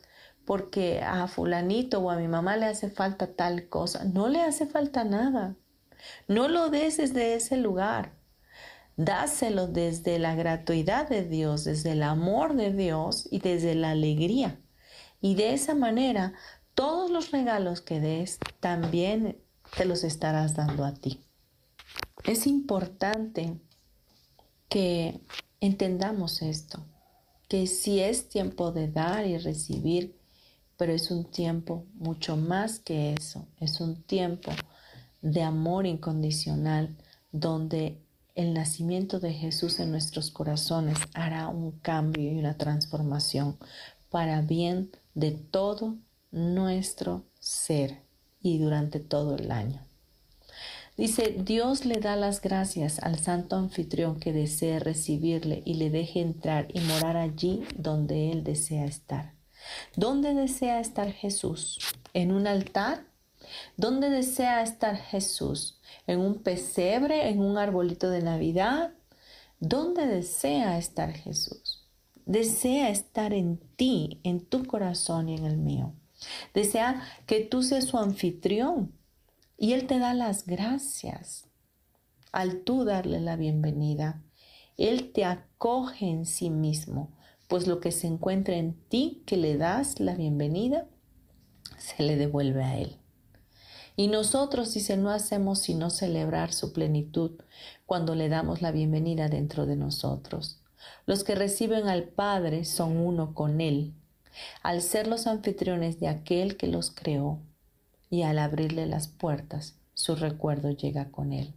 porque 0.44 1.00
a 1.00 1.28
fulanito 1.28 2.00
o 2.00 2.10
a 2.10 2.16
mi 2.16 2.28
mamá 2.28 2.56
le 2.56 2.66
hace 2.66 2.90
falta 2.90 3.34
tal 3.34 3.68
cosa, 3.68 4.04
no 4.04 4.28
le 4.28 4.40
hace 4.40 4.66
falta 4.66 5.04
nada. 5.04 5.54
No 6.28 6.48
lo 6.48 6.70
des 6.70 6.96
desde 6.96 7.34
ese 7.34 7.56
lugar. 7.56 8.12
Dáselo 8.96 9.66
desde 9.66 10.18
la 10.18 10.34
gratuidad 10.34 11.08
de 11.08 11.24
Dios, 11.24 11.64
desde 11.64 11.92
el 11.92 12.02
amor 12.02 12.54
de 12.54 12.72
Dios 12.72 13.28
y 13.30 13.38
desde 13.38 13.74
la 13.74 13.90
alegría. 13.90 14.60
Y 15.20 15.34
de 15.36 15.54
esa 15.54 15.74
manera, 15.74 16.34
todos 16.74 17.10
los 17.10 17.30
regalos 17.30 17.80
que 17.80 18.00
des 18.00 18.38
también 18.60 19.40
te 19.76 19.84
los 19.84 20.04
estarás 20.04 20.56
dando 20.56 20.84
a 20.84 20.94
ti. 20.94 21.20
Es 22.24 22.46
importante 22.46 23.60
que 24.68 25.20
entendamos 25.60 26.42
esto, 26.42 26.84
que 27.48 27.66
si 27.66 28.00
es 28.00 28.28
tiempo 28.28 28.72
de 28.72 28.88
dar 28.88 29.26
y 29.26 29.38
recibir, 29.38 30.16
pero 30.76 30.92
es 30.92 31.10
un 31.10 31.24
tiempo 31.24 31.84
mucho 31.94 32.36
más 32.36 32.78
que 32.78 33.12
eso, 33.12 33.46
es 33.58 33.80
un 33.80 34.02
tiempo 34.02 34.52
de 35.20 35.42
amor 35.42 35.86
incondicional 35.86 36.96
donde 37.32 38.00
el 38.34 38.54
nacimiento 38.54 39.20
de 39.20 39.34
Jesús 39.34 39.80
en 39.80 39.90
nuestros 39.90 40.30
corazones 40.30 40.98
hará 41.12 41.48
un 41.48 41.72
cambio 41.72 42.32
y 42.32 42.38
una 42.38 42.56
transformación 42.56 43.58
para 44.08 44.40
bien 44.40 44.90
de 45.14 45.32
todo 45.32 45.96
nuestro 46.30 47.24
ser 47.38 48.00
y 48.40 48.58
durante 48.58 49.00
todo 49.00 49.36
el 49.36 49.50
año. 49.50 49.89
Dice, 51.00 51.34
Dios 51.38 51.86
le 51.86 51.98
da 51.98 52.14
las 52.14 52.42
gracias 52.42 52.98
al 52.98 53.18
santo 53.18 53.56
anfitrión 53.56 54.20
que 54.20 54.34
desee 54.34 54.78
recibirle 54.80 55.62
y 55.64 55.74
le 55.74 55.88
deje 55.88 56.20
entrar 56.20 56.68
y 56.74 56.80
morar 56.80 57.16
allí 57.16 57.64
donde 57.74 58.30
él 58.30 58.44
desea 58.44 58.84
estar. 58.84 59.32
¿Dónde 59.96 60.34
desea 60.34 60.78
estar 60.78 61.10
Jesús? 61.10 61.78
¿En 62.12 62.32
un 62.32 62.46
altar? 62.46 63.06
¿Dónde 63.78 64.10
desea 64.10 64.62
estar 64.62 64.94
Jesús? 64.98 65.80
¿En 66.06 66.20
un 66.20 66.42
pesebre? 66.42 67.30
¿En 67.30 67.40
un 67.40 67.56
arbolito 67.56 68.10
de 68.10 68.20
Navidad? 68.20 68.92
¿Dónde 69.58 70.06
desea 70.06 70.76
estar 70.76 71.14
Jesús? 71.14 71.80
desea 72.26 72.90
estar 72.90 73.32
en 73.32 73.58
ti, 73.76 74.20
en 74.22 74.44
tu 74.44 74.66
corazón 74.66 75.30
y 75.30 75.34
en 75.36 75.46
el 75.46 75.56
mío. 75.56 75.94
Desea 76.52 77.02
que 77.24 77.40
tú 77.40 77.62
seas 77.62 77.86
su 77.86 77.96
anfitrión 77.96 78.92
y 79.60 79.74
Él 79.74 79.86
te 79.86 79.98
da 79.98 80.14
las 80.14 80.46
gracias. 80.46 81.46
Al 82.32 82.62
tú 82.62 82.86
darle 82.86 83.20
la 83.20 83.36
bienvenida, 83.36 84.22
Él 84.78 85.12
te 85.12 85.26
acoge 85.26 86.06
en 86.06 86.24
sí 86.24 86.48
mismo, 86.48 87.12
pues 87.46 87.66
lo 87.66 87.78
que 87.78 87.92
se 87.92 88.06
encuentra 88.06 88.56
en 88.56 88.72
ti 88.88 89.22
que 89.26 89.36
le 89.36 89.58
das 89.58 90.00
la 90.00 90.14
bienvenida, 90.14 90.88
se 91.76 92.02
le 92.02 92.16
devuelve 92.16 92.64
a 92.64 92.78
Él. 92.78 92.96
Y 93.96 94.08
nosotros, 94.08 94.72
dice, 94.72 94.96
no 94.96 95.10
hacemos 95.10 95.58
sino 95.58 95.90
celebrar 95.90 96.54
su 96.54 96.72
plenitud 96.72 97.32
cuando 97.84 98.14
le 98.14 98.30
damos 98.30 98.62
la 98.62 98.72
bienvenida 98.72 99.28
dentro 99.28 99.66
de 99.66 99.76
nosotros. 99.76 100.62
Los 101.04 101.22
que 101.22 101.34
reciben 101.34 101.86
al 101.86 102.04
Padre 102.04 102.64
son 102.64 102.96
uno 102.96 103.34
con 103.34 103.60
Él, 103.60 103.92
al 104.62 104.80
ser 104.80 105.06
los 105.06 105.26
anfitriones 105.26 106.00
de 106.00 106.08
aquel 106.08 106.56
que 106.56 106.66
los 106.66 106.90
creó, 106.90 107.42
y 108.10 108.22
al 108.22 108.38
abrirle 108.38 108.86
las 108.86 109.08
puertas, 109.08 109.76
su 109.94 110.16
recuerdo 110.16 110.70
llega 110.70 111.10
con 111.10 111.32
Él. 111.32 111.54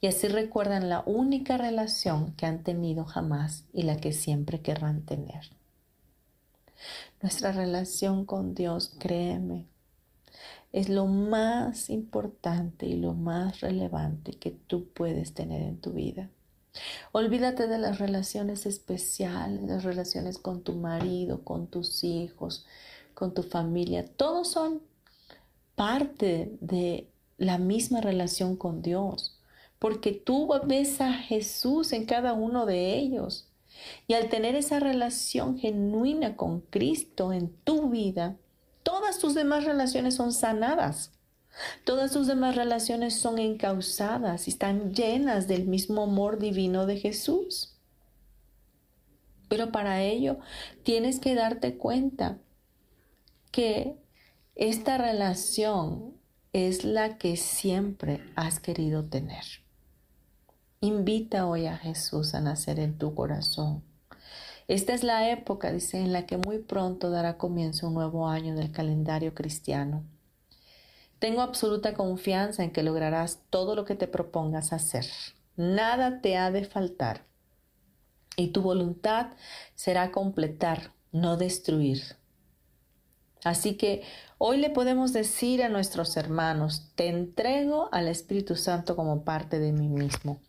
Y 0.00 0.08
así 0.08 0.28
recuerdan 0.28 0.88
la 0.88 1.02
única 1.06 1.56
relación 1.56 2.32
que 2.32 2.46
han 2.46 2.62
tenido 2.62 3.04
jamás 3.04 3.64
y 3.72 3.82
la 3.82 3.96
que 3.96 4.12
siempre 4.12 4.60
querrán 4.60 5.02
tener. 5.02 5.50
Nuestra 7.22 7.52
relación 7.52 8.24
con 8.24 8.54
Dios, 8.54 8.94
créeme, 8.98 9.66
es 10.72 10.88
lo 10.88 11.06
más 11.06 11.90
importante 11.90 12.86
y 12.86 12.96
lo 12.96 13.12
más 13.14 13.60
relevante 13.60 14.32
que 14.32 14.50
tú 14.50 14.86
puedes 14.88 15.34
tener 15.34 15.62
en 15.62 15.80
tu 15.80 15.92
vida. 15.92 16.30
Olvídate 17.12 17.66
de 17.66 17.78
las 17.78 17.98
relaciones 17.98 18.66
especiales, 18.66 19.62
las 19.62 19.82
relaciones 19.82 20.38
con 20.38 20.62
tu 20.62 20.74
marido, 20.74 21.42
con 21.42 21.66
tus 21.66 22.04
hijos, 22.04 22.66
con 23.14 23.34
tu 23.34 23.42
familia. 23.42 24.06
Todos 24.06 24.52
son 24.52 24.80
parte 25.80 26.58
de 26.60 27.10
la 27.38 27.56
misma 27.56 28.02
relación 28.02 28.54
con 28.54 28.82
Dios, 28.82 29.40
porque 29.78 30.12
tú 30.12 30.52
ves 30.66 31.00
a 31.00 31.14
Jesús 31.14 31.94
en 31.94 32.04
cada 32.04 32.34
uno 32.34 32.66
de 32.66 32.98
ellos. 32.98 33.48
Y 34.06 34.12
al 34.12 34.28
tener 34.28 34.56
esa 34.56 34.78
relación 34.78 35.58
genuina 35.58 36.36
con 36.36 36.60
Cristo 36.60 37.32
en 37.32 37.48
tu 37.64 37.88
vida, 37.88 38.36
todas 38.82 39.18
tus 39.18 39.32
demás 39.34 39.64
relaciones 39.64 40.16
son 40.16 40.34
sanadas. 40.34 41.12
Todas 41.84 42.12
tus 42.12 42.26
demás 42.26 42.56
relaciones 42.56 43.14
son 43.14 43.38
encausadas 43.38 44.48
y 44.48 44.50
están 44.50 44.92
llenas 44.92 45.48
del 45.48 45.66
mismo 45.66 46.02
amor 46.02 46.38
divino 46.38 46.84
de 46.84 46.98
Jesús. 46.98 47.74
Pero 49.48 49.72
para 49.72 50.02
ello 50.02 50.40
tienes 50.82 51.20
que 51.20 51.34
darte 51.34 51.78
cuenta 51.78 52.36
que 53.50 53.96
esta 54.54 54.98
relación 54.98 56.14
es 56.52 56.84
la 56.84 57.18
que 57.18 57.36
siempre 57.36 58.20
has 58.36 58.60
querido 58.60 59.04
tener. 59.04 59.44
Invita 60.80 61.46
hoy 61.46 61.66
a 61.66 61.76
Jesús 61.76 62.34
a 62.34 62.40
nacer 62.40 62.78
en 62.80 62.98
tu 62.98 63.14
corazón. 63.14 63.84
Esta 64.66 64.94
es 64.94 65.02
la 65.02 65.30
época, 65.30 65.72
dice, 65.72 65.98
en 65.98 66.12
la 66.12 66.26
que 66.26 66.36
muy 66.36 66.58
pronto 66.58 67.10
dará 67.10 67.38
comienzo 67.38 67.88
un 67.88 67.94
nuevo 67.94 68.28
año 68.28 68.54
del 68.54 68.70
calendario 68.70 69.34
cristiano. 69.34 70.04
Tengo 71.18 71.42
absoluta 71.42 71.94
confianza 71.94 72.64
en 72.64 72.70
que 72.70 72.82
lograrás 72.82 73.40
todo 73.50 73.74
lo 73.74 73.84
que 73.84 73.94
te 73.94 74.08
propongas 74.08 74.72
hacer. 74.72 75.06
Nada 75.56 76.20
te 76.20 76.36
ha 76.36 76.50
de 76.50 76.64
faltar. 76.64 77.26
Y 78.36 78.48
tu 78.48 78.62
voluntad 78.62 79.32
será 79.74 80.12
completar, 80.12 80.92
no 81.12 81.36
destruir. 81.36 82.19
Así 83.44 83.74
que 83.74 84.02
hoy 84.38 84.58
le 84.58 84.70
podemos 84.70 85.12
decir 85.12 85.62
a 85.62 85.68
nuestros 85.68 86.16
hermanos, 86.16 86.92
te 86.94 87.08
entrego 87.08 87.88
al 87.92 88.08
Espíritu 88.08 88.56
Santo 88.56 88.96
como 88.96 89.24
parte 89.24 89.58
de 89.58 89.72
mí 89.72 89.88
mismo. 89.88 90.40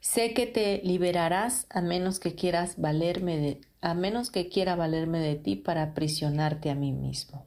Sé 0.00 0.34
que 0.34 0.46
te 0.46 0.80
liberarás 0.84 1.66
a 1.70 1.80
menos 1.80 2.20
que 2.20 2.34
quieras 2.34 2.80
valerme 2.80 3.38
de, 3.38 3.60
a 3.80 3.94
menos 3.94 4.30
que 4.30 4.48
quiera 4.48 4.76
valerme 4.76 5.20
de 5.20 5.36
ti 5.36 5.56
para 5.56 5.82
aprisionarte 5.82 6.70
a 6.70 6.74
mí 6.74 6.92
mismo. 6.92 7.46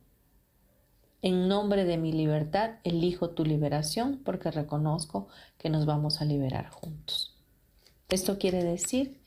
En 1.22 1.48
nombre 1.48 1.84
de 1.84 1.98
mi 1.98 2.14
libertad, 2.14 2.76
elijo 2.84 3.32
tu 3.32 3.44
liberación 3.44 4.22
porque 4.24 4.52
reconozco 4.52 5.28
que 5.58 5.70
nos 5.70 5.86
vamos 5.86 6.22
a 6.22 6.26
liberar 6.26 6.70
juntos. 6.70 7.36
Esto 8.10 8.38
quiere 8.38 8.64
decir 8.64 9.20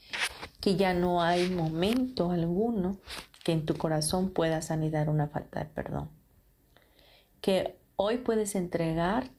que 0.61 0.77
ya 0.77 0.95
no 0.95 1.23
hay 1.23 1.49
momento 1.51 2.31
alguno 2.31 2.99
que 3.45 3.53
en 3.53 3.67
tu 3.67 3.75
corazón 3.75 4.31
puedas 4.31 4.71
anidar 4.71 5.09
una 5.09 5.29
falta 5.29 5.61
de 5.61 5.67
perdón. 5.67 6.09
Que 7.41 7.77
hoy 7.97 8.19
puedes 8.19 8.55
entregar 8.55 9.31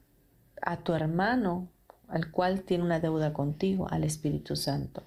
a 0.61 0.77
tu 0.77 0.93
hermano, 0.93 1.67
al 2.07 2.31
cual 2.31 2.61
tiene 2.61 2.83
una 2.83 2.99
deuda 2.99 3.33
contigo, 3.33 3.87
al 3.89 4.03
Espíritu 4.03 4.55
Santo. 4.55 5.03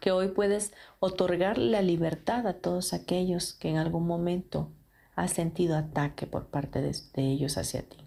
que 0.00 0.12
hoy 0.12 0.28
puedes 0.28 0.72
otorgar 0.98 1.58
la 1.58 1.82
libertad 1.82 2.46
a 2.46 2.54
todos 2.54 2.94
aquellos 2.94 3.52
que 3.52 3.68
en 3.68 3.76
algún 3.76 4.06
momento 4.06 4.70
has 5.14 5.32
sentido 5.32 5.76
ataque 5.76 6.26
por 6.26 6.46
parte 6.46 6.80
de, 6.80 6.96
de 7.12 7.22
ellos 7.30 7.58
hacia 7.58 7.82
ti. 7.82 7.98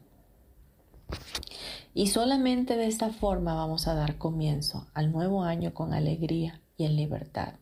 Y 1.94 2.08
solamente 2.08 2.76
de 2.78 2.88
esta 2.88 3.12
forma 3.12 3.54
vamos 3.54 3.88
a 3.88 3.94
dar 3.94 4.18
comienzo 4.18 4.88
al 4.96 5.12
nuevo 5.12 5.44
año 5.44 5.76
con 5.76 5.94
alegría 5.94 6.60
y 6.78 6.86
en 6.86 6.96
libertad. 6.96 7.54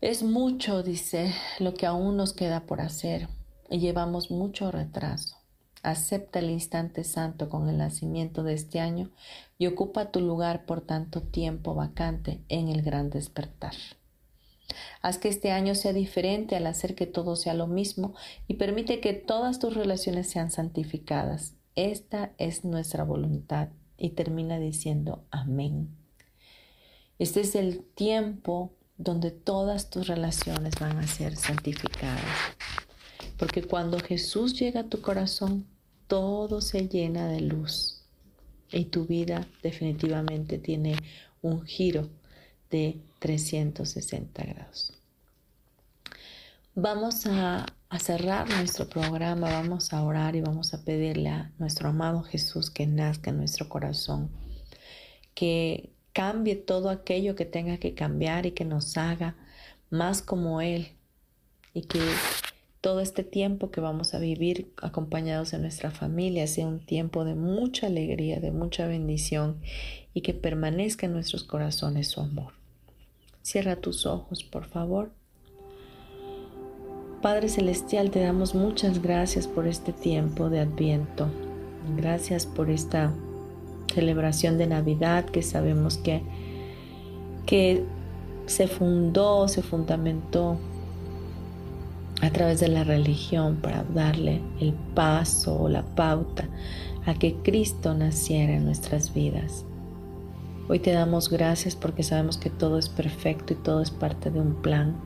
Es 0.00 0.22
mucho, 0.22 0.84
dice, 0.84 1.34
lo 1.58 1.74
que 1.74 1.84
aún 1.84 2.16
nos 2.16 2.32
queda 2.32 2.66
por 2.66 2.80
hacer 2.80 3.28
y 3.68 3.80
llevamos 3.80 4.30
mucho 4.30 4.70
retraso. 4.70 5.38
Acepta 5.82 6.38
el 6.38 6.50
instante 6.50 7.02
santo 7.02 7.48
con 7.48 7.68
el 7.68 7.78
nacimiento 7.78 8.44
de 8.44 8.54
este 8.54 8.78
año 8.78 9.10
y 9.58 9.66
ocupa 9.66 10.12
tu 10.12 10.20
lugar 10.20 10.66
por 10.66 10.82
tanto 10.82 11.22
tiempo 11.22 11.74
vacante 11.74 12.40
en 12.48 12.68
el 12.68 12.82
gran 12.82 13.10
despertar. 13.10 13.74
Haz 15.02 15.18
que 15.18 15.28
este 15.28 15.50
año 15.50 15.74
sea 15.74 15.92
diferente 15.92 16.54
al 16.54 16.68
hacer 16.68 16.94
que 16.94 17.06
todo 17.06 17.34
sea 17.34 17.54
lo 17.54 17.66
mismo 17.66 18.14
y 18.46 18.54
permite 18.54 19.00
que 19.00 19.14
todas 19.14 19.58
tus 19.58 19.74
relaciones 19.74 20.30
sean 20.30 20.52
santificadas. 20.52 21.54
Esta 21.74 22.30
es 22.38 22.64
nuestra 22.64 23.02
voluntad 23.02 23.70
y 23.96 24.10
termina 24.10 24.60
diciendo 24.60 25.24
amén. 25.32 25.88
Este 27.18 27.40
es 27.40 27.56
el 27.56 27.82
tiempo 27.82 28.77
donde 28.98 29.30
todas 29.30 29.88
tus 29.88 30.08
relaciones 30.08 30.74
van 30.78 30.98
a 30.98 31.06
ser 31.06 31.36
santificadas. 31.36 32.24
Porque 33.38 33.62
cuando 33.62 34.00
Jesús 34.00 34.58
llega 34.58 34.80
a 34.80 34.88
tu 34.88 35.00
corazón, 35.00 35.66
todo 36.08 36.60
se 36.60 36.88
llena 36.88 37.28
de 37.28 37.40
luz 37.40 38.02
y 38.70 38.86
tu 38.86 39.06
vida 39.06 39.46
definitivamente 39.62 40.58
tiene 40.58 40.96
un 41.42 41.62
giro 41.62 42.08
de 42.70 43.00
360 43.20 44.42
grados. 44.44 44.92
Vamos 46.74 47.26
a, 47.26 47.66
cerrar 47.98 48.48
nuestro 48.48 48.88
programa, 48.88 49.50
vamos 49.50 49.92
a 49.92 50.02
orar 50.02 50.36
y 50.36 50.40
vamos 50.40 50.74
a 50.74 50.84
pedirle 50.84 51.30
a 51.30 51.50
nuestro 51.58 51.88
amado 51.88 52.22
Jesús 52.22 52.70
que 52.70 52.86
nazca 52.86 53.30
en 53.30 53.38
nuestro 53.38 53.68
corazón, 53.68 54.30
que 55.34 55.90
cambie 56.18 56.56
todo 56.56 56.90
aquello 56.90 57.36
que 57.36 57.44
tenga 57.44 57.76
que 57.76 57.94
cambiar 57.94 58.44
y 58.44 58.50
que 58.50 58.64
nos 58.64 58.96
haga 58.96 59.36
más 59.88 60.20
como 60.20 60.60
Él 60.60 60.88
y 61.74 61.82
que 61.82 62.00
todo 62.80 62.98
este 62.98 63.22
tiempo 63.22 63.70
que 63.70 63.80
vamos 63.80 64.14
a 64.14 64.18
vivir 64.18 64.72
acompañados 64.82 65.52
de 65.52 65.60
nuestra 65.60 65.92
familia 65.92 66.48
sea 66.48 66.66
un 66.66 66.84
tiempo 66.84 67.24
de 67.24 67.36
mucha 67.36 67.86
alegría, 67.86 68.40
de 68.40 68.50
mucha 68.50 68.88
bendición 68.88 69.60
y 70.12 70.22
que 70.22 70.34
permanezca 70.34 71.06
en 71.06 71.12
nuestros 71.12 71.44
corazones 71.44 72.08
su 72.08 72.20
amor. 72.20 72.54
Cierra 73.42 73.76
tus 73.76 74.04
ojos, 74.04 74.42
por 74.42 74.64
favor. 74.66 75.12
Padre 77.22 77.48
Celestial, 77.48 78.10
te 78.10 78.18
damos 78.18 78.56
muchas 78.56 79.00
gracias 79.00 79.46
por 79.46 79.68
este 79.68 79.92
tiempo 79.92 80.50
de 80.50 80.58
Adviento. 80.58 81.30
Gracias 81.96 82.44
por 82.44 82.70
esta 82.70 83.14
celebración 83.92 84.58
de 84.58 84.66
Navidad 84.66 85.24
que 85.24 85.42
sabemos 85.42 85.98
que, 85.98 86.22
que 87.46 87.84
se 88.46 88.68
fundó, 88.68 89.48
se 89.48 89.62
fundamentó 89.62 90.58
a 92.20 92.30
través 92.30 92.60
de 92.60 92.68
la 92.68 92.84
religión 92.84 93.56
para 93.56 93.84
darle 93.84 94.40
el 94.60 94.72
paso 94.94 95.60
o 95.60 95.68
la 95.68 95.82
pauta 95.82 96.48
a 97.06 97.14
que 97.14 97.36
Cristo 97.36 97.94
naciera 97.94 98.54
en 98.54 98.64
nuestras 98.64 99.14
vidas. 99.14 99.64
Hoy 100.68 100.80
te 100.80 100.92
damos 100.92 101.30
gracias 101.30 101.76
porque 101.76 102.02
sabemos 102.02 102.36
que 102.36 102.50
todo 102.50 102.78
es 102.78 102.88
perfecto 102.88 103.54
y 103.54 103.56
todo 103.56 103.80
es 103.80 103.90
parte 103.90 104.30
de 104.30 104.40
un 104.40 104.54
plan. 104.56 104.96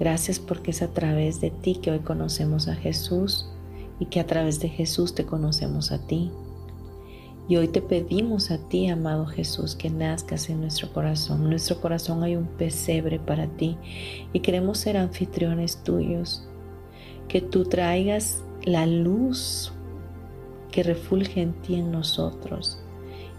Gracias 0.00 0.38
porque 0.40 0.72
es 0.72 0.82
a 0.82 0.88
través 0.88 1.40
de 1.40 1.50
ti 1.50 1.76
que 1.76 1.90
hoy 1.90 2.00
conocemos 2.00 2.66
a 2.66 2.74
Jesús 2.74 3.48
y 4.00 4.06
que 4.06 4.20
a 4.20 4.26
través 4.26 4.60
de 4.60 4.68
Jesús 4.68 5.14
te 5.14 5.24
conocemos 5.24 5.92
a 5.92 6.06
ti. 6.06 6.32
Y 7.48 7.56
hoy 7.56 7.68
te 7.68 7.80
pedimos 7.80 8.50
a 8.50 8.58
ti, 8.58 8.88
amado 8.88 9.26
Jesús, 9.26 9.76
que 9.76 9.88
nazcas 9.88 10.50
en 10.50 10.60
nuestro 10.60 10.92
corazón. 10.92 11.44
En 11.44 11.50
nuestro 11.50 11.80
corazón 11.80 12.24
hay 12.24 12.34
un 12.34 12.46
pesebre 12.46 13.20
para 13.20 13.46
ti 13.46 13.76
y 14.32 14.40
queremos 14.40 14.78
ser 14.78 14.96
anfitriones 14.96 15.76
tuyos. 15.84 16.44
Que 17.28 17.40
tú 17.40 17.64
traigas 17.64 18.42
la 18.64 18.86
luz 18.86 19.72
que 20.72 20.82
refulge 20.82 21.40
en 21.40 21.52
ti 21.52 21.76
en 21.76 21.92
nosotros 21.92 22.80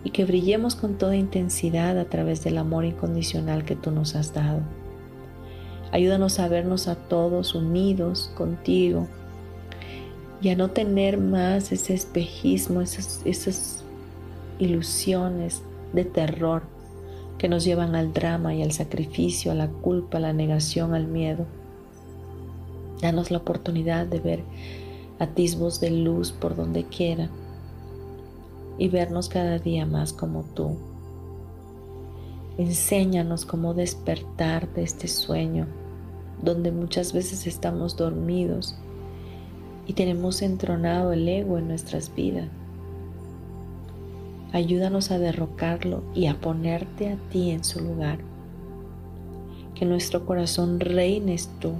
y 0.06 0.12
que 0.12 0.24
brillemos 0.24 0.76
con 0.76 0.98
toda 0.98 1.18
intensidad 1.18 2.00
a 2.00 2.06
través 2.06 2.44
del 2.46 2.58
amor 2.58 2.86
incondicional 2.86 3.66
que 3.66 3.76
tú 3.76 3.92
nos 3.92 4.16
has 4.16 4.34
dado. 4.34 4.62
Ayúdanos 5.92 6.40
a 6.40 6.48
vernos 6.48 6.88
a 6.88 6.96
todos 6.96 7.56
unidos 7.56 8.32
contigo 8.36 9.08
y 10.42 10.50
a 10.50 10.56
no 10.56 10.70
tener 10.70 11.18
más 11.18 11.72
ese 11.74 11.94
espejismo, 11.94 12.82
esas, 12.82 13.22
esas 13.26 13.84
ilusiones 14.60 15.62
de 15.94 16.06
terror 16.06 16.64
que 17.38 17.48
nos 17.48 17.64
llevan 17.64 17.96
al 17.96 18.14
drama 18.14 18.56
y 18.56 18.64
al 18.64 18.72
sacrificio, 18.72 19.52
a 19.52 19.56
la 19.56 19.68
culpa, 19.68 20.18
a 20.18 20.22
la 20.22 20.34
negación, 20.34 20.94
al 20.94 21.08
miedo. 21.08 21.46
Danos 23.02 23.30
la 23.30 23.38
oportunidad 23.38 24.08
de 24.08 24.20
ver 24.20 24.44
atisbos 25.20 25.80
de 25.80 25.92
luz 25.92 26.32
por 26.32 26.56
donde 26.56 26.86
quiera 26.86 27.30
y 28.78 28.90
vernos 28.90 29.30
cada 29.30 29.60
día 29.60 29.86
más 29.86 30.14
como 30.14 30.44
tú. 30.56 30.78
Enséñanos 32.58 33.46
cómo 33.46 33.76
despertar 33.76 34.74
de 34.74 34.84
este 34.84 35.08
sueño 35.08 35.68
donde 36.42 36.72
muchas 36.72 37.14
veces 37.14 37.48
estamos 37.48 37.96
dormidos 37.96 38.76
y 39.86 39.94
tenemos 39.94 40.42
entronado 40.42 41.14
el 41.14 41.28
ego 41.28 41.58
en 41.58 41.68
nuestras 41.68 42.14
vidas. 42.14 42.50
Ayúdanos 44.58 45.12
a 45.12 45.20
derrocarlo 45.20 46.02
y 46.16 46.26
a 46.26 46.42
ponerte 46.42 47.12
a 47.12 47.16
ti 47.30 47.52
en 47.52 47.64
su 47.64 47.80
lugar. 47.80 48.18
Que 49.76 49.86
nuestro 49.86 50.26
corazón 50.26 50.80
reines 50.80 51.52
tú 51.60 51.74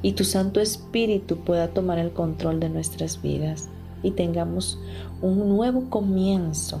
y 0.00 0.12
tu 0.12 0.22
Santo 0.22 0.60
Espíritu 0.60 1.38
pueda 1.38 1.66
tomar 1.66 1.98
el 1.98 2.12
control 2.12 2.60
de 2.60 2.68
nuestras 2.68 3.20
vidas 3.20 3.70
y 4.04 4.12
tengamos 4.12 4.78
un 5.20 5.48
nuevo 5.48 5.90
comienzo, 5.90 6.80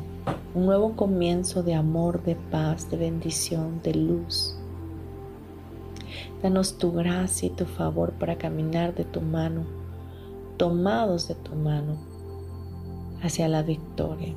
un 0.54 0.64
nuevo 0.64 0.92
comienzo 0.94 1.64
de 1.64 1.74
amor, 1.74 2.22
de 2.22 2.36
paz, 2.36 2.88
de 2.88 2.96
bendición, 2.96 3.80
de 3.82 3.94
luz. 3.94 4.56
Danos 6.40 6.78
tu 6.78 6.92
gracia 6.92 7.48
y 7.48 7.50
tu 7.50 7.64
favor 7.64 8.12
para 8.12 8.38
caminar 8.38 8.94
de 8.94 9.02
tu 9.02 9.20
mano, 9.20 9.64
tomados 10.56 11.26
de 11.26 11.34
tu 11.34 11.56
mano, 11.56 11.96
hacia 13.24 13.48
la 13.48 13.64
victoria. 13.64 14.36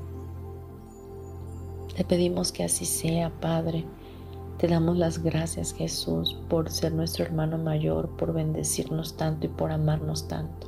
Te 1.98 2.06
pedimos 2.06 2.52
que 2.52 2.64
así 2.64 2.86
sea, 2.86 3.32
Padre. 3.42 3.84
Te 4.60 4.68
damos 4.68 4.98
las 4.98 5.24
gracias, 5.24 5.74
Jesús, 5.74 6.38
por 6.48 6.70
ser 6.70 6.94
nuestro 6.94 7.26
hermano 7.26 7.58
mayor, 7.58 8.10
por 8.18 8.34
bendecirnos 8.34 9.18
tanto 9.18 9.48
y 9.48 9.50
por 9.50 9.72
amarnos 9.72 10.28
tanto. 10.28 10.68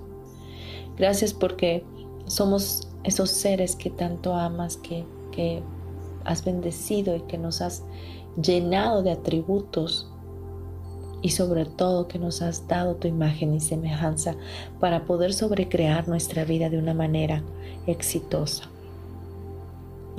Gracias 0.98 1.36
porque 1.36 1.86
somos 2.26 2.88
esos 3.04 3.30
seres 3.30 3.76
que 3.76 3.92
tanto 3.92 4.34
amas, 4.34 4.78
que, 4.78 5.06
que 5.32 5.62
has 6.26 6.44
bendecido 6.44 7.16
y 7.16 7.22
que 7.22 7.38
nos 7.38 7.62
has 7.62 7.84
llenado 8.42 9.04
de 9.04 9.12
atributos 9.12 10.12
y 11.22 11.30
sobre 11.30 11.66
todo 11.66 12.08
que 12.08 12.18
nos 12.18 12.42
has 12.42 12.68
dado 12.68 12.96
tu 12.96 13.08
imagen 13.08 13.54
y 13.54 13.60
semejanza 13.60 14.36
para 14.80 15.06
poder 15.06 15.34
sobrecrear 15.34 16.08
nuestra 16.08 16.44
vida 16.44 16.72
de 16.72 16.80
una 16.80 16.96
manera 16.96 17.44
exitosa. 17.86 18.68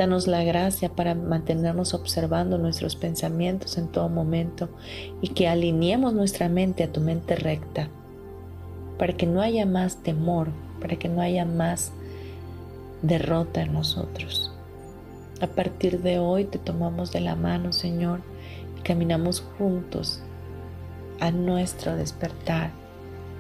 Danos 0.01 0.27
la 0.27 0.43
gracia 0.43 0.89
para 0.89 1.15
mantenernos 1.15 1.93
observando 1.93 2.57
nuestros 2.57 2.97
pensamientos 2.97 3.77
en 3.77 3.89
todo 3.89 4.09
momento 4.09 4.71
y 5.21 5.29
que 5.29 5.47
alineemos 5.47 6.15
nuestra 6.15 6.49
mente 6.49 6.85
a 6.85 6.91
tu 6.91 7.03
mente 7.03 7.37
recta, 7.37 7.91
para 8.99 9.13
que 9.13 9.27
no 9.27 9.43
haya 9.43 9.67
más 9.67 10.03
temor, 10.03 10.49
para 10.81 10.97
que 10.97 11.11
no 11.11 11.21
haya 11.21 11.45
más 11.45 11.93
derrota 13.03 13.61
en 13.61 13.75
nosotros. 13.75 14.51
A 15.43 15.49
partir 15.49 16.01
de 16.01 16.19
hoy 16.19 16.45
te 16.45 16.59
tomamos 16.59 17.13
de 17.13 17.21
la 17.21 17.37
mano, 17.37 17.71
Señor, 17.71 18.23
y 18.79 18.81
caminamos 18.81 19.45
juntos 19.59 20.23
a 21.21 21.31
nuestro 21.31 21.95
despertar 21.95 22.71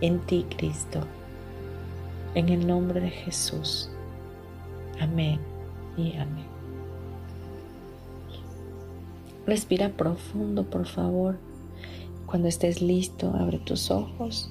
en 0.02 0.20
ti, 0.26 0.44
Cristo. 0.58 1.06
En 2.34 2.50
el 2.50 2.66
nombre 2.66 3.00
de 3.00 3.08
Jesús. 3.08 3.88
Amén 5.00 5.40
y 5.96 6.14
amén. 6.18 6.49
Respira 9.50 9.88
profundo, 9.88 10.70
por 10.70 10.86
favor. 10.86 11.36
Cuando 12.24 12.46
estés 12.46 12.80
listo, 12.80 13.34
abre 13.34 13.58
tus 13.58 13.90
ojos. 13.90 14.48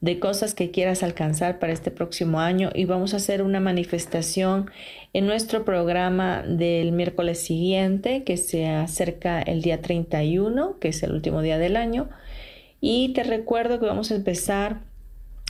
de 0.00 0.18
cosas 0.18 0.54
que 0.54 0.70
quieras 0.70 1.02
alcanzar 1.02 1.58
para 1.58 1.72
este 1.72 1.90
próximo 1.90 2.40
año 2.40 2.70
y 2.74 2.84
vamos 2.84 3.14
a 3.14 3.16
hacer 3.16 3.42
una 3.42 3.60
manifestación 3.60 4.70
en 5.12 5.26
nuestro 5.26 5.64
programa 5.64 6.42
del 6.42 6.92
miércoles 6.92 7.40
siguiente 7.40 8.22
que 8.22 8.36
se 8.36 8.66
acerca 8.68 9.40
el 9.40 9.62
día 9.62 9.80
31, 9.80 10.78
que 10.78 10.88
es 10.88 11.02
el 11.02 11.12
último 11.12 11.40
día 11.40 11.58
del 11.58 11.76
año. 11.76 12.10
Y 12.80 13.14
te 13.14 13.24
recuerdo 13.24 13.80
que 13.80 13.86
vamos 13.86 14.10
a 14.10 14.16
empezar 14.16 14.80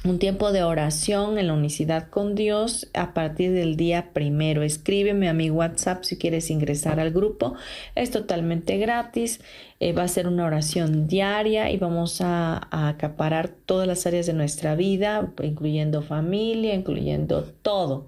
un 0.08 0.18
tiempo 0.18 0.52
de 0.52 0.62
oración 0.62 1.38
en 1.38 1.48
la 1.48 1.54
unicidad 1.54 2.08
con 2.08 2.34
Dios 2.34 2.88
a 2.94 3.12
partir 3.12 3.52
del 3.52 3.76
día 3.76 4.12
primero. 4.12 4.62
Escríbeme 4.62 5.28
a 5.28 5.32
mi 5.32 5.50
WhatsApp 5.50 6.04
si 6.04 6.16
quieres 6.16 6.50
ingresar 6.50 7.00
al 7.00 7.10
grupo. 7.10 7.54
Es 7.94 8.10
totalmente 8.10 8.78
gratis. 8.78 9.40
Eh, 9.80 9.92
va 9.92 10.04
a 10.04 10.08
ser 10.08 10.26
una 10.26 10.46
oración 10.46 11.06
diaria 11.06 11.70
y 11.70 11.76
vamos 11.76 12.20
a, 12.20 12.68
a 12.70 12.88
acaparar 12.88 13.48
todas 13.48 13.86
las 13.86 14.06
áreas 14.06 14.26
de 14.26 14.32
nuestra 14.32 14.74
vida, 14.74 15.32
incluyendo 15.42 16.02
familia, 16.02 16.74
incluyendo 16.74 17.44
todo 17.62 18.06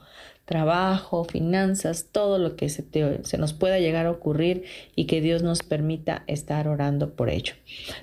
trabajo, 0.48 1.24
finanzas, 1.24 2.06
todo 2.10 2.38
lo 2.38 2.56
que 2.56 2.70
se, 2.70 2.82
se, 3.22 3.36
nos 3.36 3.52
pueda 3.52 3.78
llegar 3.78 4.06
a 4.06 4.10
ocurrir 4.10 4.64
y 4.96 5.04
que 5.04 5.20
Dios 5.20 5.42
nos 5.42 5.62
permita 5.62 6.24
estar 6.26 6.68
orando 6.68 7.10
por 7.10 7.28
ello. 7.28 7.52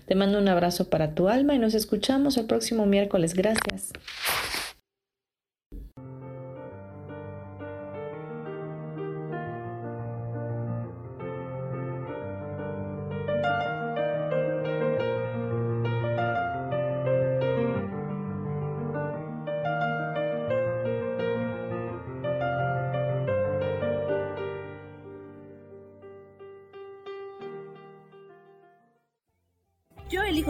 Te 0.06 0.14
mando 0.14 0.38
un 0.38 0.48
abrazo 0.48 0.91
para 0.91 1.16
tu 1.16 1.28
alma 1.28 1.56
y 1.56 1.60
nos 1.60 1.74
escuchamos 1.74 2.38
el 2.38 2.46
próximo 2.46 2.86
miércoles. 2.86 3.34
Gracias. 3.34 3.91